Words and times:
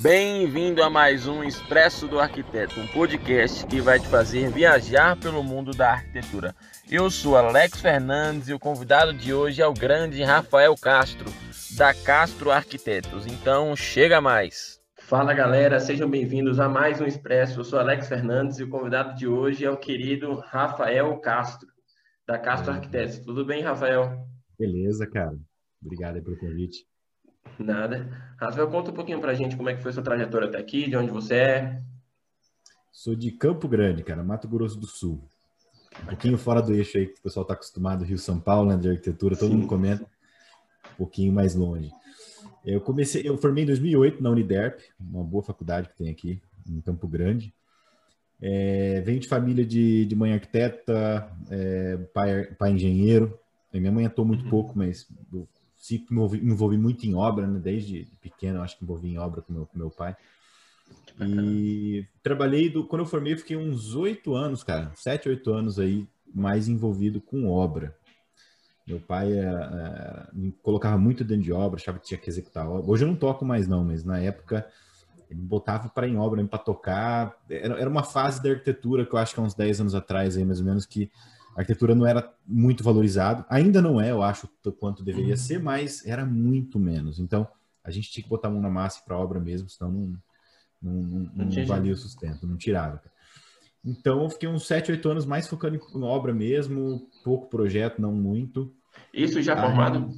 Bem-vindo 0.00 0.82
a 0.82 0.90
mais 0.90 1.26
um 1.26 1.42
Expresso 1.44 2.08
do 2.08 2.18
Arquiteto, 2.18 2.78
um 2.80 2.86
podcast 2.88 3.64
que 3.66 3.80
vai 3.80 3.98
te 4.00 4.08
fazer 4.08 4.50
viajar 4.50 5.16
pelo 5.16 5.42
mundo 5.42 5.70
da 5.70 5.92
arquitetura. 5.92 6.54
Eu 6.90 7.08
sou 7.10 7.36
Alex 7.36 7.80
Fernandes 7.80 8.48
e 8.48 8.52
o 8.52 8.58
convidado 8.58 9.14
de 9.14 9.32
hoje 9.32 9.62
é 9.62 9.66
o 9.66 9.72
grande 9.72 10.22
Rafael 10.22 10.74
Castro, 10.76 11.30
da 11.76 11.94
Castro 11.94 12.50
Arquitetos. 12.50 13.26
Então, 13.26 13.74
chega 13.76 14.20
mais! 14.20 14.80
Fala 14.98 15.32
galera, 15.32 15.78
sejam 15.78 16.10
bem-vindos 16.10 16.58
a 16.58 16.68
mais 16.68 17.00
um 17.00 17.06
Expresso. 17.06 17.60
Eu 17.60 17.64
sou 17.64 17.78
Alex 17.78 18.08
Fernandes 18.08 18.58
e 18.58 18.64
o 18.64 18.68
convidado 18.68 19.14
de 19.14 19.28
hoje 19.28 19.64
é 19.64 19.70
o 19.70 19.76
querido 19.76 20.34
Rafael 20.34 21.16
Castro, 21.20 21.68
da 22.26 22.38
Castro 22.38 22.72
Arquitetos. 22.72 23.20
Tudo 23.20 23.44
bem, 23.44 23.62
Rafael? 23.62 24.26
Beleza, 24.58 25.06
cara. 25.06 25.36
Obrigado 25.82 26.22
pelo 26.22 26.38
convite. 26.38 26.84
Nada. 27.58 28.08
Rafael, 28.36 28.68
conta 28.68 28.90
um 28.90 28.94
pouquinho 28.94 29.20
pra 29.20 29.34
gente 29.34 29.56
como 29.56 29.68
é 29.68 29.74
que 29.74 29.82
foi 29.82 29.92
sua 29.92 30.02
trajetória 30.02 30.48
até 30.48 30.58
aqui, 30.58 30.88
de 30.88 30.96
onde 30.96 31.10
você 31.10 31.34
é. 31.34 31.82
Sou 32.92 33.14
de 33.14 33.30
Campo 33.30 33.68
Grande, 33.68 34.02
cara, 34.02 34.22
Mato 34.22 34.48
Grosso 34.48 34.78
do 34.78 34.86
Sul. 34.86 35.22
Um 36.02 36.06
pouquinho 36.06 36.38
fora 36.38 36.60
do 36.60 36.74
eixo 36.74 36.98
aí 36.98 37.06
que 37.06 37.18
o 37.18 37.22
pessoal 37.22 37.42
está 37.42 37.54
acostumado, 37.54 38.04
Rio 38.04 38.18
São 38.18 38.40
Paulo, 38.40 38.70
né, 38.70 38.76
de 38.76 38.88
arquitetura, 38.88 39.36
todo 39.36 39.50
Sim. 39.50 39.56
mundo 39.56 39.68
comenta. 39.68 40.04
Um 40.04 40.96
pouquinho 40.96 41.32
mais 41.32 41.54
longe. 41.54 41.90
Eu 42.64 42.80
comecei, 42.80 43.22
eu 43.24 43.36
formei 43.36 43.64
em 43.64 43.66
2008 43.66 44.22
na 44.22 44.30
Uniderp, 44.30 44.80
uma 44.98 45.22
boa 45.22 45.42
faculdade 45.42 45.88
que 45.88 45.96
tem 45.96 46.10
aqui 46.10 46.40
em 46.66 46.80
Campo 46.80 47.06
Grande. 47.06 47.54
É, 48.40 49.00
venho 49.02 49.20
de 49.20 49.28
família 49.28 49.64
de, 49.64 50.06
de 50.06 50.16
mãe 50.16 50.32
arquiteta, 50.32 51.30
é, 51.50 51.96
pai, 52.12 52.44
pai 52.58 52.72
engenheiro. 52.72 53.38
minha 53.72 53.92
mãe 53.92 54.06
atuou 54.06 54.26
muito 54.26 54.44
uhum. 54.44 54.50
pouco, 54.50 54.72
mas 54.76 55.06
sempre 55.84 56.14
me 56.14 56.16
envolvi, 56.16 56.40
me 56.40 56.52
envolvi, 56.52 56.78
muito 56.78 57.04
em 57.04 57.14
obra, 57.14 57.46
né? 57.46 57.60
Desde 57.60 58.08
pequeno, 58.22 58.62
acho 58.62 58.78
que 58.78 58.84
envolvi 58.84 59.10
em 59.10 59.18
obra 59.18 59.42
com 59.42 59.52
meu, 59.52 59.66
com 59.66 59.78
meu 59.78 59.90
pai. 59.90 60.16
E 61.20 62.06
trabalhei, 62.22 62.70
do, 62.70 62.86
quando 62.86 63.02
eu 63.02 63.06
formei, 63.06 63.34
eu 63.34 63.38
fiquei 63.38 63.56
uns 63.56 63.94
oito 63.94 64.34
anos, 64.34 64.64
cara, 64.64 64.90
sete, 64.94 65.28
oito 65.28 65.52
anos 65.52 65.78
aí, 65.78 66.08
mais 66.34 66.68
envolvido 66.68 67.20
com 67.20 67.50
obra. 67.50 67.94
Meu 68.86 68.98
pai 68.98 69.32
é, 69.32 69.44
é, 69.44 70.26
me 70.32 70.52
colocava 70.62 70.96
muito 70.96 71.22
dentro 71.22 71.44
de 71.44 71.52
obra, 71.52 71.78
achava 71.78 71.98
que 71.98 72.06
tinha 72.06 72.18
que 72.18 72.30
executar 72.30 72.66
obra. 72.66 72.90
Hoje 72.90 73.04
eu 73.04 73.08
não 73.08 73.16
toco 73.16 73.44
mais 73.44 73.68
não, 73.68 73.84
mas 73.84 74.04
na 74.04 74.18
época 74.18 74.66
ele 75.30 75.40
botava 75.40 75.90
para 75.90 76.08
em 76.08 76.16
obra, 76.16 76.42
para 76.46 76.58
tocar. 76.58 77.36
Era, 77.50 77.78
era 77.78 77.90
uma 77.90 78.02
fase 78.02 78.42
da 78.42 78.50
arquitetura 78.50 79.04
que 79.04 79.14
eu 79.14 79.18
acho 79.18 79.34
que 79.34 79.40
há 79.40 79.42
uns 79.42 79.54
10 79.54 79.82
anos 79.82 79.94
atrás, 79.94 80.36
aí, 80.36 80.44
mais 80.46 80.60
ou 80.60 80.66
menos, 80.66 80.86
que 80.86 81.10
a 81.54 81.60
arquitetura 81.60 81.94
não 81.94 82.06
era 82.06 82.32
muito 82.46 82.82
valorizado. 82.82 83.44
Ainda 83.48 83.80
não 83.80 84.00
é, 84.00 84.10
eu 84.10 84.22
acho, 84.22 84.48
quanto 84.78 85.04
deveria 85.04 85.32
uhum. 85.32 85.36
ser, 85.36 85.60
mas 85.60 86.04
era 86.04 86.24
muito 86.24 86.78
menos. 86.78 87.18
Então, 87.18 87.46
a 87.82 87.90
gente 87.90 88.10
tinha 88.10 88.22
que 88.22 88.28
botar 88.28 88.48
a 88.48 88.50
mão 88.50 88.60
na 88.60 88.70
massa 88.70 89.02
para 89.04 89.14
a 89.14 89.18
obra 89.18 89.38
mesmo, 89.38 89.68
senão 89.68 89.90
não, 89.90 90.18
não, 90.82 90.92
não, 91.02 91.44
não 91.46 91.66
valia 91.66 91.92
o 91.92 91.96
sustento, 91.96 92.46
não 92.46 92.56
tirava. 92.56 93.00
Então, 93.84 94.22
eu 94.22 94.30
fiquei 94.30 94.48
uns 94.48 94.66
7, 94.66 94.90
8 94.92 95.08
anos 95.08 95.26
mais 95.26 95.46
focando 95.46 95.76
em 95.76 96.02
obra 96.02 96.32
mesmo, 96.32 97.08
pouco 97.22 97.48
projeto, 97.48 98.00
não 98.00 98.12
muito. 98.12 98.74
Isso 99.12 99.40
já 99.42 99.56
formado? 99.56 100.10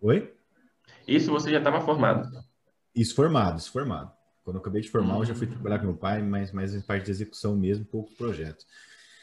Oi? 0.00 0.34
Isso 1.06 1.30
você 1.30 1.50
já 1.50 1.58
estava 1.58 1.80
formado? 1.80 2.28
Isso 2.94 3.14
formado, 3.14 3.58
isso 3.58 3.70
formado. 3.70 4.10
Quando 4.42 4.56
eu 4.56 4.60
acabei 4.60 4.82
de 4.82 4.90
formar, 4.90 5.16
eu 5.16 5.24
já 5.24 5.34
fui 5.34 5.46
trabalhar 5.46 5.78
com 5.78 5.86
meu 5.86 5.96
pai, 5.96 6.22
mas 6.22 6.52
mais 6.52 6.74
em 6.74 6.80
parte 6.80 7.04
de 7.04 7.10
execução 7.10 7.56
mesmo, 7.56 7.84
poucos 7.84 8.14
projetos. 8.14 8.66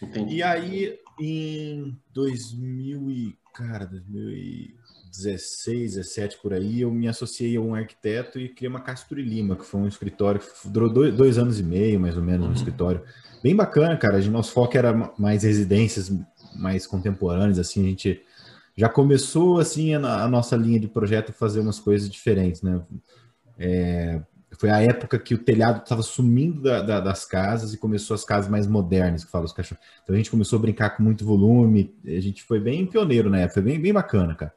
Entendi. 0.01 0.35
E 0.35 0.43
aí, 0.43 0.97
em 1.19 1.97
2000 2.13 3.11
e, 3.11 3.37
cara, 3.53 3.85
2016, 3.85 5.95
17 5.95 6.37
por 6.41 6.53
aí, 6.53 6.81
eu 6.81 6.91
me 6.91 7.07
associei 7.07 7.57
a 7.57 7.61
um 7.61 7.75
arquiteto 7.75 8.39
e 8.39 8.49
criei 8.49 8.69
uma 8.69 8.81
Castro 8.81 9.19
Lima, 9.19 9.55
que 9.55 9.65
foi 9.65 9.81
um 9.81 9.87
escritório 9.87 10.41
que 10.41 10.69
durou 10.69 10.89
dois, 10.89 11.13
dois 11.13 11.37
anos 11.37 11.59
e 11.59 11.63
meio, 11.63 11.99
mais 11.99 12.17
ou 12.17 12.23
menos, 12.23 12.45
uhum. 12.45 12.51
um 12.51 12.55
escritório 12.55 13.03
bem 13.43 13.55
bacana, 13.55 13.95
cara. 13.97 14.17
O 14.17 14.31
nosso 14.31 14.51
foco 14.51 14.77
era 14.77 15.13
mais 15.17 15.43
residências 15.43 16.11
mais 16.55 16.85
contemporâneas, 16.85 17.59
assim, 17.59 17.85
a 17.85 17.89
gente 17.89 18.21
já 18.75 18.89
começou, 18.89 19.59
assim, 19.59 19.93
a, 19.93 20.23
a 20.23 20.27
nossa 20.27 20.55
linha 20.55 20.79
de 20.79 20.87
projeto 20.87 21.33
fazer 21.33 21.59
umas 21.59 21.79
coisas 21.79 22.09
diferentes, 22.09 22.61
né? 22.61 22.81
É, 23.57 24.21
foi 24.57 24.69
a 24.69 24.81
época 24.81 25.17
que 25.17 25.33
o 25.33 25.37
telhado 25.37 25.81
estava 25.81 26.01
sumindo 26.01 26.61
da, 26.61 26.81
da, 26.81 26.99
das 26.99 27.25
casas 27.25 27.73
e 27.73 27.77
começou 27.77 28.13
as 28.13 28.25
casas 28.25 28.49
mais 28.49 28.67
modernas, 28.67 29.23
que 29.23 29.31
fala 29.31 29.45
os 29.45 29.53
cachorros. 29.53 29.83
Então 30.03 30.13
a 30.13 30.17
gente 30.17 30.29
começou 30.29 30.59
a 30.59 30.61
brincar 30.61 30.91
com 30.91 31.03
muito 31.03 31.25
volume, 31.25 31.95
a 32.05 32.19
gente 32.19 32.43
foi 32.43 32.59
bem 32.59 32.85
pioneiro 32.85 33.29
na 33.29 33.39
época, 33.39 33.55
foi 33.55 33.63
bem, 33.63 33.79
bem 33.79 33.93
bacana, 33.93 34.35
cara. 34.35 34.53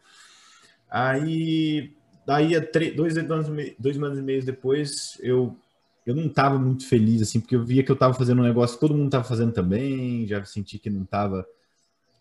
Aí, 0.90 1.92
daí, 2.26 2.52
dois, 2.94 3.16
anos, 3.16 3.48
dois 3.78 3.96
anos 3.96 4.18
e 4.18 4.22
meio 4.22 4.44
depois, 4.44 5.18
eu, 5.20 5.56
eu 6.04 6.14
não 6.14 6.26
estava 6.26 6.58
muito 6.58 6.86
feliz, 6.86 7.22
assim, 7.22 7.40
porque 7.40 7.56
eu 7.56 7.64
via 7.64 7.82
que 7.82 7.90
eu 7.90 7.94
estava 7.94 8.14
fazendo 8.14 8.40
um 8.40 8.44
negócio 8.44 8.76
que 8.76 8.80
todo 8.80 8.94
mundo 8.94 9.06
estava 9.06 9.24
fazendo 9.24 9.52
também, 9.52 10.26
já 10.26 10.44
senti 10.44 10.78
que 10.78 10.90
não 10.90 11.02
estava... 11.02 11.46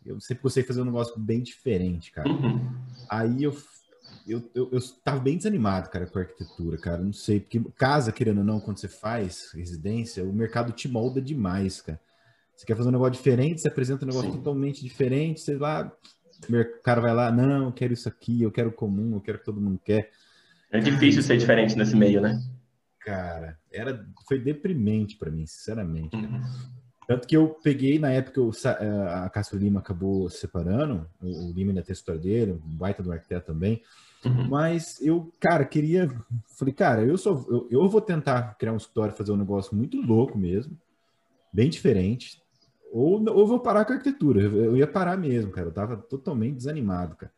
Eu 0.06 0.20
sempre 0.20 0.44
gostei 0.44 0.64
de 0.64 0.68
fazer 0.68 0.82
um 0.82 0.86
negócio 0.86 1.18
bem 1.18 1.42
diferente, 1.42 2.12
cara. 2.12 2.28
Uhum. 2.30 2.70
Aí 3.10 3.44
eu 3.44 3.56
eu, 4.28 4.50
eu, 4.54 4.70
eu 4.72 4.80
tava 5.04 5.20
bem 5.20 5.38
desanimado, 5.38 5.90
cara, 5.90 6.06
com 6.08 6.20
a 6.20 6.22
arquitetura, 6.22 6.78
cara. 6.78 7.02
Não 7.02 7.14
sei, 7.14 7.40
porque 7.40 7.62
casa, 7.76 8.12
querendo 8.12 8.40
ou 8.40 8.44
não, 8.44 8.60
quando 8.60 8.78
você 8.78 8.88
faz 8.88 9.52
residência, 9.54 10.24
o 10.24 10.34
mercado 10.34 10.72
te 10.72 10.88
molda 10.88 11.22
demais, 11.22 11.82
cara. 11.82 12.00
Você 12.56 12.66
quer 12.66 12.76
fazer 12.76 12.90
um 12.90 12.94
negócio 12.94 13.14
diferente, 13.14 13.62
você 13.62 13.68
apresenta 13.68 14.06
um 14.06 14.08
negócio 14.08 14.32
Sim. 14.32 14.38
totalmente 14.38 14.84
diferente, 14.84 15.42
você 15.42 15.58
lá, 15.58 15.92
o 16.50 16.82
cara 16.82 17.02
vai 17.02 17.14
lá, 17.14 17.32
não, 17.32 17.66
eu 17.66 17.72
quero 17.72 17.94
isso 17.94 18.08
aqui, 18.08 18.42
eu 18.42 18.52
quero 18.52 18.72
comum, 18.72 19.16
eu 19.16 19.22
quero 19.22 19.40
que 19.40 19.46
todo 19.46 19.60
mundo 19.60 19.80
quer. 19.84 20.12
É 20.72 20.80
difícil 20.80 21.22
ser 21.22 21.38
diferente 21.38 21.76
nesse 21.76 21.96
meio, 21.96 22.22
né? 22.22 22.42
Cara, 23.00 23.60
era, 23.72 24.06
foi 24.28 24.40
deprimente 24.40 25.18
para 25.18 25.30
mim, 25.30 25.46
sinceramente. 25.46 26.16
Uhum. 26.16 26.42
Tanto 27.08 27.28
que 27.28 27.36
eu 27.36 27.50
peguei, 27.62 28.00
na 28.00 28.10
época, 28.12 28.40
eu, 28.40 28.52
eh, 28.66 29.14
a 29.14 29.30
Castro 29.30 29.60
Lima 29.60 29.82
acabou 29.82 30.30
se 30.30 30.38
separando, 30.38 31.06
o 31.22 31.52
Lima 31.52 31.72
ainda 31.72 31.82
tem 31.82 31.92
a 31.92 31.94
história 31.94 32.22
dele, 32.22 32.54
um 32.54 32.78
baita 32.78 33.04
do 33.04 33.12
arquiteto 33.12 33.48
também. 33.48 33.82
Uhum. 34.26 34.48
Mas 34.48 35.02
eu, 35.02 35.32
cara, 35.40 35.66
queria. 35.66 36.10
Falei, 36.58 36.74
cara, 36.74 37.04
eu 37.04 37.18
sou. 37.18 37.46
Eu, 37.50 37.68
eu 37.70 37.90
vou 37.90 38.02
tentar 38.02 38.56
criar 38.58 38.74
um 38.74 38.78
escritório, 38.78 39.16
fazer 39.16 39.32
um 39.32 39.38
negócio 39.38 39.76
muito 39.76 40.00
louco 40.02 40.38
mesmo, 40.38 40.78
bem 41.52 41.70
diferente. 41.70 42.42
Ou, 42.92 43.28
ou 43.30 43.48
vou 43.48 43.60
parar 43.60 43.86
com 43.86 43.94
a 43.94 43.96
arquitetura. 43.96 44.42
Eu 44.42 44.78
ia 44.78 44.88
parar 44.88 45.18
mesmo, 45.18 45.52
cara. 45.52 45.68
Eu 45.68 45.74
tava 45.74 45.98
totalmente 45.98 46.58
desanimado, 46.58 47.16
cara. 47.16 47.32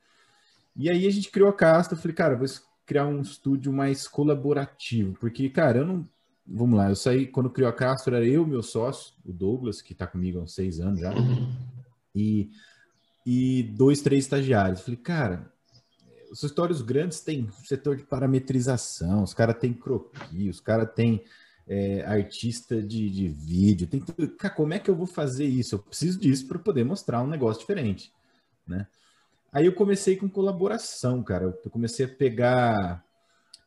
E 0.75 0.89
aí 0.89 1.07
a 1.07 1.09
gente 1.09 1.31
criou 1.31 1.49
a 1.49 1.53
Casta. 1.53 1.93
Eu 1.93 1.97
falei, 1.97 2.13
cara, 2.13 2.35
vou 2.35 2.47
criar 2.85 3.07
um 3.07 3.21
estúdio 3.21 3.71
mais 3.71 4.07
colaborativo. 4.07 5.17
Porque, 5.19 5.49
cara, 5.49 5.79
eu 5.79 5.85
não. 5.85 6.07
Vamos 6.47 6.77
lá, 6.77 6.89
eu 6.89 6.95
saí. 6.95 7.25
Quando 7.25 7.49
criou 7.49 7.69
a 7.69 7.73
Castro, 7.73 8.15
era 8.15 8.25
eu, 8.25 8.45
meu 8.45 8.61
sócio, 8.61 9.13
o 9.25 9.33
Douglas, 9.33 9.81
que 9.81 9.95
tá 9.95 10.05
comigo 10.05 10.39
há 10.39 10.43
uns 10.43 10.53
seis 10.53 10.79
anos 10.79 10.99
já. 10.99 11.11
Uhum. 11.11 11.51
E, 12.13 12.51
e 13.25 13.63
dois, 13.63 14.01
três 14.01 14.25
estagiários. 14.25 14.79
Eu 14.79 14.85
falei, 14.85 14.99
cara, 14.99 15.51
os 16.31 16.43
escritórios 16.43 16.81
grandes 16.81 17.21
têm 17.21 17.49
setor 17.63 17.95
de 17.95 18.03
parametrização, 18.03 19.23
os 19.23 19.33
caras 19.33 19.57
têm 19.57 19.73
croquis, 19.73 20.55
os 20.55 20.61
caras 20.61 20.89
têm 20.93 21.23
é, 21.67 22.03
artista 22.05 22.81
de, 22.81 23.09
de, 23.09 23.27
vídeo, 23.27 23.87
tem 23.87 23.99
tudo. 23.99 24.29
Cara, 24.35 24.53
como 24.53 24.73
é 24.73 24.79
que 24.79 24.89
eu 24.89 24.95
vou 24.95 25.07
fazer 25.07 25.45
isso? 25.45 25.75
Eu 25.75 25.79
preciso 25.79 26.19
disso 26.19 26.47
para 26.47 26.59
poder 26.59 26.83
mostrar 26.83 27.21
um 27.21 27.27
negócio 27.27 27.61
diferente, 27.61 28.11
né? 28.67 28.87
Aí 29.51 29.65
eu 29.65 29.73
comecei 29.73 30.17
com 30.17 30.29
colaboração, 30.29 31.23
cara. 31.23 31.45
Eu 31.63 31.71
comecei 31.71 32.05
a 32.05 32.09
pegar 32.09 33.03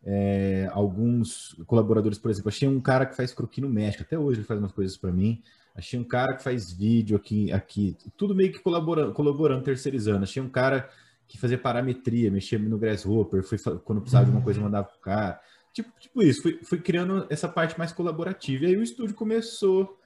é, 0.05 0.69
alguns 0.73 1.57
colaboradores, 1.67 2.19
por 2.19 2.31
exemplo, 2.31 2.51
achei 2.51 2.69
um 2.69 2.81
cara 2.81 3.07
que 3.07 3.17
faz 3.17 3.33
croquis 3.33 3.63
no 3.63 3.71
México, 3.71 4.03
até 4.03 4.19
hoje 4.19 4.41
ele 4.41 4.47
faz 4.47 4.61
umas 4.61 4.73
coisas 4.73 4.97
para 4.97 5.11
mim. 5.11 5.43
Achei 5.75 5.99
um 5.99 6.05
cara 6.05 6.37
que 6.37 6.43
faz 6.43 6.73
vídeo 6.73 7.17
aqui, 7.17 7.53
aqui, 7.53 7.97
tudo 8.17 8.35
meio 8.35 8.53
que 8.53 8.59
colaborando, 8.59 9.13
colaborando, 9.13 9.63
terceirizando. 9.63 10.25
Achei 10.25 10.43
um 10.43 10.49
cara 10.49 10.91
que 11.29 11.39
fazia 11.39 11.59
parametria, 11.59 12.31
mexia 12.31 12.59
no 12.59 12.79
Grasshopper, 12.79 13.45
fui, 13.45 13.59
quando 13.85 14.01
precisava 14.01 14.25
de 14.25 14.31
uma 14.31 14.41
coisa 14.41 14.61
mandava 14.61 14.89
pro 14.89 14.99
cara. 14.99 15.39
Tipo, 15.75 15.93
tipo 16.01 16.23
isso, 16.23 16.43
fui, 16.43 16.59
fui 16.65 16.79
criando 16.81 17.27
essa 17.29 17.47
parte 17.47 17.79
mais 17.79 17.93
colaborativa. 17.93 18.65
E 18.65 18.69
aí 18.69 18.77
o 18.77 18.83
estúdio 18.83 19.15
começou 19.15 19.99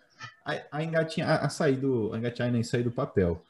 a, 0.44 0.60
a 0.72 0.84
engatinhar, 0.84 1.42
a 1.42 1.48
sair 1.48 1.76
do, 1.76 2.12
a 2.12 2.18
engatinhar 2.18 2.52
e 2.56 2.64
sair 2.64 2.82
do 2.82 2.90
papel. 2.90 3.42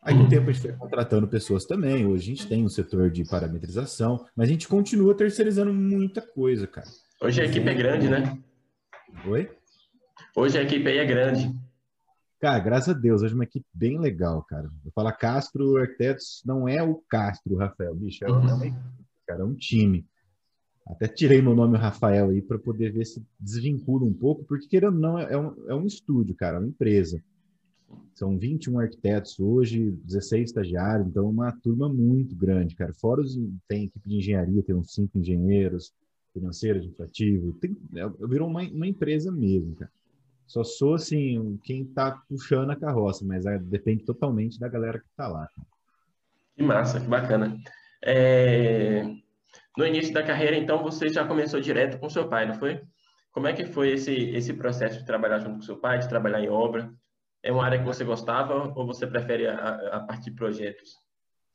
Aí 0.00 0.14
com 0.14 0.22
o 0.22 0.28
tempo 0.28 0.48
a 0.48 0.52
gente 0.52 0.62
foi 0.62 0.72
contratando 0.72 1.28
pessoas 1.28 1.66
também. 1.66 2.06
Hoje 2.06 2.22
a 2.22 2.34
gente 2.34 2.46
tem 2.46 2.64
um 2.64 2.68
setor 2.68 3.10
de 3.10 3.24
parametrização, 3.24 4.24
mas 4.34 4.48
a 4.48 4.52
gente 4.52 4.66
continua 4.66 5.14
terceirizando 5.14 5.72
muita 5.72 6.22
coisa, 6.22 6.66
cara. 6.66 6.88
Hoje 7.20 7.42
a 7.42 7.44
equipe 7.44 7.68
é 7.68 7.74
grande, 7.74 8.08
né? 8.08 8.38
Oi? 9.26 9.50
Hoje 10.34 10.56
a 10.56 10.62
equipe 10.62 10.88
aí 10.88 10.98
é 10.98 11.04
grande. 11.04 11.54
Cara, 12.40 12.60
graças 12.60 12.94
a 12.94 12.98
Deus, 12.98 13.20
hoje 13.20 13.32
é 13.32 13.34
uma 13.34 13.44
equipe 13.44 13.66
bem 13.74 13.98
legal, 13.98 14.44
cara. 14.44 14.70
Eu 14.84 14.92
falo 14.92 15.12
Castro 15.12 15.76
Arquitetos 15.76 16.40
não 16.46 16.68
é 16.68 16.80
o 16.80 17.02
Castro, 17.08 17.56
Rafael, 17.56 17.94
bicho, 17.96 18.24
é, 18.24 18.30
uma 18.30 18.64
equipe, 18.64 18.80
cara, 19.26 19.42
é 19.42 19.44
um 19.44 19.54
time. 19.54 20.06
Até 20.86 21.08
tirei 21.08 21.42
meu 21.42 21.54
nome 21.54 21.76
Rafael 21.76 22.30
aí 22.30 22.40
para 22.40 22.58
poder 22.58 22.92
ver 22.92 23.04
se 23.04 23.26
desvincula 23.40 24.04
um 24.04 24.14
pouco, 24.14 24.44
porque 24.44 24.68
querendo 24.68 24.94
ou 24.94 25.00
não, 25.00 25.18
é 25.18 25.36
um, 25.36 25.68
é 25.68 25.74
um 25.74 25.84
estúdio, 25.84 26.34
cara, 26.34 26.56
é 26.56 26.60
uma 26.60 26.68
empresa. 26.68 27.20
São 28.14 28.38
21 28.38 28.78
arquitetos 28.80 29.38
hoje, 29.40 29.90
16 30.04 30.50
estagiários, 30.50 31.08
então 31.08 31.26
é 31.26 31.28
uma 31.28 31.52
turma 31.52 31.88
muito 31.88 32.36
grande, 32.36 32.76
cara. 32.76 32.94
Fora 32.94 33.20
os, 33.20 33.36
tem 33.66 33.84
equipe 33.84 34.08
de 34.08 34.16
engenharia, 34.16 34.62
tem 34.62 34.76
uns 34.76 34.94
cinco 34.94 35.18
engenheiros, 35.18 35.92
financeiro, 36.32 36.78
administrativo. 36.78 37.52
Tem, 37.54 37.76
é, 37.96 38.08
virou 38.28 38.48
uma, 38.48 38.62
uma 38.62 38.86
empresa 38.86 39.32
mesmo, 39.32 39.74
cara. 39.74 39.90
Só 40.48 40.64
sou, 40.64 40.94
assim, 40.94 41.60
quem 41.62 41.84
tá 41.84 42.22
puxando 42.26 42.70
a 42.70 42.76
carroça, 42.76 43.22
mas 43.24 43.44
é, 43.44 43.58
depende 43.58 44.02
totalmente 44.02 44.58
da 44.58 44.66
galera 44.66 44.98
que 44.98 45.06
tá 45.14 45.28
lá. 45.28 45.46
Que 46.56 46.62
massa, 46.62 46.98
que 46.98 47.06
bacana. 47.06 47.54
É... 48.02 49.04
No 49.76 49.86
início 49.86 50.12
da 50.12 50.22
carreira, 50.22 50.56
então, 50.56 50.82
você 50.82 51.10
já 51.10 51.26
começou 51.26 51.60
direto 51.60 51.98
com 51.98 52.08
seu 52.08 52.28
pai, 52.28 52.46
não 52.46 52.54
foi? 52.54 52.80
Como 53.30 53.46
é 53.46 53.52
que 53.52 53.66
foi 53.66 53.90
esse, 53.90 54.12
esse 54.12 54.54
processo 54.54 54.98
de 54.98 55.04
trabalhar 55.04 55.38
junto 55.38 55.56
com 55.56 55.62
seu 55.62 55.76
pai, 55.76 55.98
de 55.98 56.08
trabalhar 56.08 56.40
em 56.40 56.48
obra? 56.48 56.90
É 57.42 57.52
uma 57.52 57.64
área 57.64 57.78
que 57.78 57.84
você 57.84 58.02
gostava 58.02 58.72
ou 58.74 58.86
você 58.86 59.06
prefere 59.06 59.46
a, 59.46 59.98
a 59.98 60.00
partir 60.00 60.30
de 60.30 60.36
projetos? 60.36 60.96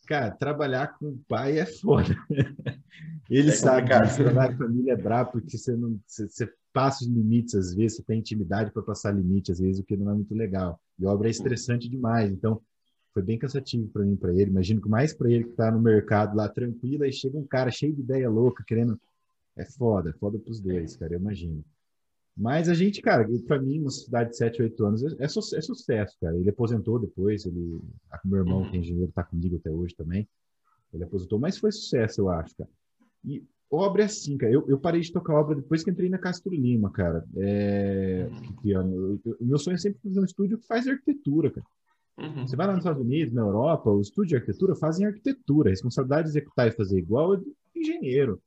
Cara, 0.08 0.32
trabalhar 0.32 0.98
com 1.00 1.08
o 1.08 1.20
pai 1.28 1.58
é 1.58 1.66
foda. 1.66 2.16
Ele 3.30 3.50
é 3.50 3.54
sabe 3.54 3.88
trabalhar 3.90 4.52
com 4.52 4.58
família 4.58 4.94
é 4.94 4.98
brabo 4.98 5.32
porque 5.32 5.58
você 5.58 5.76
não 5.76 6.00
você, 6.06 6.28
você 6.28 6.54
passa 6.74 7.04
os 7.04 7.10
limites 7.10 7.56
às 7.56 7.74
vezes, 7.74 7.98
você 7.98 8.04
tem 8.04 8.20
intimidade 8.20 8.72
para 8.72 8.82
passar 8.82 9.12
limite 9.12 9.52
às 9.52 9.60
vezes, 9.60 9.80
o 9.80 9.84
que 9.84 9.96
não 9.96 10.12
é 10.12 10.16
muito 10.16 10.34
legal. 10.34 10.80
E 11.00 11.06
obra 11.06 11.28
é 11.28 11.32
estressante 11.32 11.88
demais, 11.88 12.32
então 12.32 12.60
foi 13.14 13.22
bem 13.22 13.38
cansativo 13.38 13.88
para 13.90 14.04
mim, 14.04 14.16
para 14.16 14.34
ele. 14.34 14.50
Imagino 14.50 14.82
que 14.82 14.90
mais 14.90 15.14
para 15.14 15.30
ele 15.32 15.44
que 15.44 15.52
está 15.52 15.72
no 15.72 15.80
mercado 15.80 16.36
lá 16.36 16.50
tranquilo, 16.50 17.04
aí 17.04 17.14
chega 17.14 17.38
um 17.38 17.46
cara 17.46 17.70
cheio 17.72 17.94
de 17.94 18.02
ideia 18.02 18.30
louca, 18.30 18.64
querendo 18.66 19.00
é 19.56 19.66
foda, 19.66 20.10
é 20.10 20.14
foda 20.14 20.40
pros 20.40 20.60
dois, 20.60 20.96
cara, 20.96 21.14
eu 21.14 21.20
imagino. 21.20 21.64
Mas 22.36 22.68
a 22.68 22.74
gente, 22.74 23.00
cara, 23.00 23.28
para 23.46 23.62
mim, 23.62 23.80
uma 23.80 23.92
cidade 23.92 24.32
de 24.32 24.38
7, 24.38 24.64
8 24.64 24.86
anos 24.86 25.04
é, 25.04 25.24
é, 25.24 25.28
sucesso, 25.28 26.18
cara. 26.20 26.36
Ele 26.36 26.50
aposentou 26.50 26.98
depois, 26.98 27.46
ele, 27.46 27.80
meu 28.26 28.40
irmão, 28.40 28.68
que 28.68 28.76
é 28.76 28.80
engenheiro, 28.80 29.12
tá 29.12 29.24
comigo 29.24 29.58
até 29.58 29.70
hoje 29.70 29.96
também. 29.96 30.28
Ele 30.92 31.04
aposentou, 31.04 31.38
mas 31.38 31.60
foi 31.60 31.72
sucesso, 31.72 32.22
eu 32.22 32.30
acho, 32.30 32.56
cara. 32.56 32.70
E 33.24 33.44
obra 33.74 34.04
é 34.04 34.06
assim, 34.06 34.38
cara. 34.38 34.52
Eu, 34.52 34.66
eu 34.68 34.78
parei 34.78 35.02
de 35.02 35.12
tocar 35.12 35.34
obra 35.34 35.56
depois 35.56 35.84
que 35.84 35.92
entrei 35.92 36.10
na 36.10 36.18
Castro 36.18 36.54
Lima, 36.54 36.92
cara. 36.92 37.26
É, 37.38 38.30
ano? 38.76 39.20
O 39.40 39.46
meu 39.46 39.58
sonho 39.58 39.76
é 39.76 39.78
sempre 39.78 40.00
fazer 40.04 40.20
um 40.20 40.26
estúdio 40.26 40.58
que 40.58 40.68
faz 40.68 40.88
arquitetura, 40.88 41.52
cara. 41.52 41.66
Uhum. 42.18 42.48
Você 42.48 42.56
vai 42.56 42.68
lá 42.68 42.74
nos 42.74 42.84
Estados 42.84 43.02
Unidos, 43.02 43.34
na 43.34 43.42
Europa, 43.42 43.90
o 43.90 44.00
estúdio 44.00 44.30
de 44.30 44.36
arquitetura 44.36 44.76
fazem 44.76 45.06
arquitetura. 45.06 45.70
A 45.70 45.72
responsabilidade 45.72 46.24
de 46.24 46.38
executar 46.38 46.68
e 46.68 46.72
fazer 46.72 46.98
igual 47.00 47.34
é 47.34 47.38
do 47.38 47.56
engenheiro. 47.76 48.42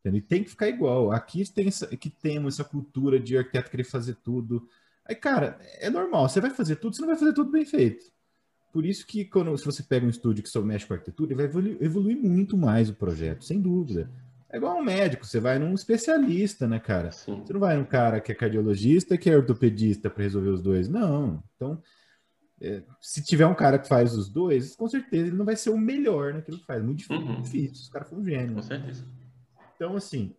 Entendeu? 0.00 0.18
E 0.18 0.22
tem 0.22 0.42
que 0.42 0.50
ficar 0.50 0.68
igual. 0.68 1.12
Aqui 1.12 1.50
tem 1.52 1.68
essa, 1.68 1.86
que 1.96 2.10
temos 2.10 2.54
essa 2.54 2.68
cultura 2.68 3.18
de 3.18 3.38
arquiteto 3.38 3.70
querer 3.70 3.84
fazer 3.84 4.16
tudo. 4.16 4.68
Aí, 5.06 5.14
cara, 5.14 5.58
é 5.78 5.88
normal. 5.88 6.28
Você 6.28 6.40
vai 6.40 6.50
fazer 6.50 6.76
tudo, 6.76 6.96
você 6.96 7.02
não 7.02 7.08
vai 7.08 7.18
fazer 7.18 7.32
tudo 7.32 7.50
bem 7.50 7.64
feito. 7.64 8.12
Por 8.72 8.84
isso 8.84 9.06
que 9.06 9.24
quando 9.24 9.56
se 9.56 9.64
você 9.64 9.84
pega 9.84 10.04
um 10.04 10.10
estúdio 10.10 10.42
que 10.42 10.48
só 10.48 10.60
mexe 10.60 10.84
com 10.84 10.94
arquitetura, 10.94 11.28
ele 11.28 11.36
vai 11.36 11.44
evoluir, 11.44 11.76
evoluir 11.80 12.16
muito 12.16 12.56
mais 12.56 12.90
o 12.90 12.94
projeto, 12.94 13.44
sem 13.44 13.60
dúvida. 13.60 14.10
É 14.54 14.56
igual 14.56 14.78
um 14.78 14.84
médico, 14.84 15.26
você 15.26 15.40
vai 15.40 15.58
num 15.58 15.74
especialista, 15.74 16.68
né, 16.68 16.78
cara? 16.78 17.10
Sim. 17.10 17.42
Você 17.44 17.52
não 17.52 17.58
vai 17.58 17.76
num 17.76 17.84
cara 17.84 18.20
que 18.20 18.30
é 18.30 18.34
cardiologista 18.36 19.18
que 19.18 19.28
é 19.28 19.36
ortopedista 19.36 20.08
para 20.08 20.22
resolver 20.22 20.50
os 20.50 20.62
dois. 20.62 20.88
Não. 20.88 21.42
Então, 21.56 21.82
é, 22.60 22.84
se 23.00 23.20
tiver 23.20 23.46
um 23.48 23.54
cara 23.54 23.80
que 23.80 23.88
faz 23.88 24.14
os 24.14 24.28
dois, 24.28 24.76
com 24.76 24.88
certeza 24.88 25.26
ele 25.26 25.36
não 25.36 25.44
vai 25.44 25.56
ser 25.56 25.70
o 25.70 25.76
melhor 25.76 26.34
naquilo 26.34 26.60
que 26.60 26.66
faz. 26.66 26.80
Muito 26.84 26.98
difícil. 26.98 27.26
Uhum. 27.26 27.42
difícil. 27.42 27.82
Os 27.82 27.88
caras 27.88 28.08
foram 28.08 28.22
um 28.22 28.24
gênio. 28.24 28.54
Com 28.54 28.62
certeza. 28.62 29.04
Então, 29.74 29.96
assim, 29.96 30.36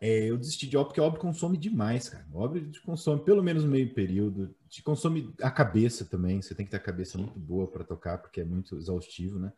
é, 0.00 0.30
eu 0.30 0.36
desisti 0.36 0.66
de 0.66 0.76
obra 0.76 0.88
porque 0.88 1.00
a 1.00 1.04
obra 1.04 1.20
consome 1.20 1.56
demais, 1.56 2.08
cara. 2.08 2.26
A 2.34 2.36
obra 2.36 2.60
te 2.60 2.82
consome 2.82 3.22
pelo 3.22 3.40
menos 3.40 3.64
meio 3.64 3.94
período, 3.94 4.52
te 4.68 4.82
consome 4.82 5.32
a 5.40 5.50
cabeça 5.52 6.04
também. 6.04 6.42
Você 6.42 6.56
tem 6.56 6.66
que 6.66 6.72
ter 6.72 6.78
a 6.78 6.80
cabeça 6.80 7.16
muito 7.16 7.38
boa 7.38 7.70
para 7.70 7.84
tocar, 7.84 8.18
porque 8.18 8.40
é 8.40 8.44
muito 8.44 8.76
exaustivo, 8.76 9.38
né? 9.38 9.52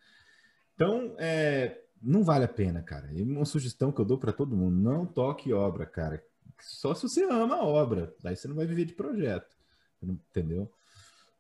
Então, 0.75 1.15
é, 1.19 1.79
não 2.00 2.23
vale 2.25 2.44
a 2.44 2.49
pena, 2.49 2.82
cara. 2.82 3.12
E 3.12 3.23
uma 3.23 3.44
sugestão 3.44 3.93
que 3.93 4.00
eu 4.00 4.05
dou 4.05 4.19
para 4.19 4.32
todo 4.32 4.56
mundo: 4.56 4.76
não 4.76 5.05
toque 5.05 5.52
obra, 5.52 5.85
cara. 5.87 6.23
Só 6.61 6.94
se 6.94 7.02
você 7.02 7.25
ama 7.25 7.56
a 7.56 7.64
obra. 7.64 8.14
Daí 8.23 8.37
você 8.37 8.49
não 8.49 8.55
vai 8.55 8.67
viver 8.67 8.85
de 8.85 8.94
projeto. 8.94 9.56
Entendeu? 10.02 10.70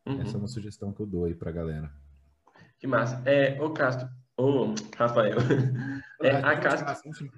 Uhum. 0.06 0.20
Essa 0.20 0.36
é 0.36 0.38
uma 0.38 0.48
sugestão 0.48 0.92
que 0.92 1.00
eu 1.00 1.06
dou 1.06 1.24
aí 1.24 1.34
pra 1.34 1.50
galera. 1.50 1.90
Que 2.78 2.86
massa. 2.86 3.22
É, 3.26 3.60
ô 3.60 3.70
Castro, 3.70 4.08
ô 4.36 4.74
Rafael. 4.96 5.36
É, 6.22 6.32
a 6.32 6.54
Castro. 6.60 7.30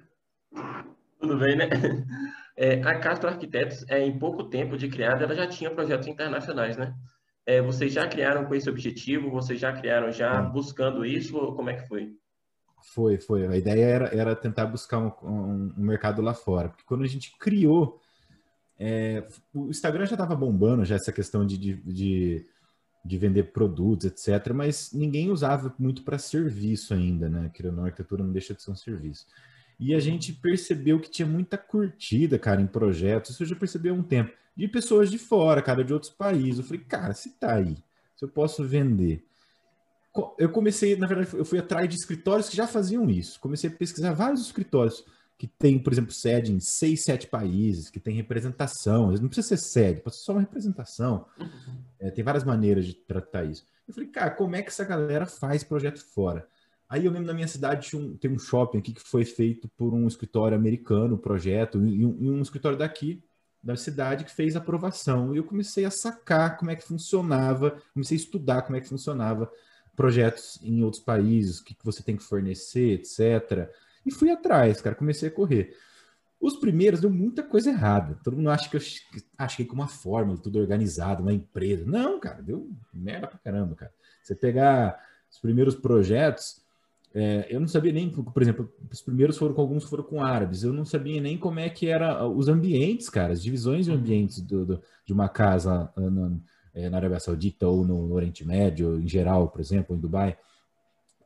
Tudo 1.17 1.37
bem, 1.37 1.55
né? 1.55 1.69
É, 2.57 2.83
a 2.83 2.99
Castro 2.99 3.29
Arquitetos, 3.29 3.85
é, 3.87 4.05
em 4.05 4.19
pouco 4.19 4.43
tempo 4.43 4.77
de 4.77 4.89
criada, 4.89 5.23
ela 5.23 5.33
já 5.33 5.47
tinha 5.47 5.71
projetos 5.71 6.05
internacionais, 6.05 6.75
né? 6.75 6.93
É, 7.45 7.61
vocês 7.61 7.93
já 7.93 8.05
criaram 8.07 8.45
com 8.45 8.53
esse 8.53 8.69
objetivo? 8.69 9.31
Vocês 9.31 9.57
já 9.57 9.71
criaram 9.71 10.11
já 10.11 10.41
buscando 10.41 11.05
isso? 11.05 11.37
Ou 11.37 11.55
como 11.55 11.69
é 11.69 11.75
que 11.75 11.87
foi? 11.87 12.13
Foi, 12.83 13.17
foi. 13.17 13.47
A 13.47 13.57
ideia 13.57 13.85
era, 13.85 14.15
era 14.15 14.35
tentar 14.35 14.65
buscar 14.65 14.99
um, 14.99 15.11
um, 15.23 15.73
um 15.77 15.83
mercado 15.83 16.21
lá 16.21 16.33
fora. 16.33 16.69
Porque 16.69 16.83
quando 16.85 17.03
a 17.03 17.07
gente 17.07 17.35
criou, 17.37 17.99
é, 18.77 19.25
o 19.53 19.69
Instagram 19.69 20.05
já 20.05 20.13
estava 20.13 20.35
bombando, 20.35 20.83
já 20.83 20.95
essa 20.95 21.11
questão 21.11 21.45
de, 21.45 21.57
de, 21.57 21.75
de, 21.75 22.45
de, 23.03 23.17
vender 23.17 23.51
produtos, 23.51 24.05
etc. 24.05 24.53
Mas 24.53 24.91
ninguém 24.91 25.31
usava 25.31 25.73
muito 25.79 26.03
para 26.03 26.17
serviço 26.17 26.93
ainda, 26.93 27.29
né? 27.29 27.49
Que 27.53 27.63
na 27.63 27.85
arquitetura 27.85 28.23
não 28.23 28.31
deixa 28.31 28.53
de 28.53 28.61
ser 28.61 28.71
um 28.71 28.75
serviço. 28.75 29.25
E 29.79 29.93
a 29.93 29.99
gente 29.99 30.33
percebeu 30.33 30.99
que 30.99 31.09
tinha 31.09 31.27
muita 31.27 31.57
curtida, 31.57 32.37
cara, 32.37 32.61
em 32.61 32.67
projetos. 32.67 33.31
Isso 33.31 33.43
eu 33.43 33.47
já 33.47 33.55
percebi 33.55 33.89
há 33.89 33.93
um 33.93 34.03
tempo. 34.03 34.31
De 34.55 34.67
pessoas 34.67 35.09
de 35.09 35.17
fora, 35.17 35.61
cara, 35.61 35.83
de 35.83 35.93
outros 35.93 36.11
países. 36.11 36.59
Eu 36.59 36.65
falei, 36.65 36.83
cara, 36.83 37.13
se 37.13 37.31
tá 37.39 37.55
aí, 37.55 37.77
se 38.15 38.23
eu 38.23 38.29
posso 38.29 38.63
vender. 38.63 39.25
Eu 40.37 40.49
comecei, 40.49 40.95
na 40.95 41.07
verdade, 41.07 41.35
eu 41.35 41.45
fui 41.45 41.57
atrás 41.57 41.89
de 41.89 41.95
escritórios 41.95 42.47
que 42.47 42.55
já 42.55 42.67
faziam 42.67 43.09
isso. 43.09 43.39
Comecei 43.39 43.69
a 43.69 43.73
pesquisar 43.73 44.13
vários 44.13 44.41
escritórios 44.41 45.03
que 45.37 45.47
tem, 45.47 45.79
por 45.79 45.91
exemplo, 45.91 46.11
sede 46.11 46.53
em 46.53 46.59
seis, 46.59 47.03
sete 47.03 47.27
países, 47.27 47.89
que 47.89 47.99
tem 47.99 48.15
representação. 48.15 49.11
Não 49.11 49.27
precisa 49.27 49.47
ser 49.49 49.57
sede, 49.57 50.01
pode 50.01 50.15
ser 50.15 50.23
só 50.23 50.33
uma 50.33 50.41
representação. 50.41 51.25
É, 51.99 52.11
tem 52.11 52.23
várias 52.23 52.43
maneiras 52.43 52.85
de 52.85 52.93
tratar 52.93 53.43
isso. 53.43 53.65
Eu 53.87 53.93
falei, 53.93 54.09
cara, 54.09 54.31
como 54.31 54.55
é 54.55 54.61
que 54.61 54.69
essa 54.69 54.85
galera 54.85 55.25
faz 55.25 55.63
projeto 55.63 55.99
fora? 55.99 56.47
Aí 56.87 57.05
eu 57.05 57.11
lembro 57.11 57.27
na 57.27 57.33
minha 57.33 57.47
cidade 57.47 57.95
um, 57.97 58.15
tem 58.15 58.31
um 58.31 58.37
shopping 58.37 58.77
aqui 58.77 58.93
que 58.93 59.01
foi 59.01 59.25
feito 59.25 59.67
por 59.69 59.93
um 59.93 60.07
escritório 60.07 60.55
americano, 60.55 61.15
um 61.15 61.17
projeto, 61.17 61.83
e 61.85 62.05
um, 62.05 62.17
e 62.19 62.29
um 62.29 62.41
escritório 62.41 62.77
daqui, 62.77 63.23
da 63.63 63.75
cidade, 63.75 64.23
que 64.23 64.31
fez 64.31 64.55
aprovação. 64.55 65.33
E 65.33 65.37
eu 65.37 65.43
comecei 65.43 65.85
a 65.85 65.91
sacar 65.91 66.57
como 66.57 66.69
é 66.69 66.75
que 66.75 66.83
funcionava, 66.83 67.81
comecei 67.93 68.15
a 68.15 68.21
estudar 68.21 68.61
como 68.61 68.77
é 68.77 68.81
que 68.81 68.87
funcionava 68.87 69.51
projetos 69.95 70.59
em 70.61 70.83
outros 70.83 71.01
países, 71.01 71.59
o 71.59 71.63
que, 71.63 71.73
que 71.73 71.85
você 71.85 72.01
tem 72.01 72.15
que 72.15 72.23
fornecer, 72.23 72.93
etc. 72.93 73.69
E 74.05 74.11
fui 74.11 74.29
atrás, 74.29 74.81
cara, 74.81 74.95
comecei 74.95 75.29
a 75.29 75.31
correr. 75.31 75.75
Os 76.39 76.57
primeiros 76.57 76.99
deu 76.99 77.09
muita 77.09 77.41
coisa 77.41 77.69
errada. 77.69 78.19
Todo 78.21 78.35
mundo 78.35 78.49
acha 78.49 78.69
que 78.69 78.75
eu 78.75 78.81
achei 79.37 79.65
com 79.65 79.75
uma 79.75 79.87
fórmula, 79.87 80.37
tudo 80.37 80.59
organizado, 80.59 81.21
uma 81.21 81.33
empresa. 81.33 81.85
Não, 81.85 82.19
cara, 82.19 82.41
deu 82.41 82.69
merda 82.93 83.27
pra 83.27 83.39
caramba, 83.39 83.75
cara. 83.75 83.93
Você 84.21 84.35
pegar 84.35 84.99
os 85.31 85.39
primeiros 85.39 85.73
projetos, 85.73 86.61
é, 87.15 87.47
eu 87.49 87.59
não 87.59 87.67
sabia 87.67 87.93
nem, 87.93 88.09
por 88.09 88.41
exemplo, 88.41 88.73
os 88.91 89.01
primeiros 89.01 89.37
foram 89.37 89.53
com 89.53 89.61
alguns 89.61 89.83
foram 89.85 90.03
com 90.03 90.21
árabes. 90.21 90.63
Eu 90.63 90.73
não 90.73 90.83
sabia 90.83 91.21
nem 91.21 91.37
como 91.37 91.59
é 91.59 91.69
que 91.69 91.87
era 91.87 92.27
os 92.27 92.49
ambientes, 92.49 93.09
cara, 93.09 93.31
as 93.31 93.41
divisões 93.41 93.85
de 93.85 93.91
ambientes 93.91 94.41
do, 94.41 94.65
do, 94.65 94.81
de 95.05 95.13
uma 95.13 95.29
casa 95.29 95.89
ah, 95.95 96.09
na, 96.09 96.31
é, 96.73 96.89
na, 96.89 96.97
Arábia 96.97 97.19
Saudita 97.19 97.67
ou 97.67 97.85
no, 97.85 98.07
no, 98.07 98.15
Oriente 98.15 98.45
Médio, 98.45 98.99
em 98.99 99.07
geral, 99.07 99.49
por 99.49 99.61
exemplo, 99.61 99.95
em 99.95 99.99
Dubai. 99.99 100.37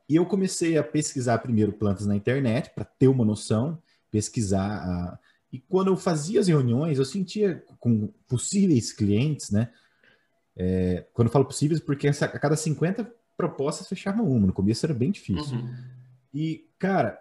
E 0.08 0.16
eu 0.16 0.26
comecei 0.26 0.78
a 0.78 0.82
pesquisar 0.82 1.38
primeiro 1.38 1.72
plantas 1.72 2.06
na 2.06 2.16
internet 2.16 2.70
para 2.74 2.84
ter 2.84 3.08
uma 3.08 3.24
noção, 3.24 3.80
pesquisar. 4.10 4.66
A... 4.66 5.18
E 5.52 5.58
quando 5.58 5.88
eu 5.88 5.96
fazia 5.96 6.40
as 6.40 6.48
reuniões, 6.48 6.98
eu 6.98 7.04
sentia 7.04 7.62
com 7.78 8.08
possíveis 8.26 8.92
clientes, 8.92 9.50
né? 9.50 9.70
É, 10.56 11.06
quando 11.12 11.28
eu 11.28 11.32
falo 11.32 11.44
possíveis, 11.44 11.80
porque 11.80 12.08
a 12.08 12.38
cada 12.38 12.56
50 12.56 13.10
propostas 13.36 13.88
fechavam 13.88 14.26
uma. 14.26 14.48
No 14.48 14.52
começo 14.52 14.84
era 14.84 14.92
bem 14.92 15.10
difícil. 15.10 15.56
Uhum. 15.56 15.74
E, 16.34 16.68
cara, 16.78 17.18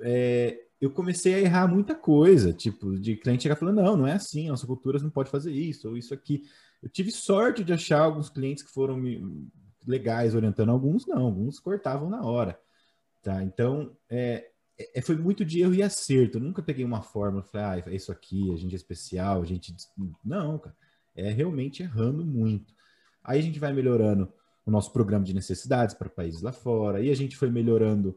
é, 0.00 0.60
eu 0.80 0.90
comecei 0.90 1.34
a 1.34 1.40
errar 1.40 1.66
muita 1.66 1.94
coisa, 1.94 2.52
tipo, 2.52 2.98
de 2.98 3.16
cliente 3.16 3.42
chegar 3.42 3.56
falando, 3.56 3.82
não, 3.82 3.96
não 3.96 4.06
é 4.06 4.12
assim, 4.12 4.48
nossa 4.48 4.66
cultura 4.66 4.98
não 4.98 5.10
pode 5.10 5.30
fazer 5.30 5.52
isso, 5.52 5.88
ou 5.88 5.96
isso 5.96 6.14
aqui. 6.14 6.42
Eu 6.86 6.90
tive 6.90 7.10
sorte 7.10 7.64
de 7.64 7.72
achar 7.72 8.00
alguns 8.00 8.30
clientes 8.30 8.62
que 8.62 8.70
foram 8.70 8.96
me, 8.96 9.50
legais 9.84 10.36
orientando 10.36 10.70
alguns, 10.70 11.04
não, 11.04 11.24
alguns 11.24 11.58
cortavam 11.58 12.08
na 12.08 12.22
hora. 12.22 12.56
Tá? 13.24 13.42
Então, 13.42 13.96
é, 14.08 14.48
é, 14.94 15.02
foi 15.02 15.16
muito 15.16 15.44
de 15.44 15.62
erro 15.62 15.74
e 15.74 15.82
acerto. 15.82 16.38
Eu 16.38 16.42
nunca 16.42 16.62
peguei 16.62 16.84
uma 16.84 17.02
fórmula 17.02 17.44
e 17.44 17.50
falei, 17.50 17.82
ah, 17.82 17.90
é 17.90 17.96
isso 17.96 18.12
aqui, 18.12 18.52
a 18.52 18.56
gente 18.56 18.72
é 18.72 18.76
especial, 18.76 19.42
a 19.42 19.44
gente. 19.44 19.74
Não, 20.24 20.60
cara. 20.60 20.76
É 21.16 21.28
realmente 21.28 21.82
errando 21.82 22.24
muito. 22.24 22.72
Aí 23.24 23.40
a 23.40 23.42
gente 23.42 23.58
vai 23.58 23.72
melhorando 23.72 24.32
o 24.64 24.70
nosso 24.70 24.92
programa 24.92 25.24
de 25.24 25.34
necessidades 25.34 25.92
para 25.92 26.08
países 26.08 26.40
lá 26.40 26.52
fora, 26.52 26.98
aí 26.98 27.10
a 27.10 27.16
gente 27.16 27.36
foi 27.36 27.50
melhorando 27.50 28.16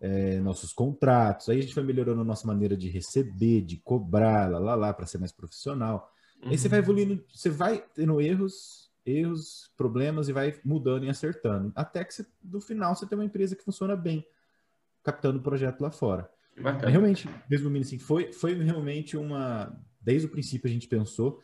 é, 0.00 0.40
nossos 0.40 0.72
contratos, 0.72 1.50
aí 1.50 1.58
a 1.58 1.60
gente 1.60 1.74
foi 1.74 1.82
melhorando 1.82 2.22
a 2.22 2.24
nossa 2.24 2.46
maneira 2.46 2.78
de 2.78 2.88
receber, 2.88 3.60
de 3.60 3.76
cobrar, 3.76 4.50
lá, 4.50 4.58
lá, 4.58 4.74
lá, 4.74 4.94
para 4.94 5.04
ser 5.04 5.18
mais 5.18 5.32
profissional. 5.32 6.10
Uhum. 6.42 6.50
Aí 6.50 6.58
você 6.58 6.68
vai 6.68 6.78
uhum. 6.78 6.84
evoluindo, 6.84 7.24
você 7.32 7.50
vai 7.50 7.84
tendo 7.94 8.20
erros, 8.20 8.90
erros, 9.04 9.72
problemas 9.76 10.28
e 10.28 10.32
vai 10.32 10.58
mudando 10.64 11.04
e 11.04 11.08
acertando, 11.08 11.72
até 11.74 12.04
que 12.04 12.12
você, 12.14 12.26
no 12.42 12.60
final 12.60 12.94
você 12.94 13.06
tem 13.06 13.18
uma 13.18 13.24
empresa 13.24 13.54
que 13.54 13.64
funciona 13.64 13.96
bem, 13.96 14.26
captando 15.02 15.38
o 15.38 15.42
projeto 15.42 15.80
lá 15.80 15.90
fora. 15.90 16.30
Bacana. 16.60 16.90
Realmente, 16.90 17.28
resumindo 17.48 17.84
assim, 17.84 17.98
foi, 17.98 18.32
foi 18.32 18.54
realmente 18.54 19.16
uma. 19.16 19.78
Desde 20.00 20.26
o 20.26 20.30
princípio 20.30 20.68
a 20.68 20.72
gente 20.72 20.88
pensou 20.88 21.40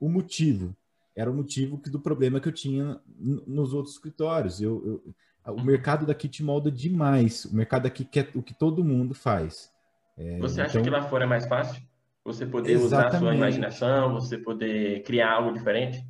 o 0.00 0.08
motivo. 0.08 0.74
Era 1.14 1.30
o 1.30 1.34
motivo 1.34 1.76
do 1.76 2.00
problema 2.00 2.40
que 2.40 2.48
eu 2.48 2.52
tinha 2.52 3.00
nos 3.46 3.72
outros 3.72 3.94
escritórios. 3.94 4.60
Eu, 4.60 5.02
eu, 5.46 5.54
o 5.54 5.62
mercado 5.62 6.06
daqui 6.06 6.28
te 6.28 6.42
molda 6.42 6.70
demais. 6.70 7.44
O 7.44 7.54
mercado 7.54 7.82
daqui 7.82 8.04
quer 8.04 8.30
o 8.34 8.42
que 8.42 8.54
todo 8.54 8.82
mundo 8.82 9.14
faz. 9.14 9.70
É, 10.16 10.38
você 10.38 10.60
acha 10.60 10.78
então... 10.78 10.82
que 10.82 10.90
lá 10.90 11.02
fora 11.02 11.24
é 11.24 11.26
mais 11.26 11.46
fácil? 11.46 11.82
Você 12.24 12.46
poder 12.46 12.72
Exatamente. 12.72 12.86
usar 12.86 13.06
a 13.08 13.18
sua 13.18 13.34
imaginação, 13.34 14.14
você 14.14 14.38
poder 14.38 15.02
criar 15.02 15.32
algo 15.32 15.52
diferente? 15.52 16.04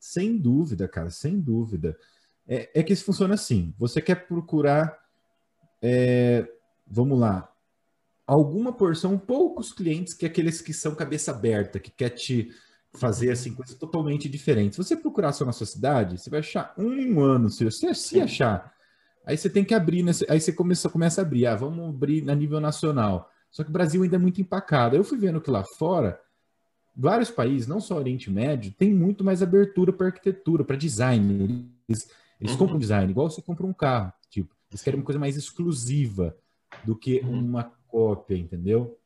Sem 0.00 0.36
dúvida, 0.36 0.88
cara, 0.88 1.10
sem 1.10 1.40
dúvida. 1.40 1.96
É, 2.46 2.80
é 2.80 2.82
que 2.82 2.92
isso 2.92 3.04
funciona 3.04 3.34
assim. 3.34 3.72
Você 3.78 4.02
quer 4.02 4.26
procurar, 4.26 4.98
é, 5.80 6.46
vamos 6.86 7.18
lá, 7.18 7.50
alguma 8.26 8.72
porção, 8.72 9.16
poucos 9.16 9.72
clientes 9.72 10.12
que 10.12 10.26
aqueles 10.26 10.60
que 10.60 10.72
são 10.72 10.94
cabeça 10.94 11.30
aberta, 11.30 11.78
que 11.78 11.90
quer 11.90 12.10
te 12.10 12.50
fazer 12.92 13.30
assim 13.30 13.54
coisas 13.54 13.76
totalmente 13.76 14.28
diferentes. 14.28 14.76
Se 14.76 14.84
você 14.84 14.96
procurar 14.96 15.32
só 15.32 15.44
na 15.44 15.52
sua 15.52 15.66
cidade, 15.66 16.18
você 16.18 16.30
vai 16.30 16.40
achar 16.40 16.74
um 16.76 17.20
ano, 17.20 17.48
se 17.48 17.64
você 17.64 17.94
se 17.94 18.20
achar, 18.20 18.72
aí 19.24 19.36
você 19.36 19.50
tem 19.50 19.64
que 19.64 19.74
abrir, 19.74 20.02
nesse, 20.02 20.24
aí 20.28 20.40
você 20.40 20.52
começa, 20.52 20.88
começa 20.88 21.20
a 21.20 21.24
abrir, 21.24 21.46
ah, 21.46 21.56
vamos 21.56 21.88
abrir 21.88 22.28
a 22.28 22.34
nível 22.34 22.60
nacional. 22.60 23.30
Só 23.54 23.62
que 23.62 23.70
o 23.70 23.72
Brasil 23.72 24.02
ainda 24.02 24.16
é 24.16 24.18
muito 24.18 24.40
empacado. 24.40 24.96
Eu 24.96 25.04
fui 25.04 25.16
vendo 25.16 25.40
que 25.40 25.48
lá 25.48 25.62
fora, 25.62 26.20
vários 26.94 27.30
países, 27.30 27.68
não 27.68 27.80
só 27.80 27.96
Oriente 27.96 28.28
Médio, 28.28 28.74
tem 28.76 28.92
muito 28.92 29.22
mais 29.22 29.44
abertura 29.44 29.92
para 29.92 30.08
arquitetura, 30.08 30.64
para 30.64 30.74
design. 30.74 31.70
Eles, 31.88 32.10
eles 32.40 32.52
uhum. 32.52 32.58
compram 32.58 32.78
design, 32.80 33.08
igual 33.08 33.30
você 33.30 33.40
compra 33.40 33.64
um 33.64 33.72
carro. 33.72 34.12
Tipo, 34.28 34.52
eles 34.68 34.82
querem 34.82 34.98
uma 34.98 35.06
coisa 35.06 35.20
mais 35.20 35.36
exclusiva 35.36 36.36
do 36.82 36.96
que 36.96 37.20
uhum. 37.20 37.38
uma 37.38 37.72
cópia, 37.86 38.36
entendeu? 38.36 38.98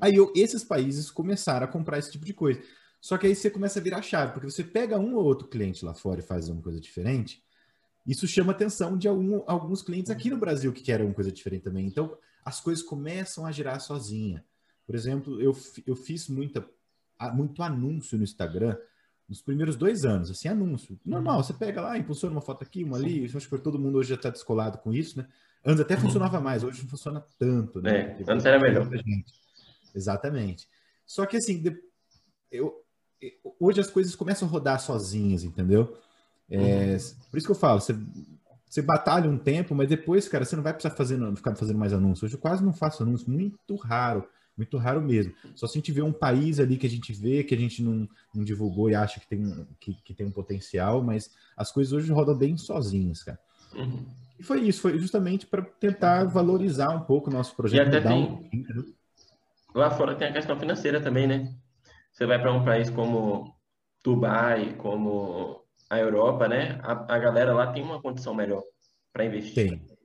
Aí 0.00 0.16
eu, 0.16 0.32
esses 0.34 0.64
países 0.64 1.08
começaram 1.08 1.64
a 1.64 1.70
comprar 1.70 2.00
esse 2.00 2.10
tipo 2.10 2.26
de 2.26 2.34
coisa. 2.34 2.60
Só 3.00 3.16
que 3.16 3.28
aí 3.28 3.36
você 3.36 3.48
começa 3.48 3.78
a 3.78 3.82
virar 3.82 4.02
chave, 4.02 4.32
porque 4.32 4.50
você 4.50 4.64
pega 4.64 4.98
um 4.98 5.14
ou 5.14 5.24
outro 5.24 5.46
cliente 5.46 5.84
lá 5.84 5.94
fora 5.94 6.18
e 6.18 6.24
faz 6.24 6.48
uma 6.48 6.60
coisa 6.60 6.80
diferente, 6.80 7.44
isso 8.04 8.26
chama 8.26 8.50
a 8.50 8.56
atenção 8.56 8.98
de 8.98 9.06
algum, 9.06 9.40
alguns 9.46 9.82
clientes 9.82 10.10
aqui 10.10 10.30
no 10.30 10.36
Brasil 10.36 10.72
que 10.72 10.82
querem 10.82 11.06
uma 11.06 11.14
coisa 11.14 11.30
diferente 11.30 11.62
também. 11.62 11.86
Então, 11.86 12.18
as 12.48 12.60
coisas 12.60 12.82
começam 12.82 13.44
a 13.44 13.52
girar 13.52 13.78
sozinha. 13.78 14.42
Por 14.86 14.94
exemplo, 14.94 15.38
eu, 15.38 15.54
eu 15.86 15.94
fiz 15.94 16.28
muita, 16.28 16.66
muito 17.34 17.62
anúncio 17.62 18.16
no 18.16 18.24
Instagram 18.24 18.74
nos 19.28 19.42
primeiros 19.42 19.76
dois 19.76 20.06
anos, 20.06 20.30
assim, 20.30 20.48
anúncio. 20.48 20.98
Normal, 21.04 21.44
você 21.44 21.52
pega 21.52 21.82
lá, 21.82 21.98
impulsiona 21.98 22.34
uma 22.34 22.40
foto 22.40 22.62
aqui, 22.62 22.82
uma 22.82 22.96
ali, 22.96 23.30
eu 23.30 23.36
acho 23.36 23.46
que 23.46 23.58
todo 23.58 23.78
mundo 23.78 23.98
hoje 23.98 24.08
já 24.08 24.14
está 24.14 24.30
descolado 24.30 24.78
com 24.78 24.94
isso, 24.94 25.18
né? 25.18 25.28
Antes 25.62 25.82
até 25.82 25.94
funcionava 25.98 26.40
mais, 26.40 26.64
hoje 26.64 26.80
não 26.80 26.88
funciona 26.88 27.22
tanto, 27.38 27.82
né? 27.82 28.16
É, 28.18 28.32
antes 28.32 28.46
era 28.46 28.58
melhor. 28.58 28.88
Exatamente. 29.94 30.66
Só 31.04 31.26
que 31.26 31.36
assim, 31.36 31.62
eu, 32.50 32.82
hoje 33.60 33.78
as 33.78 33.90
coisas 33.90 34.16
começam 34.16 34.48
a 34.48 34.50
rodar 34.50 34.80
sozinhas, 34.80 35.44
entendeu? 35.44 35.98
É, 36.48 36.58
uhum. 36.58 36.98
Por 37.30 37.36
isso 37.36 37.46
que 37.46 37.52
eu 37.52 37.54
falo, 37.54 37.82
você 37.82 37.94
você 38.68 38.82
batalha 38.82 39.30
um 39.30 39.38
tempo, 39.38 39.74
mas 39.74 39.88
depois, 39.88 40.28
cara, 40.28 40.44
você 40.44 40.54
não 40.54 40.62
vai 40.62 40.72
precisar 40.72 40.94
fazer, 40.94 41.18
ficar 41.36 41.54
fazendo 41.54 41.78
mais 41.78 41.92
anúncios. 41.92 42.24
Hoje 42.24 42.34
eu 42.34 42.40
quase 42.40 42.64
não 42.64 42.72
faço 42.72 43.02
anúncios, 43.02 43.28
muito 43.28 43.76
raro, 43.76 44.28
muito 44.56 44.76
raro 44.76 45.00
mesmo. 45.00 45.32
Só 45.54 45.66
se 45.66 45.78
a 45.78 45.80
gente 45.80 45.92
vê 45.92 46.02
um 46.02 46.12
país 46.12 46.60
ali 46.60 46.76
que 46.76 46.86
a 46.86 46.90
gente 46.90 47.12
vê, 47.12 47.42
que 47.42 47.54
a 47.54 47.58
gente 47.58 47.82
não, 47.82 48.08
não 48.34 48.44
divulgou 48.44 48.90
e 48.90 48.94
acha 48.94 49.20
que 49.20 49.26
tem, 49.26 49.66
que, 49.80 49.94
que, 50.04 50.14
tem 50.14 50.26
um 50.26 50.30
potencial, 50.30 51.02
mas 51.02 51.30
as 51.56 51.72
coisas 51.72 51.92
hoje 51.92 52.12
rodam 52.12 52.36
bem 52.36 52.56
sozinhas, 52.56 53.22
cara. 53.22 53.38
Uhum. 53.74 54.04
E 54.38 54.42
foi 54.42 54.60
isso, 54.60 54.82
foi 54.82 54.98
justamente 54.98 55.46
para 55.46 55.62
tentar 55.62 56.24
valorizar 56.24 56.90
um 56.90 57.00
pouco 57.00 57.30
o 57.30 57.32
nosso 57.32 57.56
projeto. 57.56 57.92
E 57.92 57.96
até 57.96 58.00
tem... 58.06 58.50
Um... 58.52 58.94
Lá 59.74 59.90
fora 59.90 60.14
tem 60.14 60.28
a 60.28 60.32
questão 60.32 60.58
financeira 60.58 61.00
também, 61.00 61.26
né? 61.26 61.54
Você 62.12 62.26
vai 62.26 62.40
para 62.40 62.52
um 62.52 62.64
país 62.64 62.90
como 62.90 63.54
Dubai, 64.02 64.74
como 64.76 65.62
a 65.90 65.98
Europa, 65.98 66.48
né? 66.48 66.78
A, 66.82 67.14
a 67.14 67.18
galera 67.18 67.52
lá 67.54 67.72
tem 67.72 67.82
uma 67.82 68.00
condição 68.00 68.34
melhor 68.34 68.62
para 69.12 69.24
investir. 69.24 69.54
Tem. 69.70 69.98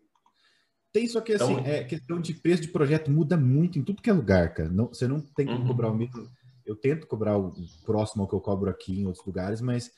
Tem, 0.92 1.08
só 1.08 1.22
que 1.22 1.34
assim, 1.34 1.54
então, 1.54 1.66
é 1.66 1.84
questão 1.84 2.22
de 2.22 2.36
preço 2.36 2.62
de 2.62 2.68
projeto 2.68 3.10
muda 3.10 3.36
muito 3.36 3.80
em 3.80 3.84
tudo 3.84 4.02
que 4.02 4.12
é 4.12 4.14
lugar, 4.14 4.54
cara. 4.54 4.70
Não, 4.70 4.88
você 4.88 5.08
não 5.08 5.20
tem 5.20 5.48
que 5.48 5.54
uhum. 5.54 5.66
cobrar 5.66 5.90
o 5.90 5.96
mesmo. 5.96 6.30
Eu 6.64 6.76
tento 6.76 7.08
cobrar 7.08 7.38
o 7.38 7.52
próximo 7.84 8.22
ao 8.22 8.30
que 8.30 8.36
eu 8.36 8.40
cobro 8.40 8.70
aqui 8.70 9.02
em 9.02 9.06
outros 9.06 9.26
lugares, 9.26 9.60
mas 9.60 9.92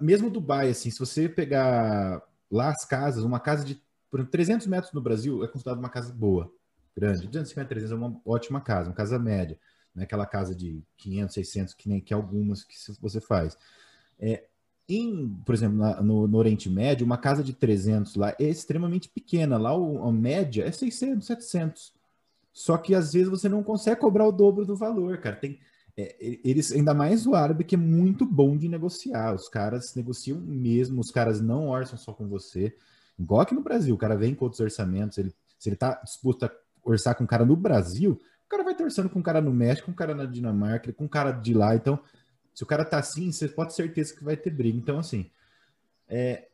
mesmo 0.00 0.30
Dubai, 0.30 0.70
assim, 0.70 0.90
se 0.90 0.98
você 0.98 1.28
pegar 1.28 2.22
lá 2.50 2.68
as 2.70 2.84
casas, 2.84 3.24
uma 3.24 3.40
casa 3.40 3.64
de 3.64 3.82
por 4.08 4.24
300 4.24 4.66
metros 4.66 4.92
no 4.92 5.00
Brasil 5.00 5.44
é 5.44 5.48
considerada 5.48 5.80
uma 5.80 5.90
casa 5.90 6.12
boa, 6.12 6.50
grande. 6.96 7.26
250, 7.26 7.68
300 7.68 7.92
é 7.92 7.94
uma 7.94 8.20
ótima 8.24 8.60
casa, 8.60 8.88
uma 8.88 8.94
casa 8.94 9.18
média. 9.18 9.58
Não 9.94 10.02
é 10.02 10.04
aquela 10.04 10.26
casa 10.26 10.54
de 10.54 10.84
500, 10.98 11.34
600 11.34 11.74
que 11.74 11.88
nem 11.88 12.00
que 12.00 12.14
algumas 12.14 12.62
que 12.62 12.76
você 13.00 13.20
faz. 13.20 13.56
É, 14.18 14.46
em, 14.88 15.28
por 15.44 15.54
exemplo, 15.54 15.78
no, 16.02 16.28
no, 16.28 16.38
Oriente 16.38 16.70
Médio, 16.70 17.04
uma 17.04 17.18
casa 17.18 17.42
de 17.42 17.52
300 17.52 18.14
lá 18.14 18.34
é 18.38 18.44
extremamente 18.44 19.08
pequena. 19.08 19.58
Lá 19.58 19.76
o, 19.76 20.06
a 20.06 20.12
média 20.12 20.64
é 20.64 20.70
600, 20.70 21.26
700. 21.26 21.92
Só 22.52 22.78
que 22.78 22.94
às 22.94 23.12
vezes 23.12 23.28
você 23.28 23.48
não 23.48 23.62
consegue 23.62 24.00
cobrar 24.00 24.26
o 24.26 24.32
dobro 24.32 24.64
do 24.64 24.76
valor, 24.76 25.18
cara. 25.18 25.36
Tem, 25.36 25.58
é, 25.96 26.14
eles, 26.44 26.70
ainda 26.72 26.94
mais 26.94 27.26
o 27.26 27.34
árabe, 27.34 27.64
que 27.64 27.74
é 27.74 27.78
muito 27.78 28.24
bom 28.24 28.56
de 28.56 28.68
negociar. 28.68 29.34
Os 29.34 29.48
caras 29.48 29.94
negociam 29.94 30.40
mesmo, 30.40 31.00
os 31.00 31.10
caras 31.10 31.40
não 31.40 31.68
orçam 31.68 31.98
só 31.98 32.12
com 32.12 32.28
você. 32.28 32.74
Igual 33.18 33.40
aqui 33.40 33.54
no 33.54 33.62
Brasil, 33.62 33.94
o 33.94 33.98
cara 33.98 34.16
vem 34.16 34.34
com 34.34 34.44
outros 34.44 34.60
orçamentos. 34.60 35.18
Ele, 35.18 35.34
se 35.58 35.68
ele 35.68 35.76
tá 35.76 36.00
disposto 36.04 36.44
a 36.44 36.52
orçar 36.84 37.16
com 37.16 37.24
um 37.24 37.26
cara 37.26 37.44
no 37.44 37.56
Brasil, 37.56 38.12
o 38.12 38.48
cara 38.48 38.62
vai 38.62 38.74
torcendo 38.74 39.08
com 39.08 39.18
um 39.18 39.22
cara 39.22 39.40
no 39.40 39.52
México, 39.52 39.86
com 39.86 39.96
cara 39.96 40.14
na 40.14 40.26
Dinamarca, 40.26 40.92
com 40.92 41.08
cara 41.08 41.32
de 41.32 41.52
lá. 41.52 41.74
Então, 41.74 41.98
se 42.56 42.62
o 42.62 42.66
cara 42.66 42.86
tá 42.86 42.98
assim, 42.98 43.30
você 43.30 43.46
pode 43.48 43.68
ter 43.68 43.82
certeza 43.82 44.16
que 44.16 44.24
vai 44.24 44.34
ter 44.34 44.48
briga. 44.48 44.78
Então, 44.78 44.98
assim, 44.98 45.30
é, 46.08 46.48